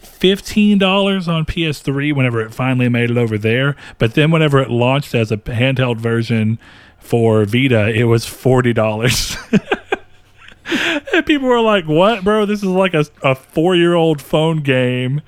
[0.00, 3.76] fifteen dollars on PS3 whenever it finally made it over there.
[3.98, 6.58] But then whenever it launched as a handheld version
[6.98, 9.36] for Vita, it was forty dollars.
[11.14, 12.46] and people were like, "What, bro?
[12.46, 15.22] This is like a, a four year old phone game."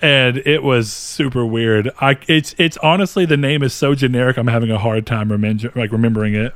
[0.00, 1.90] And it was super weird.
[2.00, 4.36] I it's it's honestly the name is so generic.
[4.36, 6.54] I'm having a hard time remember like remembering it.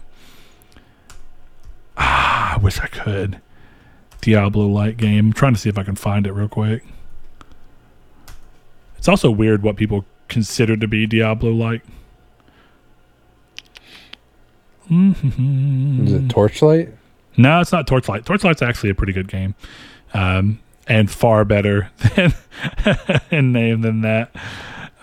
[1.96, 3.40] Ah, I wish I could.
[4.20, 5.26] Diablo like game.
[5.26, 6.82] I'm trying to see if I can find it real quick.
[8.98, 11.82] It's also weird what people consider to be Diablo like.
[14.90, 16.88] Is it Torchlight?
[17.36, 18.24] No, it's not Torchlight.
[18.24, 19.54] Torchlight's actually a pretty good game,
[20.14, 22.32] um, and far better than
[23.30, 24.30] in name than that.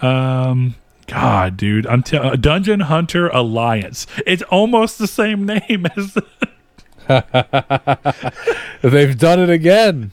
[0.01, 0.75] Um,
[1.07, 4.07] God, dude, I'm t- uh, Dungeon Hunter Alliance.
[4.25, 6.17] It's almost the same name as.
[8.81, 10.11] They've done it again.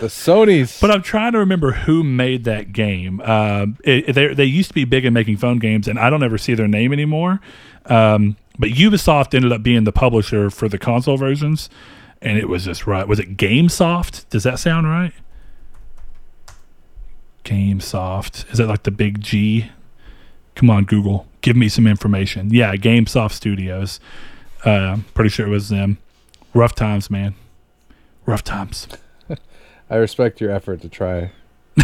[0.00, 0.80] The Sony's.
[0.80, 3.20] But I'm trying to remember who made that game.
[3.20, 6.22] Um, it, they they used to be big in making phone games, and I don't
[6.22, 7.40] ever see their name anymore.
[7.86, 11.70] Um, but Ubisoft ended up being the publisher for the console versions,
[12.20, 13.06] and it was just right.
[13.06, 14.28] Was it Gameloft?
[14.28, 15.12] Does that sound right?
[17.44, 19.70] Gameloft is that like the big G?
[20.54, 22.50] Come on, Google, give me some information.
[22.52, 23.98] Yeah, Gameloft Studios.
[24.64, 25.98] Uh, pretty sure it was them.
[26.54, 27.34] Rough times, man.
[28.26, 28.88] Rough times.
[29.90, 31.32] I respect your effort to try.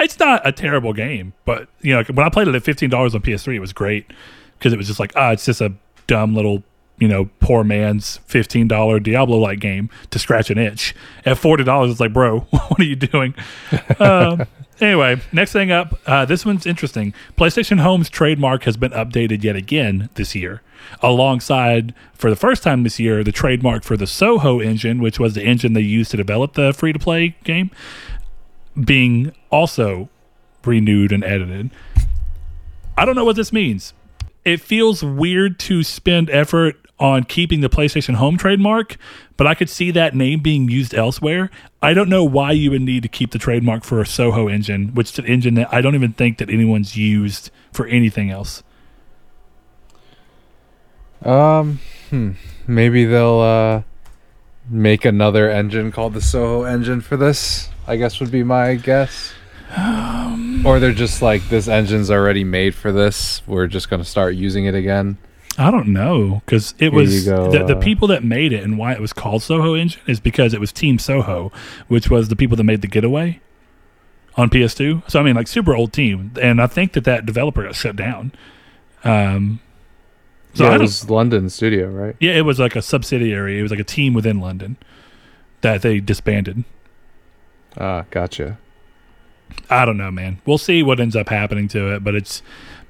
[0.00, 3.14] It's not a terrible game, but you know, when I played it at fifteen dollars
[3.14, 4.10] on PS3, it was great
[4.58, 5.72] because it was just like, ah, it's just a
[6.08, 6.62] dumb little,
[6.98, 10.94] you know, poor man's fifteen dollar Diablo like game to scratch an itch.
[11.24, 13.34] At forty dollars, it's like, bro, what are you doing?
[14.00, 14.46] um,
[14.80, 17.14] anyway, next thing up, uh, this one's interesting.
[17.36, 20.62] PlayStation Home's trademark has been updated yet again this year,
[21.00, 25.34] alongside for the first time this year the trademark for the Soho engine, which was
[25.34, 27.70] the engine they used to develop the free to play game
[28.84, 30.08] being also
[30.64, 31.70] renewed and edited.
[32.96, 33.94] I don't know what this means.
[34.44, 38.96] It feels weird to spend effort on keeping the PlayStation Home trademark,
[39.36, 41.50] but I could see that name being used elsewhere.
[41.80, 44.94] I don't know why you would need to keep the trademark for a Soho engine,
[44.94, 48.62] which is an engine that I don't even think that anyone's used for anything else.
[51.22, 52.32] Um, hmm.
[52.66, 53.82] Maybe they'll uh
[54.68, 57.68] make another engine called the Soho engine for this.
[57.86, 59.32] I guess would be my guess.
[59.74, 63.42] Um, or they're just like this engine's already made for this.
[63.46, 65.18] We're just going to start using it again.
[65.58, 68.64] I don't know because it Here was go, the, the uh, people that made it
[68.64, 71.52] and why it was called Soho Engine is because it was Team Soho,
[71.88, 73.40] which was the people that made the Getaway
[74.36, 75.10] on PS2.
[75.10, 77.96] So I mean, like super old team, and I think that that developer got shut
[77.96, 78.32] down.
[79.04, 79.60] Um,
[80.54, 82.16] so yeah, it was London studio, right?
[82.20, 83.58] yeah, it was like a subsidiary.
[83.58, 84.76] It was like a team within London
[85.60, 86.64] that they disbanded.
[87.76, 88.58] Ah, gotcha.
[89.70, 90.40] I don't know, man.
[90.46, 92.42] We'll see what ends up happening to it, but it's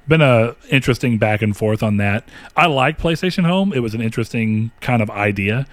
[0.07, 2.27] been a interesting back and forth on that.
[2.55, 3.73] I like PlayStation Home.
[3.73, 5.65] It was an interesting kind of idea,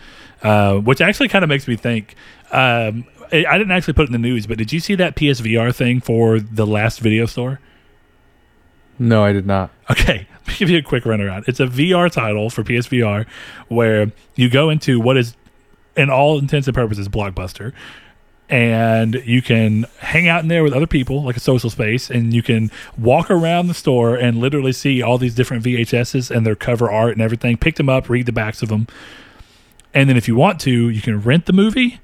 [0.42, 2.14] uh, which actually kind of makes me think.
[2.52, 5.16] Um, I I didn't actually put it in the news, but did you see that
[5.16, 7.60] PSVR thing for the last video store?
[8.98, 9.70] No, I did not.
[9.90, 11.48] Okay, let me give you a quick runaround.
[11.48, 13.26] It's a VR title for PSVR
[13.68, 15.34] where you go into what is,
[15.96, 17.72] in all intents and purposes, Blockbuster.
[18.50, 22.34] And you can hang out in there with other people, like a social space, and
[22.34, 26.56] you can walk around the store and literally see all these different VHSs and their
[26.56, 27.56] cover art and everything.
[27.56, 28.88] Pick them up, read the backs of them.
[29.94, 32.00] And then if you want to, you can rent the movie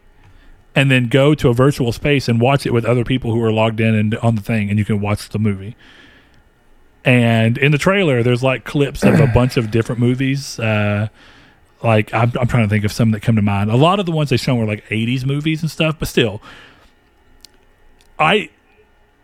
[0.77, 3.52] and then go to a virtual space and watch it with other people who are
[3.52, 5.74] logged in and on the thing, and you can watch the movie.
[7.05, 10.60] And in the trailer, there's like clips of a bunch of different movies.
[10.60, 11.09] Uh,
[11.86, 13.70] like I'm, I'm trying to think of some that come to mind.
[13.70, 16.42] A lot of the ones they show were like 80s movies and stuff, but still,
[18.18, 18.50] I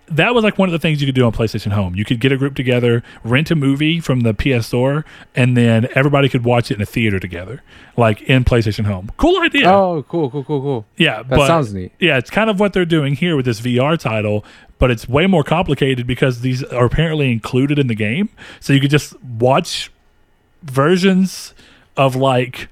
[0.08, 1.94] that was like one of the things you could do on PlayStation Home.
[1.94, 5.88] You could get a group together, rent a movie from the PS Store, and then
[5.94, 7.62] everybody could watch it in a theater together,
[7.96, 9.10] like in PlayStation Home.
[9.16, 9.70] Cool idea.
[9.70, 10.86] Oh, cool, cool, cool, cool.
[10.98, 11.92] Yeah, That but sounds neat.
[11.98, 14.44] yeah, it's kind of what they're doing here with this VR title,
[14.78, 18.28] but it's way more complicated because these are apparently included in the game.
[18.60, 19.90] So you could just watch
[20.62, 21.54] versions
[21.96, 22.68] of like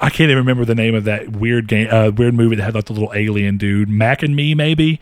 [0.00, 2.74] I can't even remember the name of that weird game, uh, weird movie that had
[2.74, 5.00] like the little alien dude, Mac and Me, maybe.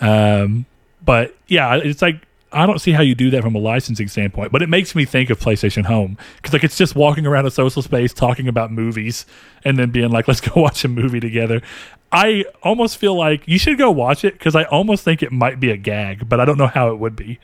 [0.00, 0.66] Um,
[1.04, 4.52] but yeah, it's like I don't see how you do that from a licensing standpoint,
[4.52, 7.50] but it makes me think of PlayStation Home because like it's just walking around a
[7.50, 9.24] social space talking about movies
[9.64, 11.62] and then being like, "Let's go watch a movie together."
[12.10, 15.60] I almost feel like you should go watch it because I almost think it might
[15.60, 17.38] be a gag, but I don't know how it would be.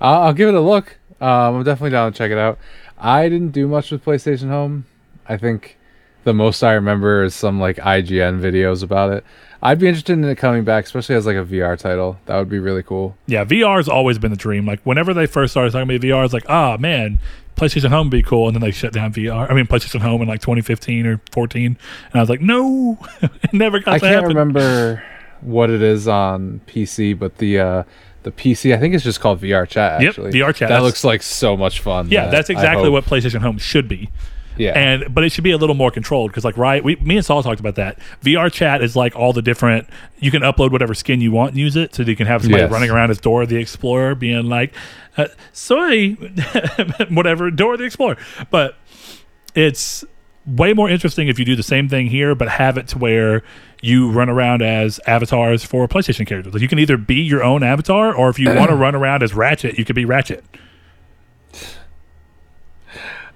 [0.00, 0.98] I'll, give it a look.
[1.20, 2.58] Um, I'm definitely down to check it out.
[3.02, 4.86] I didn't do much with PlayStation Home.
[5.28, 5.76] I think
[6.24, 9.24] the most I remember is some like IGN videos about it.
[9.60, 12.18] I'd be interested in it coming back, especially as like a VR title.
[12.26, 13.16] That would be really cool.
[13.26, 14.66] Yeah, VR has always been the dream.
[14.66, 17.18] Like whenever they first started talking about VR, it's like, ah, man,
[17.56, 19.50] PlayStation Home would be cool, and then they shut down VR.
[19.50, 21.76] I mean, PlayStation Home in like 2015 or 14, and
[22.14, 24.28] I was like, no, it never got I can't happen.
[24.28, 25.02] remember
[25.40, 27.82] what it is on PC, but the uh,
[28.22, 30.00] the PC I think it's just called VR Chat.
[30.00, 30.68] Yep, Actually, VR Chat.
[30.68, 32.08] That looks like so much fun.
[32.10, 34.10] Yeah, that that's exactly what PlayStation Home should be.
[34.58, 37.16] Yeah, and but it should be a little more controlled because like right we me
[37.16, 39.88] and Saul talked about that VR chat is like all the different
[40.18, 42.62] you can upload whatever skin you want and use it so you can have somebody
[42.62, 42.70] Yes.
[42.70, 44.74] running around as Dora the Explorer being like
[45.16, 46.10] uh, soy
[47.10, 48.18] whatever Dora the Explorer
[48.50, 48.76] but
[49.54, 50.04] it's
[50.46, 53.42] way more interesting if you do the same thing here but have it to where
[53.82, 57.62] you run around as avatars for PlayStation characters like you can either be your own
[57.62, 60.42] avatar or if you want to run around as Ratchet you could be Ratchet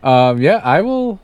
[0.03, 1.21] Um, yeah, I will.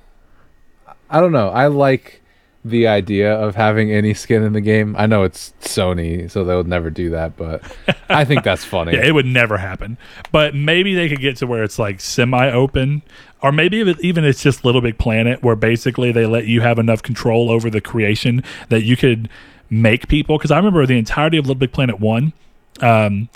[1.09, 1.51] I don't know.
[1.51, 2.22] I like
[2.65, 4.95] the idea of having any skin in the game.
[4.97, 7.63] I know it's Sony, so they would never do that, but
[8.09, 8.93] I think that's funny.
[8.93, 9.99] Yeah, it would never happen.
[10.31, 13.03] But maybe they could get to where it's like semi-open,
[13.43, 17.03] or maybe even it's just Little Big Planet, where basically they let you have enough
[17.03, 19.29] control over the creation that you could
[19.69, 20.39] make people.
[20.39, 22.33] Because I remember the entirety of Little Big Planet one.
[22.81, 23.29] Um,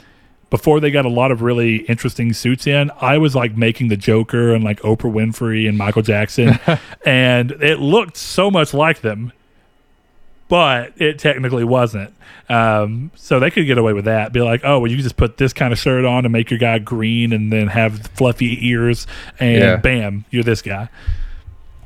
[0.50, 3.96] before they got a lot of really interesting suits in, I was like making the
[3.96, 6.58] Joker and like Oprah Winfrey and Michael Jackson,
[7.04, 9.32] and it looked so much like them,
[10.48, 12.12] but it technically wasn't.
[12.48, 14.32] Um, so they could get away with that.
[14.32, 16.60] Be like, oh, well, you just put this kind of shirt on and make your
[16.60, 19.06] guy green, and then have fluffy ears,
[19.40, 19.76] and Yeah.
[19.76, 20.88] bam, you're this guy.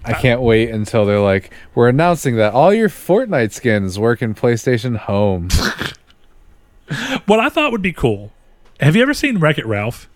[0.04, 4.34] I can't wait until they're like, we're announcing that all your Fortnite skins work in
[4.34, 5.48] PlayStation Home.
[7.26, 8.32] What I thought would be cool.
[8.80, 10.08] Have you ever seen Wreck It Ralph?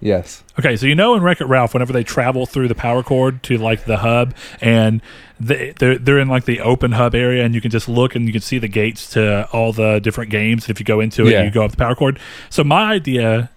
[0.00, 0.42] yes.
[0.58, 3.42] Okay, so you know in Wreck It Ralph, whenever they travel through the power cord
[3.44, 5.00] to like the hub, and
[5.40, 8.26] they, they're they're in like the open hub area, and you can just look and
[8.26, 10.68] you can see the gates to all the different games.
[10.68, 11.42] If you go into it, Yeah.
[11.44, 12.18] you go up the power cord.
[12.50, 13.50] So my idea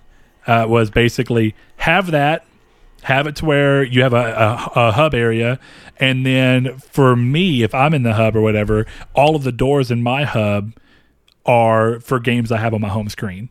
[0.47, 2.45] uh, was basically have that,
[3.03, 4.17] have it to where you have a,
[4.75, 5.59] a, a hub area,
[5.97, 9.91] and then for me, if I'm in the hub or whatever, all of the doors
[9.91, 10.71] in my hub
[11.45, 13.49] are for games I have on my home screen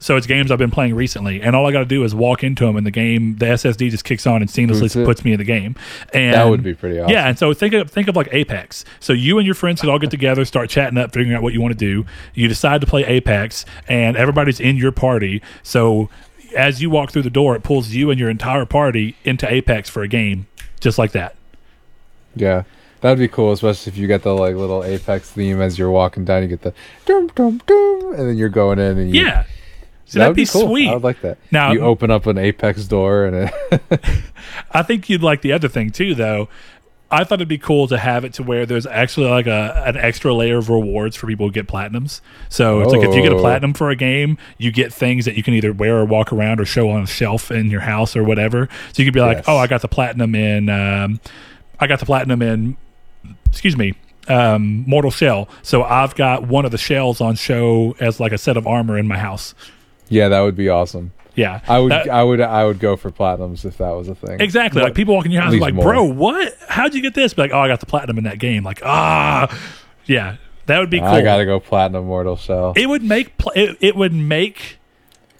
[0.00, 2.44] So it's games I've been playing recently, and all I got to do is walk
[2.44, 5.38] into them, and the game, the SSD just kicks on and seamlessly puts me in
[5.38, 5.76] the game.
[6.12, 7.12] And That would be pretty awesome.
[7.12, 8.84] yeah, and so think of think of like Apex.
[9.00, 11.54] So you and your friends could all get together, start chatting up, figuring out what
[11.54, 12.04] you want to do.
[12.34, 15.40] You decide to play Apex, and everybody's in your party.
[15.62, 16.10] So
[16.54, 19.88] as you walk through the door, it pulls you and your entire party into Apex
[19.88, 20.46] for a game,
[20.80, 21.34] just like that.
[22.36, 22.64] Yeah.
[23.00, 26.24] That'd be cool, especially if you get the like little Apex theme as you're walking
[26.24, 26.42] down.
[26.42, 26.72] You get the
[27.06, 29.44] dum dum dum, and then you're going in, and you, Yeah,
[30.06, 30.68] so that that'd would be, cool.
[30.68, 30.88] sweet.
[30.88, 31.38] I would like that.
[31.50, 34.00] Now- you open up an Apex door, and it,
[34.72, 36.48] I think you'd like the other thing too, though.
[37.10, 39.96] I thought it'd be cool to have it to where there's actually like a an
[39.96, 42.20] extra layer of rewards for people who get platinums.
[42.48, 43.40] So it's like if you get a Oh.
[43.40, 46.58] platinum for a game, you get things that you can either wear or walk around
[46.60, 48.68] or show on a shelf in your house or whatever.
[48.92, 49.44] So you could be like, Yes.
[49.46, 51.20] "Oh, I got the platinum in, um,
[51.78, 52.76] I got the platinum in,
[53.46, 53.94] excuse me,
[54.26, 55.48] um, Mortal Shell.
[55.62, 58.98] So I've got one of the shells on show as like a set of armor
[58.98, 59.54] in my house.
[60.08, 61.12] Yeah, that would be awesome.
[61.36, 64.14] Yeah, I would, That- I would, I would go for platinums if that was a
[64.14, 64.40] thing.
[64.40, 64.80] Exactly.
[64.82, 65.84] Like people walk in your house at and least like, more.
[65.84, 66.56] bro, what?
[66.68, 67.34] How'd you get this?
[67.34, 68.62] Be like, oh, I got the platinum in that game.
[68.62, 69.48] Like, ah,
[70.06, 70.36] yeah,
[70.66, 71.08] that would be cool.
[71.08, 72.74] I gotta go platinum Mortal Shell.
[72.76, 74.78] It would make pl- it, it would make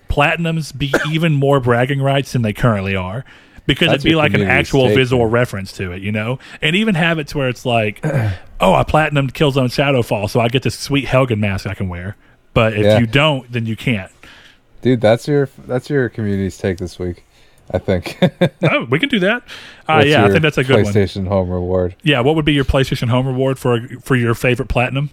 [0.09, 3.25] platinums be even more bragging rights than they currently are.
[3.67, 6.95] Because That's it'd be like an actual visual reference to it, you know, and even
[6.97, 7.99] have it to where it's like,
[8.61, 12.17] oh, I platinumed Killzone Shadowfall, so I get this sweet Helgen mask I can wear.
[12.53, 12.99] But if Yeah.
[12.99, 14.13] you don't, then you can't.
[14.85, 17.25] Dude, that's your that's your community's take this week.
[17.71, 18.19] I think.
[18.71, 19.43] oh, we can do that.
[19.89, 20.93] Uh, yeah, I think that's a good one.
[20.93, 21.97] PlayStation home reward.
[22.03, 25.09] Yeah, what would be your PlayStation Home reward for for your favorite platinum?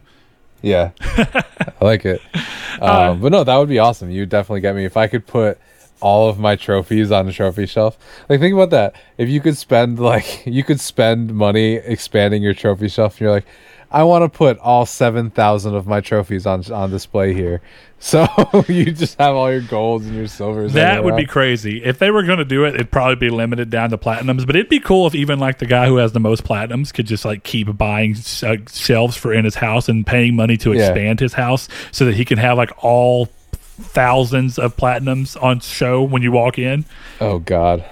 [0.61, 1.45] Yeah, I
[1.79, 2.21] like it.
[2.33, 4.11] Um, Uh, but no, that would be awesome.
[4.11, 5.57] You definitely get me if I could put
[6.01, 7.97] all of my trophies on a trophy shelf.
[8.27, 8.95] Like, think about that.
[9.17, 13.31] If you could spend like you could spend money expanding your trophy shelf, and you're
[13.31, 13.45] like,
[13.91, 17.61] I want to put all seven thousand of my trophies on on display here.
[18.03, 18.25] So
[18.67, 20.73] you just have all your golds and your silvers.
[20.73, 21.83] That would be crazy.
[21.83, 24.47] If they were going to do it, it'd probably be limited down to platinums.
[24.47, 27.05] But it'd be cool if even like the guy who has the most platinums could
[27.05, 30.87] just like keep buying uh, shelves for in his house and paying money to Yeah.
[30.87, 33.27] expand his house so that he can have like all
[33.61, 36.85] thousands of platinums on show when you walk in.
[37.19, 37.85] Oh God,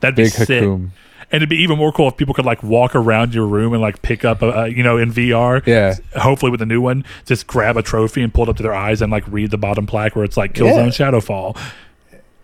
[0.00, 0.62] That'd be big sick.
[0.64, 0.90] Hakum.
[1.32, 3.82] And it'd be even more cool if people could like walk around your room and
[3.82, 5.66] like pick up, a, a, you know, in VR.
[5.66, 5.94] Yeah.
[6.20, 8.74] Hopefully with a new one, just grab a trophy and pull it up to their
[8.74, 11.58] eyes and like read the bottom plaque where it's like Killzone Shadowfall.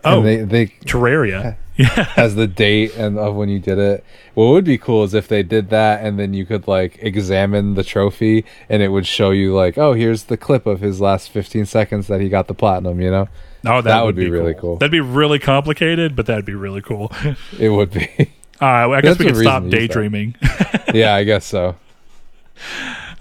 [0.04, 1.56] Oh, And they they Terraria.
[1.78, 4.04] has the date and of when you did it.
[4.34, 7.74] What would be cool is if they did that and then you could like examine
[7.74, 11.30] the trophy and it would show you like, oh, here's the clip of his last
[11.30, 13.00] 15 seconds that he got the platinum.
[13.00, 13.28] You know,
[13.64, 14.60] Oh, that, That would, would be, be really cool.
[14.60, 14.76] cool.
[14.78, 17.10] That'd be really complicated, but that'd be really cool.
[17.58, 18.32] It would be.
[18.68, 19.94] Right, well, I guess That's we can stop reason to use that.
[19.94, 20.34] daydreaming.
[20.94, 21.76] yeah, I guess so.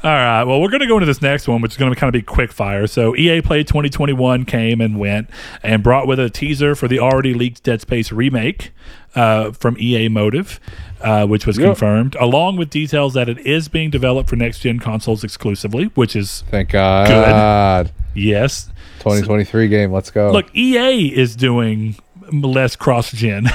[0.03, 1.99] All right, well, we're going to go into this next one, which is going to
[1.99, 2.87] kind of be quick fire.
[2.87, 5.29] So, EA Play 2021 came and went
[5.61, 8.71] and brought with it a teaser for the already leaked Dead Space remake
[9.13, 10.59] uh, from EA Motive,
[11.01, 11.65] uh, which was Yep.
[11.67, 16.15] confirmed, along with details that it is being developed for next gen consoles exclusively, which
[16.15, 17.87] is Thank God.
[17.87, 17.93] Good.
[18.15, 18.65] yes.
[19.01, 19.91] 2023 game.
[19.91, 20.31] Let's go.
[20.31, 21.95] Look, EA is doing
[22.31, 23.47] less cross gen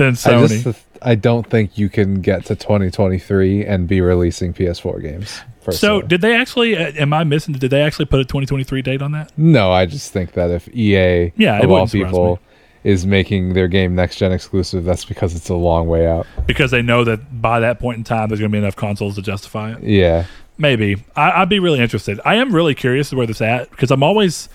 [0.00, 5.00] than I just I don't think you can get to 2023 and be releasing PS4
[5.02, 5.40] games.
[5.70, 6.76] So, did they actually?
[6.76, 7.54] Uh, am I missing?
[7.54, 9.30] Did they actually put a 2023 date on that?
[9.36, 12.40] No, I just think that if EA, Yeah, of all people,
[12.82, 16.26] is making their game next gen exclusive, that's because it's a long way out.
[16.46, 19.16] Because they know that by that point in time, there's going to be enough consoles
[19.16, 19.82] to justify it.
[19.82, 20.24] Yeah,
[20.60, 22.20] Maybe I, I'd be really interested.
[22.22, 24.50] I am really curious where this at because I'm always,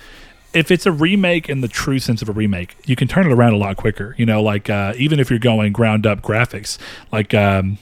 [0.56, 3.34] if it's a remake in the true sense of a remake, you can turn it
[3.34, 4.16] around a lot quicker.
[4.18, 6.78] You know, like uh, even if you're going ground up graphics,
[7.12, 7.78] like um,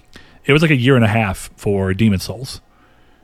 [0.46, 2.62] it was like a year and a half for Demon Souls.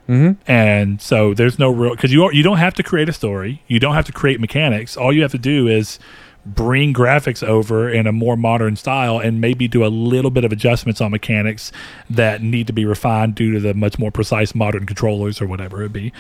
[0.08, 0.42] Mm-hmm.
[0.50, 3.80] And so there's no real because you you don't have to create a story, you
[3.80, 4.96] don't have to create mechanics.
[4.96, 6.00] All you have to do is
[6.46, 10.52] bring graphics over in a more modern style and maybe do a little bit of
[10.52, 11.72] adjustments on mechanics
[12.10, 15.84] that need to be refined due to the much more precise modern controllers or whatever
[15.84, 16.14] it be.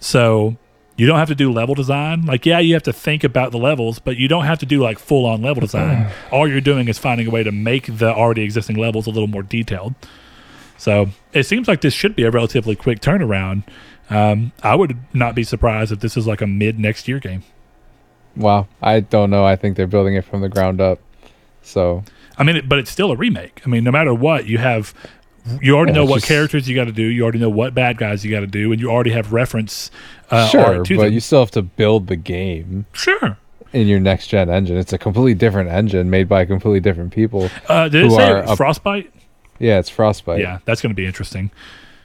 [0.00, 0.56] So
[0.96, 2.24] you don't have to do level design.
[2.26, 4.80] Like, yeah, you have to think about the levels, but you don't have to do
[4.80, 6.10] like full on level design.
[6.30, 9.26] All you're doing is finding a way to make the already existing levels a little
[9.26, 9.94] more detailed.
[10.76, 13.64] So it seems like this should be a relatively quick turnaround.
[14.10, 17.42] Um, I would not be surprised if this is like a mid next year game.
[18.36, 18.68] wow.
[18.82, 19.44] I don't know.
[19.44, 21.00] I think they're building it from the ground up.
[21.62, 22.04] So
[22.36, 23.62] I mean, but it's still a remake.
[23.64, 24.92] I mean, no matter what, you have
[25.62, 27.02] you already Yeah, know what just- characters you got to do.
[27.02, 29.90] You already know what bad guys you got to do, and you already have reference
[30.30, 31.12] uh, sure, but them.
[31.12, 33.36] you still have to build the game sure.
[33.72, 34.76] in your next gen engine.
[34.76, 37.50] It's a completely different engine made by completely different people.
[37.68, 39.10] Uh, did it Who say are up- Frostbite?
[39.58, 40.40] Yeah, it's Frostbite.
[40.40, 41.50] Yeah, that's going to be interesting.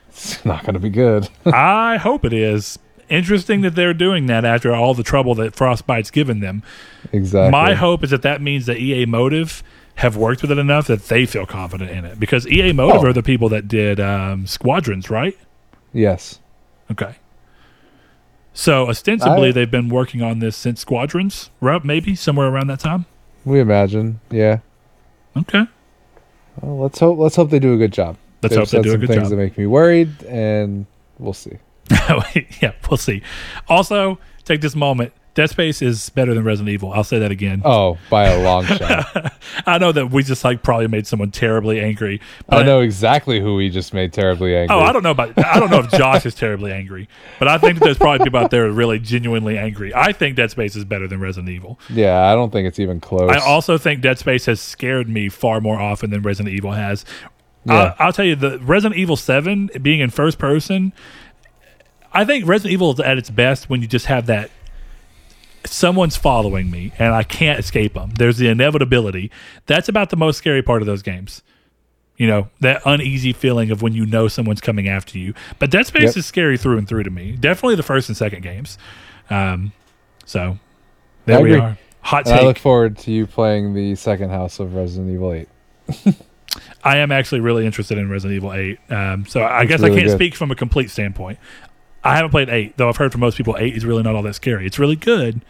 [0.08, 1.28] It's not going to be good.
[1.46, 2.78] I hope it is.
[3.08, 6.62] interesting that they're doing that after all the trouble that Frostbite's given them.
[7.12, 7.50] Exactly.
[7.50, 9.62] My hope is that that means that EA Motive
[9.96, 13.06] have worked with it enough that they feel confident in it because EA Motive Oh.
[13.08, 15.36] are the people that did um, Squadrons, right?
[15.92, 16.38] Yes.
[16.90, 17.16] Okay.
[18.52, 21.84] So ostensibly I- they've been working on this since Squadrons, right?
[21.84, 23.06] Maybe somewhere around that time.
[23.44, 24.20] We imagine.
[24.30, 24.58] Yeah.
[25.36, 25.64] Okay.
[26.60, 27.18] Well, let's hope.
[27.18, 28.16] Let's hope they do a good job.
[28.42, 29.30] Let's They've hope they do a some good things job.
[29.30, 30.86] that make me worried, and
[31.18, 31.58] we'll see.
[32.60, 33.22] yeah, we'll see.
[33.68, 35.12] Also, take this moment.
[35.34, 36.92] Dead Space is better than Resident Evil.
[36.92, 37.62] I'll say that again.
[37.64, 39.32] Oh, by a long shot.
[39.66, 42.20] I know that we just like probably made someone terribly angry.
[42.48, 44.76] I know exactly who we just made terribly angry.
[44.76, 45.38] Oh, I don't know about.
[45.38, 47.08] I don't know if Josh is terribly angry,
[47.38, 49.94] but I think that there's probably people out there really genuinely angry.
[49.94, 51.78] I think Dead Space is better than Resident Evil.
[51.88, 53.30] Yeah, I don't think it's even close.
[53.30, 57.04] I also think Dead Space has scared me far more often than Resident Evil has.
[57.64, 57.94] Yeah.
[57.98, 60.92] I, I'll tell you, the Resident Evil Seven being in first person,
[62.12, 64.50] I think Resident Evil is at its best when you just have that
[65.64, 68.10] someone's following me and I can't escape them.
[68.18, 69.30] There's the inevitability.
[69.66, 71.42] That's about the most scary part of those games.
[72.16, 75.32] You know, that uneasy feeling of when you know someone's coming after you.
[75.58, 76.16] But Dead Space Yep.
[76.18, 77.32] is scary through and through to me.
[77.32, 78.76] Definitely the first and second games.
[79.30, 79.72] Um,
[80.26, 80.58] so
[81.24, 81.60] there I we agree.
[81.62, 81.78] are.
[82.02, 85.48] Hot And I look forward to you playing the second house of Resident Evil 8.
[86.84, 88.78] I am actually really interested in Resident Evil 8.
[88.90, 90.14] Um, so I It's guess I can't good.
[90.14, 91.38] speak from a complete standpoint.
[92.02, 94.22] I haven't played 8, though I've heard from most people 8 is really not all
[94.22, 94.66] that scary.
[94.66, 95.42] It's really good,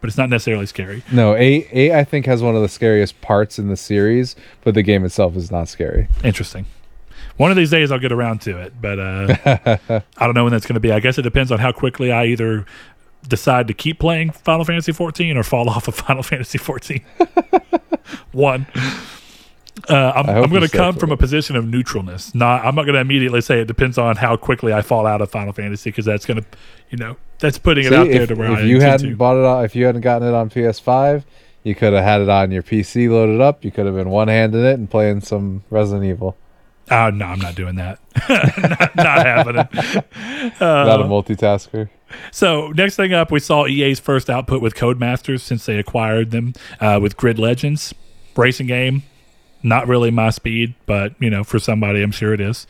[0.00, 1.02] but it's not necessarily scary.
[1.10, 4.74] No, 8, 8 I think has one of the scariest parts in the series, but
[4.74, 6.08] the game itself is not scary.
[6.22, 6.66] Interesting.
[7.38, 9.36] One of these days I'll get around to it, but uh,
[10.18, 10.92] I don't know when that's going to be.
[10.92, 12.64] I guess it depends on how quickly I either
[13.28, 17.04] decide to keep playing Final Fantasy 14 or fall off of Final Fantasy 14.
[18.32, 18.66] One.
[19.88, 22.34] Uh, I'm, I'm going to come from a position of neutralness.
[22.34, 25.20] Not, I'm not going to immediately say it depends on how quickly I fall out
[25.20, 26.46] of Final Fantasy because that's going to,
[26.90, 29.10] you know, that's putting it See, out there if, to where if I you hadn't
[29.10, 29.16] to.
[29.16, 31.24] bought it on, if you hadn't gotten it on PS5,
[31.62, 33.64] you could have had it on your PC loaded up.
[33.64, 36.36] You could have been one handing it and playing some Resident Evil.
[36.90, 37.98] Oh no, I'm not doing that.
[38.28, 39.68] not, not happening.
[40.60, 41.90] not a Uh, multitasker.
[42.30, 46.54] So next thing up, we saw EA's first output with Codemasters since they acquired them
[46.80, 47.92] uh, with Grid Legends
[48.36, 49.02] racing game.
[49.66, 52.66] Not really my speed, but you know, for somebody, I'm sure it is.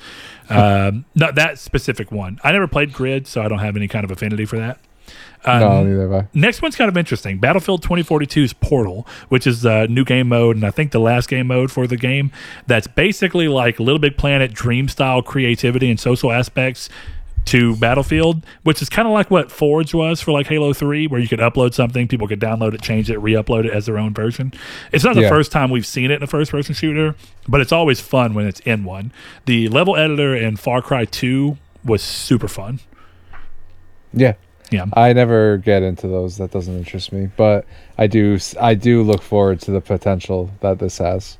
[0.48, 2.40] um, not that specific one.
[2.42, 4.78] I never played Grid, so I don't have any kind of affinity for that.
[5.44, 6.28] Um, no, neither have I.
[6.34, 7.38] Next one's kind of interesting.
[7.38, 11.46] Battlefield 2042's Portal, which is a new game mode, and I think the last game
[11.46, 12.32] mode for the game.
[12.66, 16.88] That's basically like Little Big Planet dream style creativity and social aspects
[17.46, 21.20] to Battlefield, which is kind of like what Forge was for like Halo 3, where
[21.20, 23.98] you could upload something, people could download it, change it, re upload it as their
[23.98, 24.52] own version.
[24.92, 25.28] It's not the Yeah.
[25.28, 27.14] first time we've seen it in a first person shooter,
[27.48, 29.12] but it's always fun when it's in one.
[29.46, 32.80] The level editor in Far Cry 2 was super fun.
[34.12, 34.34] Yeah,
[34.70, 34.86] Yeah.
[34.94, 36.38] I never get into those.
[36.38, 37.28] That doesn't interest me.
[37.36, 37.64] But
[37.96, 38.38] I do.
[38.60, 41.38] I do look forward to the potential that this has.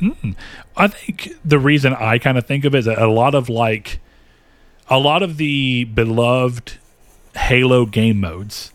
[0.00, 0.34] Mm.
[0.76, 3.48] I think the reason I kind of think of it is that a lot of
[3.48, 3.98] like
[4.88, 6.74] a lot of the beloved
[7.36, 8.72] Halo game modes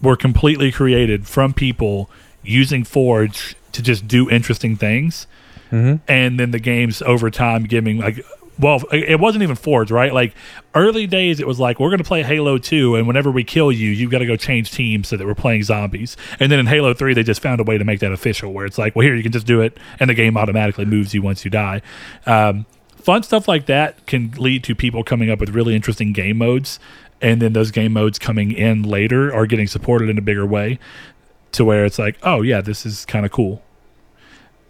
[0.00, 2.10] were completely created from people
[2.42, 5.26] using Forge to just do interesting things,
[5.70, 5.96] Mm-hmm.
[6.10, 8.24] and then the games over time giving like.
[8.58, 10.12] Well, it wasn't even Forge, right?
[10.12, 10.34] Like
[10.74, 13.70] early days, it was like we're going to play Halo Two, and whenever we kill
[13.72, 16.14] you, you've got to go change teams so that we're playing zombies.
[16.40, 18.66] And then in Halo Three, they just found a way to make that official, where
[18.66, 21.22] it's like, well, here you can just do it, and the game automatically moves you
[21.22, 21.80] once you die.
[22.26, 22.66] Um,
[23.00, 26.78] fun stuff like that can lead to people coming up with really interesting game modes,
[27.20, 30.78] and then those game modes coming in later are getting supported in a bigger way,
[31.52, 33.62] to where it's like, oh yeah, this is kind of cool.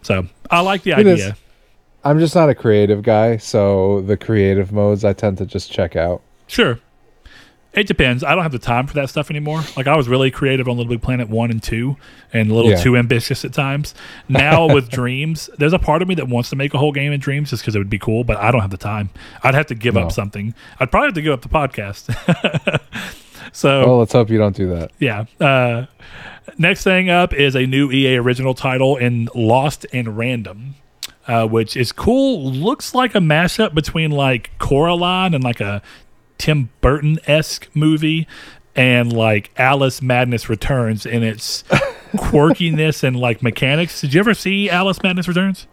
[0.01, 1.21] So I like the It is.
[1.21, 1.37] idea.
[2.03, 5.95] I'm just not a creative guy, so the creative modes I tend to just check
[5.95, 6.21] out.
[6.47, 6.79] Sure.
[7.73, 8.21] It depends.
[8.21, 9.63] I don't have the time for that stuff anymore.
[9.77, 11.95] Like I was really creative on Little Big Planet one and two,
[12.33, 12.77] and a little Yeah.
[12.83, 13.95] too ambitious at times.
[14.27, 17.13] Now with Dreams, there's a part of me that wants to make a whole game
[17.13, 19.09] in Dreams just because it would be cool, but I don't have the time.
[19.41, 20.01] I'd have to give No.
[20.01, 20.53] up something.
[20.81, 22.81] I'd probably have to give up the podcast.
[23.53, 24.91] so Well, let's hope you don't do that.
[24.99, 25.25] yeah.
[25.39, 25.85] Uh,
[26.57, 30.75] next thing up is a new EA original title in Lost in Random,
[31.27, 32.51] uh, which is cool.
[32.51, 35.81] Looks like a mashup between like Coraline and like a
[36.41, 38.27] Tim Burton esque movie
[38.75, 41.61] and like Alice Madness Returns in its
[42.15, 44.01] quirkiness and like mechanics.
[44.01, 45.67] Did you ever see Alice Madness Returns?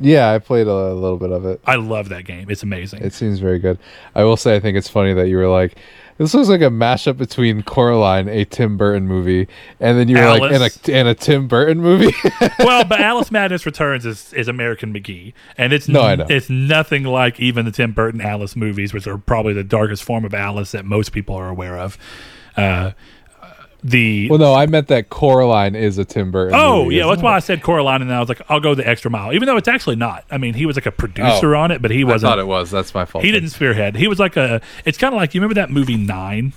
[0.00, 1.60] Yeah, I played a, a little bit of it.
[1.66, 2.50] I love that game.
[2.50, 3.02] It's amazing.
[3.02, 3.78] It seems very good.
[4.14, 5.76] I will say, I think it's funny that you were like,
[6.18, 9.48] this looks like a mashup between Coraline, a Tim Burton movie,
[9.80, 12.14] and then you were like, and a, and a Tim Burton movie.
[12.58, 16.26] well, but Alice Madness Returns is, is American McGee, and it's No, I know.
[16.28, 20.24] it's nothing like even the Tim Burton Alice movies, which are probably the darkest form
[20.24, 21.98] of Alice that most people are aware of.
[22.56, 22.92] Uh,
[23.84, 26.54] the well, no, I meant that Coraline is a Tim Burton.
[26.54, 27.24] oh movie, yeah, that's it?
[27.24, 29.46] why I said Coraline, and then I was like, I'll go the extra mile, even
[29.46, 30.24] though it's actually not.
[30.30, 31.60] I mean, he was like a producer Oh.
[31.60, 32.30] on it, but he wasn't.
[32.30, 32.70] thought it was.
[32.70, 33.24] That's my fault.
[33.24, 33.96] he didn't spearhead.
[33.96, 34.60] He was like a.
[34.84, 36.52] It's kind of like you remember that movie Nine.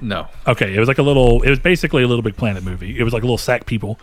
[0.00, 0.26] No.
[0.46, 1.42] Okay, it was like a little.
[1.42, 2.98] It was basically a Little Big Planet movie.
[2.98, 3.98] It was like a little sack people.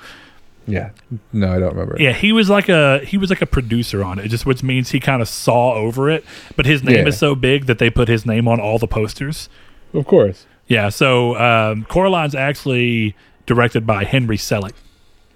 [0.68, 0.92] Yeah.
[1.34, 1.98] No, I don't remember.
[2.00, 4.92] Yeah, he was like a he was like a producer on it, just which means
[4.92, 6.24] he kind of saw over it.
[6.56, 7.08] But his name Yeah.
[7.08, 9.50] is so big that they put his name on all the posters.
[9.94, 10.46] Of course.
[10.72, 13.14] Yeah, so um, Coraline's actually
[13.46, 14.72] directed by Henry Selick.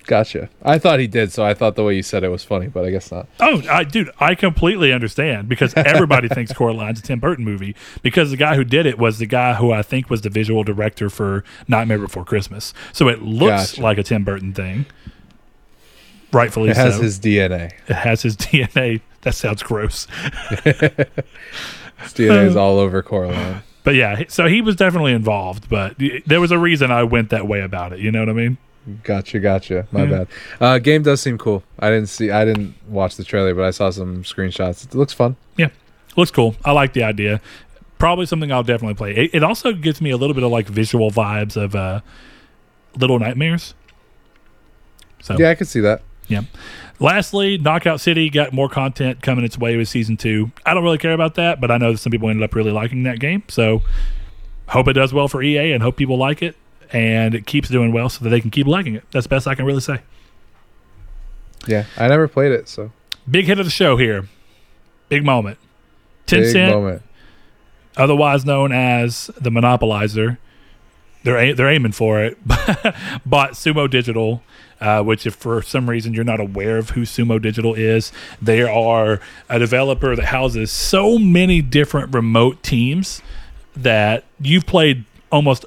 [0.06, 0.50] Gotcha.
[0.64, 2.86] I thought he did, so I thought the way you said it was funny, but
[2.86, 3.28] I guess not.
[3.42, 8.30] Oh, I, dude, I completely understand because everybody thinks Coraline's a Tim Burton movie because
[8.32, 11.10] the guy who did it was the guy who I think was the visual director
[11.10, 12.74] for Nightmare Before Christmas.
[12.94, 13.82] So it looks Gotcha.
[13.82, 14.86] like a Tim Burton thing.
[16.32, 17.02] Rightfully It has so.
[17.02, 17.74] his DNA.
[17.88, 19.02] it has his DNA.
[19.24, 20.06] That sounds gross.
[20.52, 23.64] His DNA is all over Coraline.
[23.86, 25.96] But yeah, so he was definitely involved, but
[26.26, 28.00] there was a reason I went that way about it.
[28.00, 28.58] You know what I mean?
[29.04, 29.88] Gotcha, gotcha.
[29.92, 30.10] My Yeah.
[30.10, 30.28] bad.
[30.60, 31.64] Uh, game does seem cool.
[31.80, 32.30] I didn't see.
[32.32, 34.84] I didn't watch the trailer, but I saw some screenshots.
[34.86, 35.38] It looks fun.
[35.58, 35.70] Yeah,
[36.18, 36.56] looks cool.
[36.66, 37.40] I like the idea.
[37.98, 39.16] Probably something I'll definitely play.
[39.16, 42.02] It, it also gives me a little bit of like visual vibes of uh,
[42.98, 43.74] Little Nightmares.
[45.22, 46.02] So Yeah, I could see that.
[46.28, 46.42] yeah.
[47.00, 50.52] Lastly, Knockout City got more content coming its way with season two.
[50.66, 52.72] I don't really care about that, but I know that some people ended up really
[52.72, 53.44] liking that game.
[53.50, 53.82] So
[54.68, 56.56] hope it does well for EA and hope people like it
[56.92, 59.04] and it keeps doing well so that they can keep liking it.
[59.12, 60.00] That's the best I can really say.
[61.68, 62.92] Yeah, I never played it, so
[63.30, 64.28] Big hit of the show here.
[65.10, 65.58] Big moment.
[66.28, 67.02] big Tencent, moment.
[67.98, 70.38] otherwise known as the monopolizer,
[71.26, 72.38] they're they're aiming for it.
[73.26, 74.44] bought Sumo Digital,
[74.80, 78.12] uh, which if for some reason you're not aware of who Sumo Digital is,
[78.42, 79.20] they are
[79.50, 83.22] a developer that houses so many different remote teams
[83.76, 85.66] that you've played almost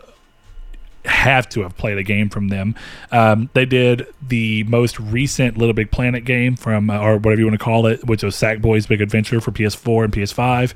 [1.05, 2.75] have to have played a game from them.
[3.11, 7.47] Um, they did the most recent Little Big Planet game from, uh, or whatever you
[7.47, 10.75] want to call it, which was Sackboy's Big Adventure for PS4 and PS5.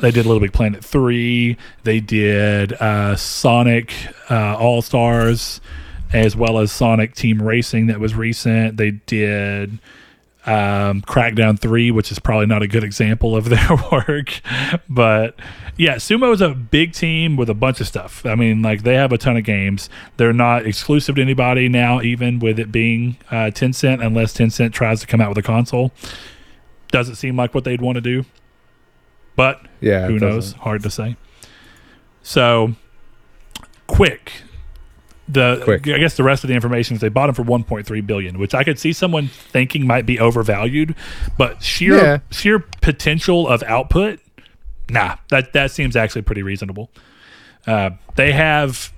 [0.00, 1.56] They did Little Big Planet 3.
[1.84, 3.92] They did uh, Sonic
[4.30, 5.60] uh, All Stars,
[6.12, 8.78] as well as Sonic Team Racing that was recent.
[8.78, 9.78] They did
[10.46, 14.40] um, Crackdown 3, which is probably not a good example of their work.
[14.88, 15.38] But
[15.76, 18.24] yeah, Sumo is a big team with a bunch of stuff.
[18.24, 19.90] I mean, like they have a ton of games.
[20.16, 25.00] They're not exclusive to anybody now, even with it being uh, Tencent, unless Tencent tries
[25.00, 25.92] to come out with a console.
[26.90, 28.24] Doesn't seem like what they'd want to do.
[29.40, 30.48] But Yeah, who knows?
[30.52, 30.58] doesn't.
[30.60, 31.16] Hard to say.
[32.22, 32.74] So,
[33.86, 34.32] quick.
[35.28, 35.88] The Quick.
[35.88, 38.52] I guess the rest of the information is they bought them for 1.3 billion, which
[38.52, 40.94] I could see someone thinking might be overvalued,
[41.38, 42.18] but sheer Yeah.
[42.30, 44.18] sheer potential of output,
[44.90, 46.90] nah, that that seems actually pretty reasonable.
[47.66, 48.92] Uh, they have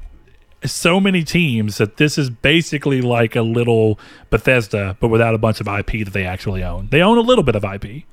[0.65, 4.01] so many teams that this is basically like a little
[4.31, 6.89] Bethesda, but without a bunch of IP that they actually own.
[6.91, 8.05] They own a little bit of IP,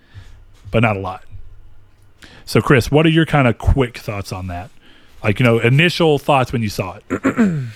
[0.72, 1.23] but not a lot.
[2.49, 4.71] So, Chris, what are your kind of quick thoughts on that?
[5.23, 7.63] Like, you know, initial thoughts when you saw it.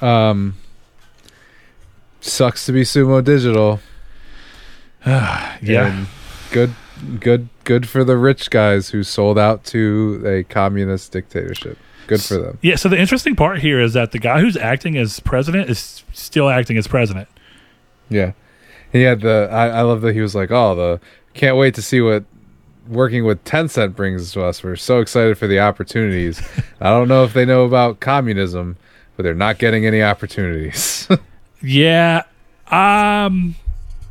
[0.00, 0.56] Um,
[2.22, 3.78] sucks to be Sumo Digital.
[5.06, 5.86] Yeah.
[5.86, 6.06] And
[6.50, 6.74] good,
[7.20, 11.78] good, good for the rich guys who sold out to a communist dictatorship.
[12.08, 12.58] Good for them.
[12.62, 12.76] Yeah.
[12.76, 16.48] So, the interesting part here is that the guy who's acting as president is still
[16.48, 17.28] acting as president.
[18.08, 18.32] Yeah,
[18.90, 19.48] he had the.
[19.52, 21.00] I, I love that he was like, "Oh, the
[21.34, 22.24] can't wait to see what
[22.88, 24.62] working with Tencent brings to us.
[24.62, 26.42] We're so excited for the opportunities.
[26.80, 28.76] I don't know if they know about communism,
[29.16, 31.08] but they're not getting any opportunities."
[31.64, 32.24] Yeah.
[32.66, 33.54] Um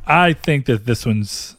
[0.07, 1.57] I think that this one's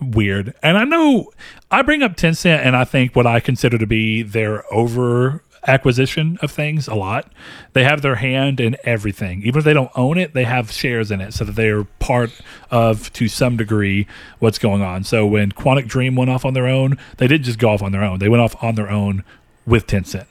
[0.00, 0.54] weird.
[0.62, 1.32] And I know
[1.70, 6.38] I bring up Tencent and I think what I consider to be their over acquisition
[6.42, 7.30] of things a lot.
[7.72, 9.42] They have their hand in everything.
[9.42, 12.30] Even if they don't own it, they have shares in it so that they're part
[12.70, 14.06] of to some degree
[14.38, 15.04] what's going on.
[15.04, 17.92] So when Quantic Dream went off on their own, they didn't just go off on
[17.92, 18.18] their own.
[18.18, 19.24] They went off on their own
[19.64, 20.26] with Tencent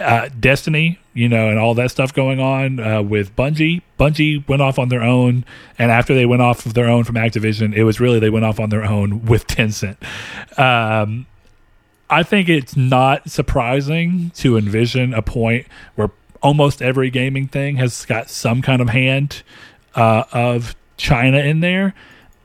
[0.00, 3.82] uh, Destiny, you know, and all that stuff going on uh, with Bungie.
[3.98, 5.44] Bungie went off on their own,
[5.78, 8.44] and after they went off of their own from Activision, it was really they went
[8.44, 9.96] off on their own with Tencent.
[10.58, 11.26] Um,
[12.12, 16.10] I think it's not surprising to envision a point where
[16.42, 19.42] almost every gaming thing has got some kind of hand
[19.94, 21.94] uh, of China in there.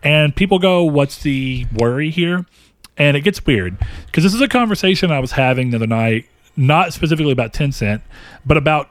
[0.01, 2.45] And people go, "What's the worry here?"
[2.95, 6.27] And it gets weird because this is a conversation I was having the other night,
[6.55, 8.01] not specifically about Tencent,
[8.45, 8.89] but about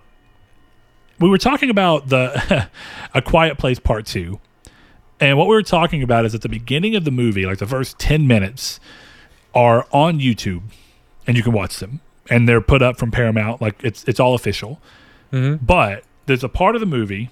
[1.19, 2.69] we were talking about the
[3.15, 4.41] A Quiet Place Part Two,
[5.21, 7.67] and what we were talking about is at the beginning of the movie, like the
[7.67, 8.79] first ten minutes,
[9.57, 10.63] are on YouTube,
[11.27, 12.01] and you can watch them,
[12.31, 14.81] and they're put up from Paramount, like it's it's all official.
[15.57, 17.31] But there's a part of the movie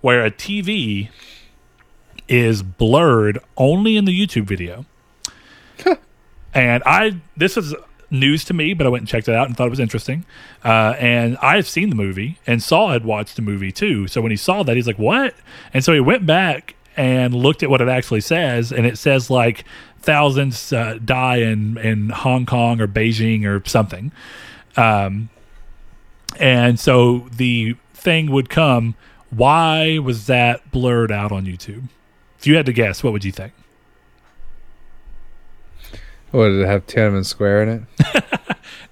[0.00, 1.08] where a TV
[2.28, 4.86] is blurred only in the YouTube video.
[6.54, 7.74] and I this is
[8.10, 10.24] news to me, but I went and checked it out and thought it was interesting.
[10.64, 14.06] Uh, and I've seen the movie, and Saul had watched the movie too.
[14.06, 15.34] So when he saw that, he's like, "What?"
[15.72, 19.30] And so he went back and looked at what it actually says, and it says
[19.30, 19.64] like
[20.00, 24.12] thousands uh, die in in Hong Kong or Beijing or something.
[24.76, 25.28] Um,
[26.38, 28.94] and so the thing would come.
[29.30, 31.88] Why was that blurred out on YouTube?
[32.38, 33.52] If you had to guess, what would you think?
[36.32, 38.24] What did it have Tiananmen Square in it?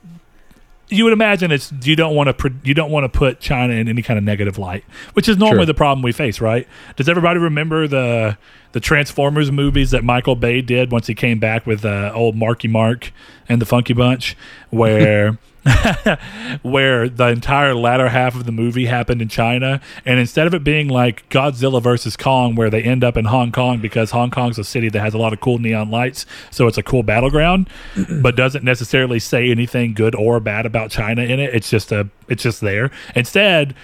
[0.90, 3.88] you would imagine it's you don't want to you don't want to put China in
[3.88, 4.84] any kind of negative light,
[5.14, 5.66] which is normally Sure.
[5.66, 6.66] the problem we face, right?
[6.96, 8.36] Does everybody remember the
[8.72, 12.68] the Transformers movies that Michael Bay did once he came back with uh, old Marky
[12.68, 13.12] Mark
[13.48, 14.36] and the Funky Bunch,
[14.70, 15.38] where
[16.62, 20.64] where the entire latter half of the movie happened in China, and instead of it
[20.64, 24.58] being like Godzilla versus Kong, where they end up in Hong Kong because Hong Kong's
[24.58, 27.68] a city that has a lot of cool neon lights, so it's a cool battleground,
[28.22, 31.54] but doesn't necessarily say anything good or bad about China in it.
[31.54, 32.90] It's just a it's just there.
[33.14, 33.74] Instead,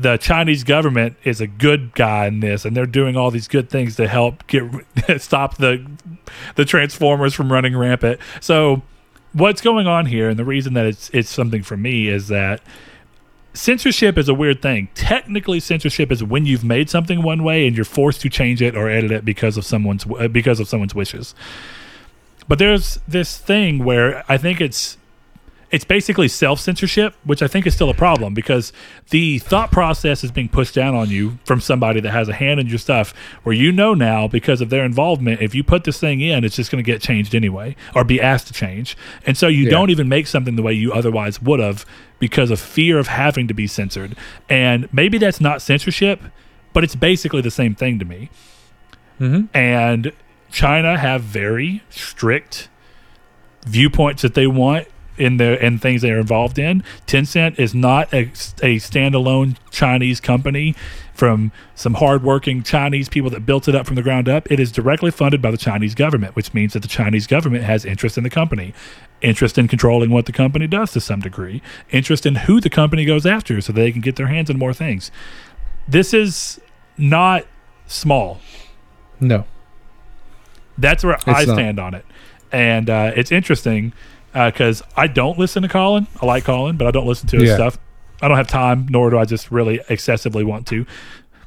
[0.00, 3.68] the Chinese government is a good guy in this, and they're doing all these good
[3.68, 4.64] things to help get
[5.20, 5.84] stop the
[6.56, 8.20] the Transformers from running rampant.
[8.40, 8.82] So,
[9.32, 12.62] what's going on here, and the reason that it's it's something for me is that
[13.52, 14.88] censorship is a weird thing.
[14.94, 18.76] Technically, censorship is when you've made something one way and you're forced to change it
[18.76, 21.34] or edit it because of someone's uh, because of someone's wishes.
[22.48, 24.96] But there's this thing where I think it's
[25.70, 28.72] it's basically self censorship, which I think is still a problem because
[29.10, 32.58] the thought process is being pushed down on you from somebody that has a hand
[32.58, 33.14] in your stuff,
[33.44, 36.56] where you know now because of their involvement, if you put this thing in, it's
[36.56, 38.96] just going to get changed anyway or be asked to change.
[39.26, 39.70] And so you Yeah.
[39.70, 41.86] don't even make something the way you otherwise would have
[42.18, 44.16] because of fear of having to be censored.
[44.48, 46.20] And maybe that's not censorship,
[46.72, 48.28] but it's basically the same thing to me
[49.20, 49.54] Mm-hmm.
[49.56, 50.12] and
[50.50, 52.68] China have very strict
[53.66, 54.88] viewpoints that they want
[55.20, 56.82] in their and things they are involved in.
[57.06, 58.22] Tencent is not a,
[58.62, 60.74] a standalone Chinese company
[61.14, 64.50] from some hardworking Chinese people that built it up from the ground up.
[64.50, 67.84] It is directly funded by the Chinese government, which means that the Chinese government has
[67.84, 68.72] interest in the company,
[69.20, 71.60] interest in controlling what the company does to some degree,
[71.90, 74.72] interest in who the company goes after so they can get their hands on more
[74.72, 75.10] things.
[75.86, 76.58] This is
[76.96, 77.44] not
[77.86, 78.40] small
[79.20, 79.44] No.
[80.78, 81.54] that's where I not.
[81.54, 82.04] stand on it.
[82.52, 83.92] And uh, it's interesting
[84.34, 86.06] Uh, because I don't listen to Colin.
[86.22, 87.54] I like Colin, but I don't listen to his Yeah.
[87.56, 87.78] stuff.
[88.22, 90.86] I don't have time, nor do I just really excessively want to.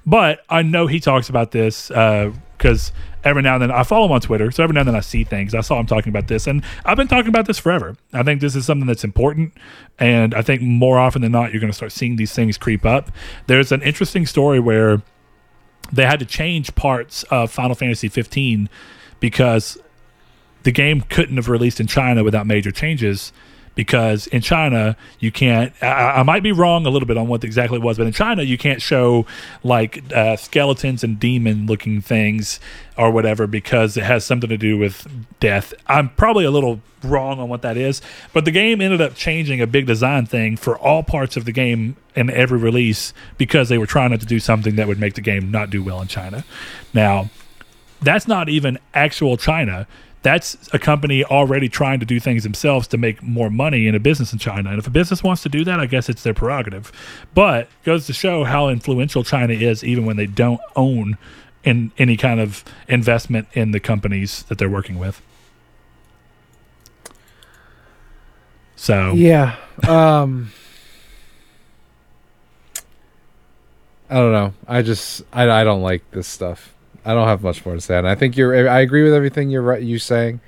[0.05, 2.91] But I know he talks about this uh, because
[3.23, 4.99] every now and then I follow him on Twitter, so every now and then I
[4.99, 5.55] see things.
[5.55, 7.95] I saw him talking about this, and I've been talking about this forever.
[8.11, 9.53] I think this is something that's important,
[9.99, 12.85] and I think more often than not, you're going to start seeing these things creep
[12.85, 13.11] up.
[13.47, 15.01] There's an interesting story where
[15.91, 18.67] they had to change parts of Final Fantasy 15
[19.21, 19.77] because
[20.63, 23.31] the game couldn't have released in China without major changes.
[23.75, 25.73] Because in China, you can't.
[25.81, 28.13] I, I might be wrong a little bit on what exactly it was, but in
[28.13, 29.25] China, you can't show
[29.63, 32.59] like uh, skeletons and demon-looking things
[32.99, 35.07] or whatever because it has something to do with
[35.39, 35.73] death.
[35.87, 37.99] I'm probably a little wrong on what that is,
[38.31, 41.51] but the game ended up changing a big design thing for all parts of the
[41.51, 45.21] game in every release because they were trying to do something that would make the
[45.21, 46.45] game not do well in China.
[46.93, 47.31] Now,
[48.03, 49.87] that's not even actual China.
[50.23, 53.99] That's a company already trying to do things themselves to make more money in a
[53.99, 54.69] business in China.
[54.69, 56.91] And if a business wants to do that, I guess it's their prerogative.
[57.33, 61.17] But goes to show how influential China is, even when they don't own
[61.63, 65.21] in any kind of investment in the companies that they're working with.
[68.75, 69.55] So Yeah.
[69.87, 70.51] Um
[74.09, 74.53] I don't know.
[74.67, 76.72] I just I, I don't like this stuff.
[77.05, 77.97] I don't have much more to say.
[77.97, 80.39] And I think you're I agree with everything you're you saying.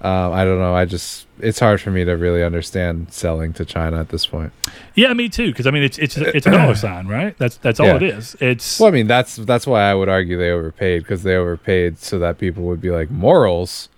[0.00, 0.74] Um, I don't know.
[0.74, 4.52] I just it's hard for me to really understand selling to China at this point.
[4.94, 5.46] yeah, me too.
[5.46, 7.36] Because I mean, it's it's it's a dollar sign, right?
[7.38, 7.96] That's that's all Yeah.
[7.96, 8.36] it is.
[8.40, 11.98] It's Well, I mean that's that's why I would argue they overpaid because they overpaid
[11.98, 13.88] so that people would be like morals.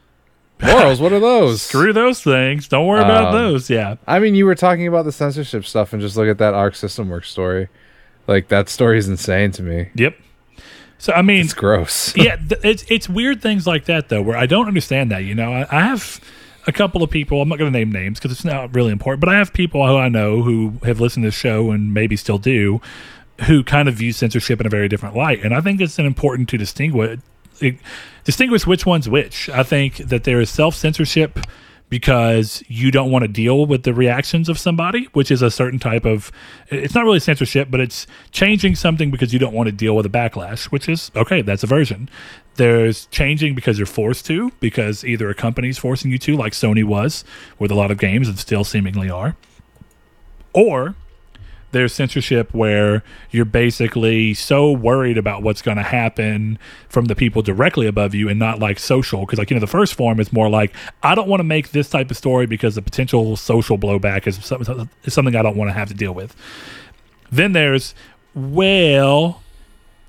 [0.62, 1.60] Morals, what are those?
[1.68, 2.68] screw those things.
[2.68, 3.68] Don't worry about Um, those.
[3.68, 3.96] Yeah.
[4.06, 6.76] I mean, you were talking about the censorship stuff, and just look at that Arc
[6.76, 7.68] System Works story.
[8.28, 9.88] Like that story is insane to me.
[9.96, 10.16] Yep.
[11.06, 12.16] So I mean, It's gross.
[12.16, 15.22] yeah, th- it's it's weird things like that though, where I don't understand that.
[15.22, 16.20] You know, I, I have
[16.66, 17.40] a couple of people.
[17.40, 19.86] I'm not going to name names because it's not really important, but I have people
[19.86, 22.80] who I know who have listened to the show and maybe still do,
[23.42, 25.44] who kind of view censorship in a very different light.
[25.44, 27.20] And I think it's an important to distinguish
[28.24, 29.48] distinguish which one's which.
[29.50, 31.38] I think that there is self censorship
[31.88, 35.78] because you don't want to deal with the reactions of somebody, which is a certain
[35.78, 36.32] type of
[36.68, 40.06] it's not really censorship, but it's changing something because you don't want to deal with
[40.06, 42.08] a backlash, which is okay, that's aversion.
[42.56, 46.84] There's changing because you're forced to, because either a company's forcing you to, like Sony
[46.84, 47.22] was
[47.58, 49.36] with a lot of games and still seemingly are.
[50.52, 50.94] Or
[51.77, 56.59] there's censorship where you're basically so worried about what's going to happen
[56.89, 59.20] from the people directly above you and not like social.
[59.20, 61.70] Because like you know the first form is more like i don't want to make
[61.70, 65.57] this type of story because the potential social blowback is something, is something i don't
[65.57, 66.35] want to have to deal with.
[67.31, 67.94] Then there's
[68.35, 69.43] well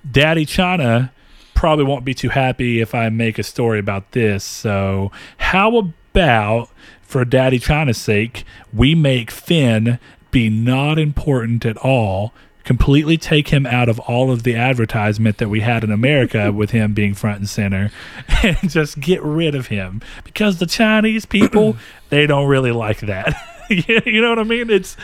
[0.09, 1.11] daddy china
[1.53, 6.69] probably won't be too happy if i make a story about this so how about
[7.01, 9.99] for daddy china's sake we make finn
[10.31, 12.33] be not important at all
[12.67, 16.71] completely take him out of all of the advertisement that we had in America with
[16.71, 17.89] him being front and center
[18.43, 21.77] and just get rid of him because the Chinese people
[22.09, 23.33] they don't really like that.
[23.69, 24.69] you know what I mean?
[24.69, 24.97] It's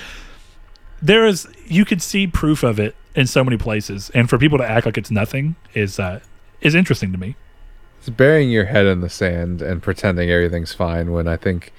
[1.01, 4.57] there is you could see proof of it in so many places and for people
[4.57, 6.19] to act like it's nothing is uh
[6.59, 7.37] is interesting to me.
[7.99, 11.71] It's burying your head in the sand and pretending everything's fine when I think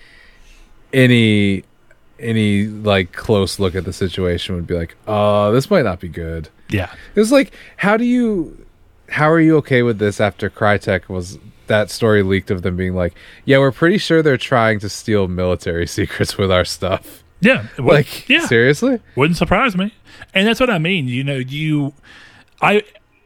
[0.94, 1.64] any
[2.18, 6.08] any like close look at the situation would be like, "Oh, this might not be
[6.08, 6.92] good." Yeah.
[7.14, 8.64] It was like, how do you
[9.10, 12.94] how are you okay with this after Crytek was that story leaked of them being
[12.94, 13.14] like,
[13.44, 17.66] "Yeah, we're pretty sure they're trying to steal military secrets with our stuff." Yeah.
[17.78, 18.46] would- Like, yeah.
[18.46, 19.00] seriously?
[19.16, 19.92] Wouldn't surprise me.
[20.32, 21.08] And that's what I mean.
[21.08, 21.92] You know, you,
[22.62, 22.82] I,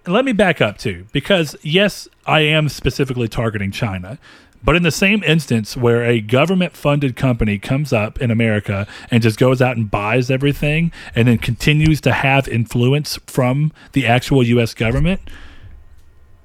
[0.06, 4.19] let me back up too, because yes, I am specifically targeting China.
[4.63, 9.23] But in the same instance where a government funded company comes up in America and
[9.23, 14.43] just goes out and buys everything and then continues to have influence from the actual
[14.43, 15.21] US government,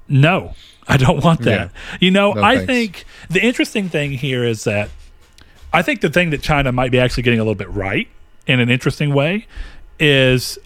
[0.08, 0.54] no,
[0.86, 1.72] I don't want that.
[2.00, 2.72] You know, No I thanks.
[2.72, 4.90] think the interesting thing here is that
[5.72, 8.08] I think the thing that China might be actually getting a little bit right
[8.46, 9.46] in an interesting way
[9.98, 10.58] is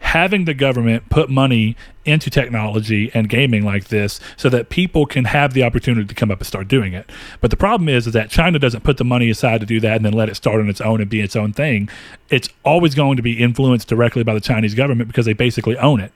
[0.00, 5.24] having the government put money into technology and gaming like this so that people can
[5.24, 7.10] have the opportunity to come up and start doing it.
[7.40, 9.96] But the problem is, is that China doesn't put the money aside to do that
[9.96, 11.88] and then let it start on its own and be its own thing.
[12.30, 16.00] It's always going to be influenced directly by the Chinese government because they basically own
[16.00, 16.12] it.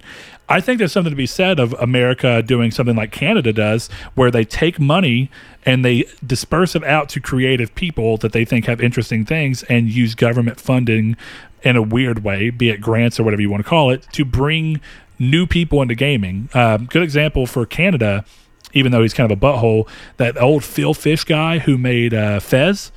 [0.49, 4.33] I think there's something to be said of America doing something like Canada does, where
[4.33, 5.31] they take money
[5.65, 9.89] and they disperse it out to creative people that they think have interesting things and
[9.89, 11.17] use government funding
[11.63, 14.25] in a weird way, be it grants or whatever you want to call it, to
[14.25, 14.81] bring
[15.19, 16.49] new people into gaming.
[16.55, 18.25] Um, good example for Canada,
[18.73, 22.41] even though he's kind of a butthole, that old Phil Fish guy who made uh,
[22.41, 22.93] Fez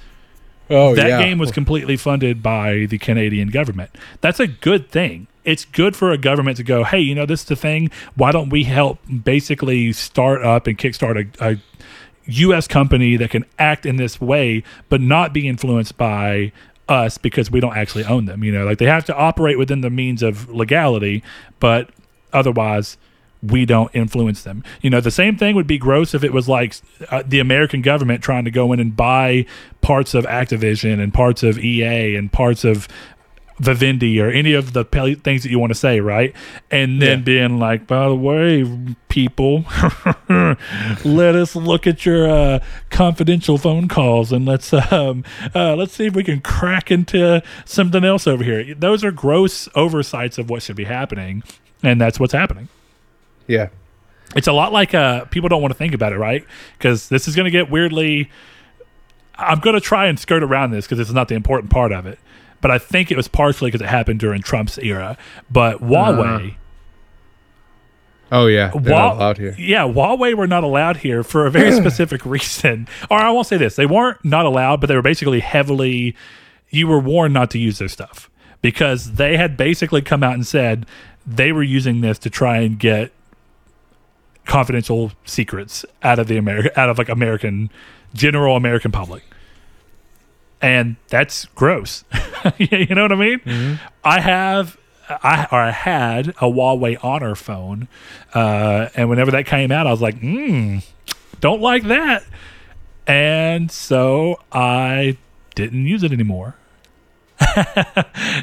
[0.70, 1.22] Oh, that yeah.
[1.22, 3.92] game was completely funded by the Canadian government.
[4.22, 5.28] That's a good thing.
[5.44, 7.92] It's good for a government to go, hey, you know, this is the thing.
[8.16, 11.58] Why don't we help basically start up and kickstart a, a
[12.26, 12.68] U.S.
[12.68, 16.54] company that can act in this way, but not be influenced by
[16.90, 18.44] us because we don't actually own them?
[18.44, 21.24] You know, like they have to operate within the means of legality,
[21.60, 21.90] but
[22.32, 22.98] otherwise
[23.44, 24.64] we don't influence them.
[24.82, 26.76] You know, the same thing would be gross if it was like
[27.10, 29.46] uh, the American government trying to go in and buy
[29.82, 32.88] parts of Activision and parts of EA and parts of
[33.60, 36.34] Vivendi or any of the pe- things that you want to say, right?
[36.72, 37.24] And then Yeah.
[37.24, 38.66] being like, by the way,
[39.10, 39.66] people,
[41.04, 42.60] let us look at your uh,
[42.90, 45.24] confidential phone calls and let's um,
[45.54, 48.74] uh, let's see if we can crack into something else over here.
[48.74, 51.44] Those are gross oversights of what should be happening,
[51.82, 52.70] and that's what's happening.
[53.48, 53.70] Yeah.
[54.36, 56.44] It's a lot like uh, people don't want to think about it, right?
[56.78, 58.32] Because this is going to get weirdly.
[59.36, 62.06] I'm going to try and skirt around this because is not the important part of
[62.06, 62.18] it.
[62.64, 65.18] But I think it was partially because it happened during Trump's era.
[65.52, 66.58] But Huawei, uh-huh.
[68.32, 68.70] Oh yeah.
[68.72, 69.56] They're Hua- not allowed here.
[69.60, 72.88] yeah, Huawei were not allowed here for a very specific reason.
[73.12, 76.16] Or I won't say this: they weren't not allowed, but they were basically heavily.
[76.70, 78.32] You were warned not to use their stuff
[78.64, 80.88] because they had basically come out and said
[81.28, 83.12] they were using this to try and get
[84.46, 87.70] confidential secrets out of the America out of like American
[88.14, 89.24] general American public.
[90.62, 92.06] And that's gross.
[92.58, 93.80] you know what I mean?
[94.04, 94.78] I have
[95.10, 97.88] I or I had a Huawei Honor phone,
[98.34, 100.78] uh, and whenever that came out, I was like, hmm,
[101.40, 102.24] don't like that,
[103.08, 105.18] and so I
[105.56, 106.56] didn't use it anymore.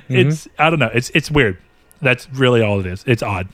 [0.08, 0.90] It's I don't know.
[0.92, 1.58] It's it's weird.
[2.02, 3.04] That's really all it is.
[3.06, 3.48] It's odd.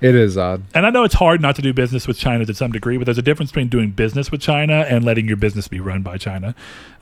[0.00, 0.62] It is odd.
[0.74, 3.04] And I know it's hard not to do business with China to some degree, but
[3.04, 6.18] there's a difference between doing business with China and letting your business be run by
[6.18, 6.54] China,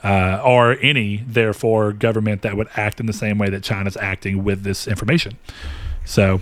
[0.03, 4.45] uh, or any, therefore, government that would act in the same way that China's acting
[4.45, 5.37] with this information.
[6.07, 6.41] So,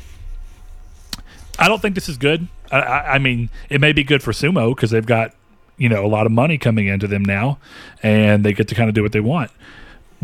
[1.59, 2.49] I don't think this is good.
[2.71, 5.35] I, I, I mean, it may be good for Sumo because they've got
[5.77, 7.59] you know a lot of money coming into them now,
[8.03, 9.51] and they get to kind of do what they want.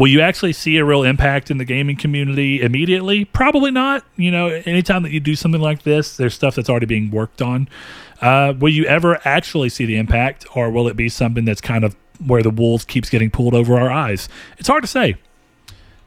[0.01, 3.27] Will you actually see a real impact in the gaming community immediately?
[3.27, 4.03] Probably not.
[4.17, 7.43] You know, anytime that you do something like this, there's stuff that's already being worked
[7.43, 7.69] on.
[8.23, 11.85] Uh, will you ever actually see the impact, or will it be something that's kind
[11.85, 11.97] of
[12.27, 14.27] where the wool keeps getting pulled over our eyes?
[14.57, 15.17] It's hard to say,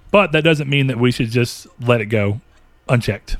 [0.09, 2.41] but that doesn't mean that we should just let it go
[2.89, 3.37] unchecked.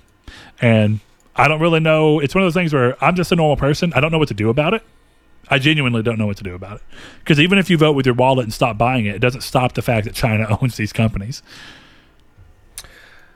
[0.61, 0.99] And
[1.35, 2.19] I don't really know.
[2.19, 3.91] It's one of those things where I'm just a normal person.
[3.95, 4.83] I don't know what to do about it.
[5.49, 6.83] I genuinely don't know what to do about it.
[7.19, 9.73] Because even if you vote with your wallet and stop buying it, it doesn't stop
[9.73, 11.43] the fact that China owns these companies.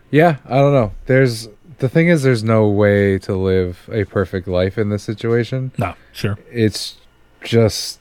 [0.10, 0.94] Yeah, I don't know.
[1.06, 5.72] There's the thing is there's no way to live a perfect life in this situation.
[5.78, 6.38] No, sure.
[6.52, 6.98] It's
[7.44, 8.00] just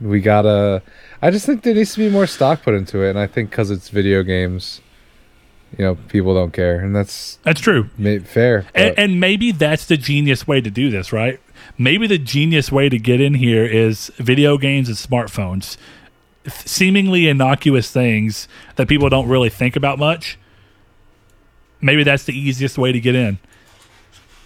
[0.00, 0.82] we gotta.
[1.22, 3.50] I just think there needs to be more stock put into it, and I think
[3.50, 4.80] because it's video games,
[5.78, 7.88] you know, people don't care, and that's That's true.
[7.96, 8.66] ma- fair.
[8.74, 11.40] And, and maybe that's the genius way to do this, right?
[11.78, 15.76] Maybe the genius way to get in here is video games and smartphones,
[16.48, 18.46] seemingly innocuous things
[18.76, 20.38] that people don't really think about much.
[21.80, 23.38] Maybe that's the easiest way to get in.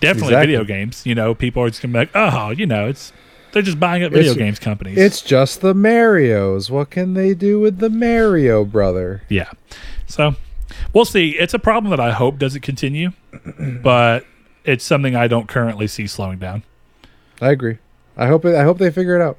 [0.00, 0.46] Definitely Exactly.
[0.46, 1.04] video games.
[1.04, 3.12] You know, people are just gonna be like, oh, you know, it's
[3.52, 4.96] they're just buying up video It's- games companies.
[4.98, 6.70] It's just the Mario's.
[6.70, 9.22] What can they do with the Mario brother?
[9.28, 9.50] Yeah.
[10.06, 10.36] So
[10.92, 11.30] we'll see.
[11.30, 13.12] It's a problem that I hope doesn't continue,
[13.82, 14.24] but
[14.64, 16.62] it's something I don't currently see slowing down.
[17.40, 17.78] I agree.
[18.16, 18.44] I hope.
[18.44, 19.38] I hope they figure it out.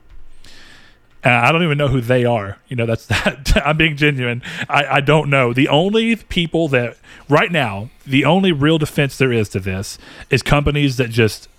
[1.23, 2.57] And I don't even know who they are.
[2.67, 3.61] You know, that's that.
[3.65, 4.41] I'm being genuine.
[4.69, 5.53] I, I don't know.
[5.53, 6.97] The only people that,
[7.27, 9.97] right now, the only real defense there is to this
[10.29, 11.49] is companies that just,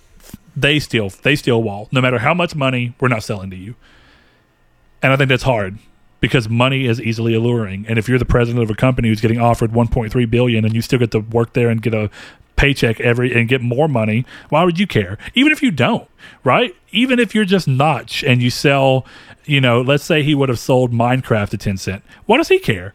[0.55, 1.87] they steal, they steal wall.
[1.91, 3.75] No matter how much money, we're not selling to you.
[5.01, 5.77] And I think that's hard
[6.19, 7.85] because money is easily alluring.
[7.87, 10.81] And if you're the president of a company who's getting offered 1.3 billion and you
[10.81, 12.09] still get to work there and get a
[12.59, 15.17] paycheck every and get more money, why would you care?
[15.33, 16.07] Even if you don't,
[16.43, 16.75] right?
[16.91, 19.05] Even if you're just Notch and you sell,
[19.45, 22.01] you know, let's say he would have sold Minecraft to Tencent.
[22.25, 22.93] What does he care?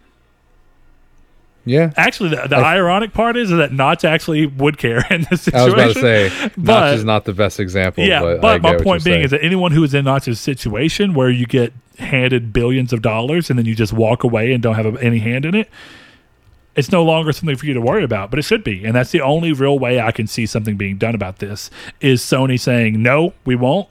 [1.65, 1.95] Yeah.
[1.97, 5.61] Actually, the, the I- ironic part is that Notch actually would care in this situation.
[5.61, 8.05] I was about to say, But- Notch is not the best example.
[8.05, 9.24] Yeah, but, but, my point being saying.
[9.24, 13.49] is that anyone who is in Notch's situation where you get handed billions of dollars
[13.49, 15.70] and then you just walk away and don't have any hand in it,
[16.76, 18.30] it's no longer something for you to worry about.
[18.30, 20.96] But it should be, and that's the only real way I can see something being
[20.96, 21.70] done about this
[22.01, 23.88] is Sony saying no, we won't,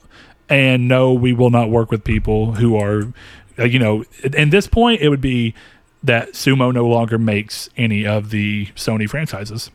[0.50, 3.04] and no, we will not work with people who are,
[3.58, 5.54] uh, you know, at, at this point it would be
[6.04, 9.72] that Sumo no longer makes any of the Sony franchises.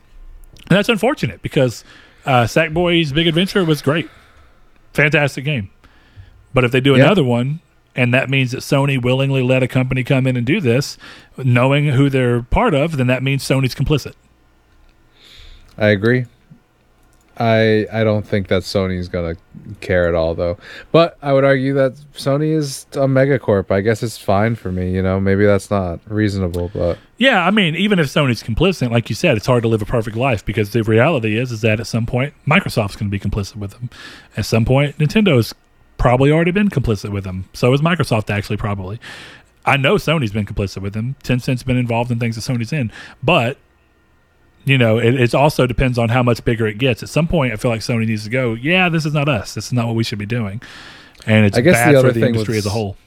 [0.69, 1.83] And that's unfortunate because
[2.25, 4.07] uh, Sackboy's Big Adventure was great.
[4.93, 5.71] Fantastic game.
[6.53, 7.05] But if they do Yeah.
[7.05, 7.61] another one,
[7.99, 10.97] and that means that Sony willingly let a company come in and do this,
[11.35, 14.13] knowing who they're part of, then that means Sony's complicit.
[15.77, 16.25] I agree.
[17.37, 19.35] I I don't think that Sony's gonna
[19.81, 20.57] care at all though.
[20.93, 23.69] But I would argue that Sony is a megacorp.
[23.69, 25.19] I guess it's fine for me, you know.
[25.19, 29.35] Maybe that's not reasonable, but Yeah, I mean, even if Sony's complicit, like you said,
[29.35, 32.05] it's hard to live a perfect life because the reality is, is that at some
[32.05, 33.89] point Microsoft's going to be complicit with them.
[34.37, 35.53] At some point, Nintendo's
[35.99, 37.45] probably already been complicit with them.
[37.53, 38.99] So is Microsoft actually probably.
[39.65, 41.15] I know Sony's been complicit with them.
[41.23, 43.57] Tencent's been involved in things that Sony's in, but
[44.65, 47.01] you know, it, it also depends on how much bigger it gets.
[47.03, 48.53] At some point, I feel like Sony needs to go.
[48.55, 49.53] Yeah, this is not us.
[49.53, 50.61] This is not what we should be doing,
[51.25, 52.97] and it's I guess bad the for the thing industry was- as a whole.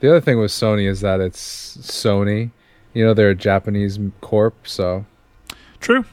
[0.00, 2.50] the other thing with Sony is that it's Sony.
[2.94, 5.04] You know, they're a Japanese corp, so
[5.80, 6.04] True.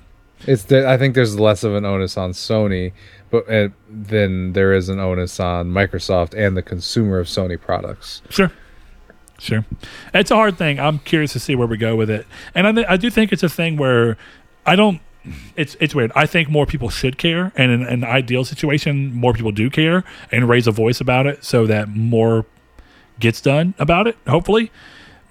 [0.46, 2.92] it's the, I think there's less of an onus on Sony,
[3.34, 3.48] but
[3.90, 8.22] than there is an onus on Microsoft and the consumer of Sony products.
[8.30, 8.52] Sure.
[9.40, 9.66] Sure.
[10.14, 10.80] It's a hard thing.
[10.80, 12.28] I'm curious to see where we go with it.
[12.54, 14.18] And I, th- I do think it's a thing where
[14.68, 15.02] I don't.
[15.56, 16.12] It's it's weird.
[16.16, 20.04] I think more people should care, and in an ideal situation, more people do care
[20.32, 22.46] and raise a voice about it, so that more
[23.20, 24.18] gets done about it.
[24.28, 24.70] Hopefully,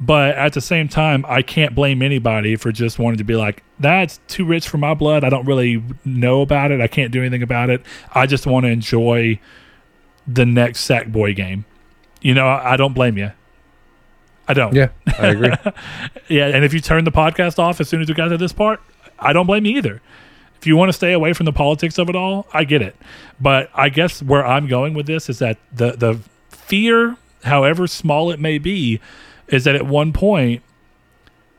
[0.00, 3.62] but at the same time, I can't blame anybody for just wanting to be like,
[3.78, 5.24] "That's too rich for my blood.
[5.24, 6.80] I don't really know about it.
[6.80, 7.82] I can't do anything about it.
[8.14, 9.38] I just want to enjoy
[10.26, 11.64] the next Sackboy game."
[12.20, 13.32] You know, I, I don't blame you.
[14.48, 14.74] I don't.
[14.74, 14.88] Yeah,
[15.18, 15.52] I agree.
[16.28, 18.52] Yeah, and if you turn the podcast off as soon as we got to this
[18.54, 18.80] part,
[19.18, 20.00] I don't blame you either.
[20.56, 22.96] If you want to stay away from the politics of it all, I get it.
[23.40, 28.30] But I guess where I'm going with this is that the the fear, however small
[28.30, 29.00] it may be,
[29.52, 30.62] is that at one point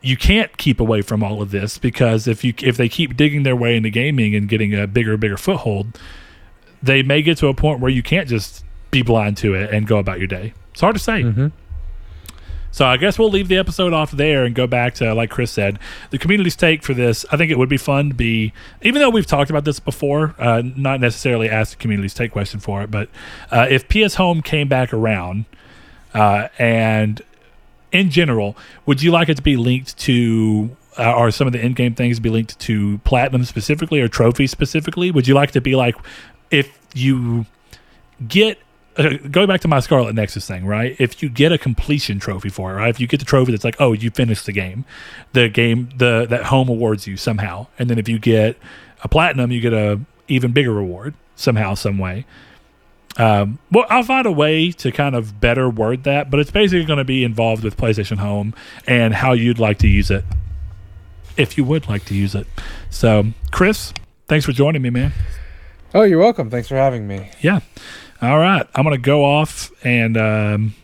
[0.02, 3.44] you can't keep away from all of this because if you if they keep digging
[3.44, 5.98] their way into gaming and getting a bigger bigger foothold,
[6.82, 9.88] they may get to a point where you can't just be blind to it and
[9.88, 10.54] go about your day.
[10.72, 11.24] It's hard to say.
[11.24, 11.48] Mm-hmm.
[12.72, 15.52] So I guess we'll leave the episode off there and go back to like Chris
[15.52, 15.78] said,
[16.10, 17.24] the community's take for this.
[17.32, 18.52] I think it would be fun to be,
[18.82, 22.60] even though we've talked about this before, uh, not necessarily ask the community's take question
[22.60, 23.10] for it, but
[23.52, 25.46] uh, if PS Home came back around,
[26.16, 27.22] uh, and
[27.94, 30.76] in general, would you like it to be linked to?
[30.96, 35.10] Uh, or some of the in-game things be linked to platinum specifically or trophies specifically?
[35.10, 35.96] Would you like to be like
[36.52, 37.48] if you
[38.28, 38.60] get
[38.98, 40.96] uh, going back to my Scarlet Nexus thing, right?
[41.00, 42.90] If you get a completion trophy for it, right?
[42.90, 44.86] If you get the trophy that's like, oh, you finished the game,
[45.32, 48.58] the game, the that home awards you somehow, and then if you get
[49.04, 52.26] a platinum, you get a even bigger reward somehow, some way.
[53.18, 56.86] Um, well, I'll find a way to kind of better word that, but it's basically
[56.86, 58.54] going to be involved with PlayStation Home
[58.88, 60.24] and how you'd like to use it,
[61.38, 62.48] if you would like to use it.
[62.90, 63.94] So, Chris,
[64.28, 65.14] thanks for joining me, man.
[65.94, 66.50] Oh, you're welcome.
[66.50, 67.30] Thanks for having me.
[67.42, 67.60] Yeah.
[68.22, 68.66] All right.
[68.74, 70.76] I'm going to go off and um,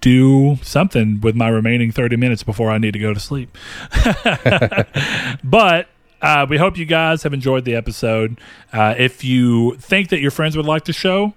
[0.00, 3.56] do something with my remaining 30 minutes before I need to go to sleep.
[5.44, 5.88] but
[6.20, 8.40] uh, we hope you guys have enjoyed the episode.
[8.72, 11.34] Uh, if you think that your friends would like the show,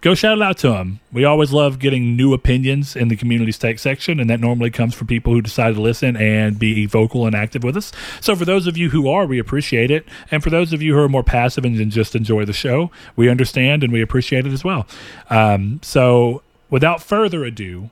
[0.00, 1.00] go shout it out to them.
[1.12, 4.94] We always love getting new opinions in the community's take section, and that normally comes
[4.94, 7.92] from people who decide to listen and be vocal and active with us.
[8.20, 10.06] So, for those of you who are, we appreciate it.
[10.30, 13.28] And for those of you who are more passive and just enjoy the show, we
[13.28, 14.86] understand and we appreciate it as well.
[15.30, 17.90] Um, so, without further ado,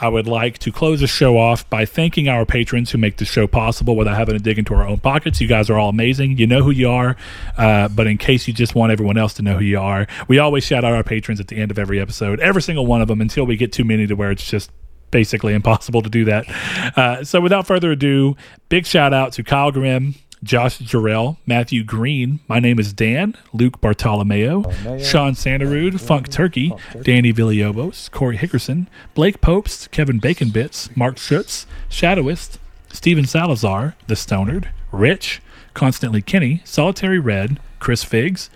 [0.00, 3.24] I would like to close the show off by thanking our patrons who make the
[3.24, 5.40] show possible without having to dig into our own pockets.
[5.40, 6.38] You guys are all amazing.
[6.38, 7.16] You know who you are.
[7.56, 10.38] Uh, but in case you just want everyone else to know who you are, we
[10.38, 13.08] always shout out our patrons at the end of every episode, every single one of
[13.08, 14.70] them, until we get too many to where it's just
[15.10, 16.48] basically impossible to do that.
[16.96, 18.34] Uh, so without further ado,
[18.70, 22.40] big shout out to Kyle Grimm, Josh Jarrell, Matthew Green.
[22.48, 24.62] My name is Dan, Luke Bartolomeo,
[24.98, 31.66] Sean Santarud, Funk Turkey, Danny Villalobos, Corey Hickerson, Blake Popes, Kevin Bacon Bits, Mark Schutz,
[31.88, 32.58] Shadowist,
[32.92, 35.40] Steven Salazar, The Stonard, Rich,
[35.74, 38.50] Constantly Kenny, Solitary Red, Chris Figs,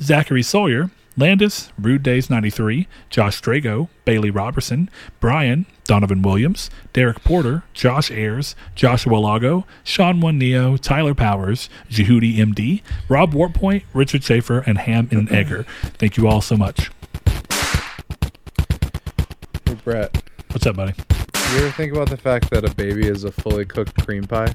[0.00, 4.90] Zachary Sawyer, Landis, Rude Days 93, Josh Drago, Bailey Robertson,
[5.20, 12.36] Brian, Donovan Williams, Derek Porter, Josh Ayers, Joshua Lago, Sean One Neo, Tyler Powers, Jehudi
[12.36, 15.34] MD, Rob Warpoint, Richard Schaefer, and Ham and mm-hmm.
[15.34, 15.66] Egger.
[15.98, 16.90] Thank you all so much.
[19.64, 20.22] Hey, Brett,
[20.56, 20.94] What's up, buddy?
[21.52, 24.54] you ever think about the fact that a baby is a fully cooked cream pie?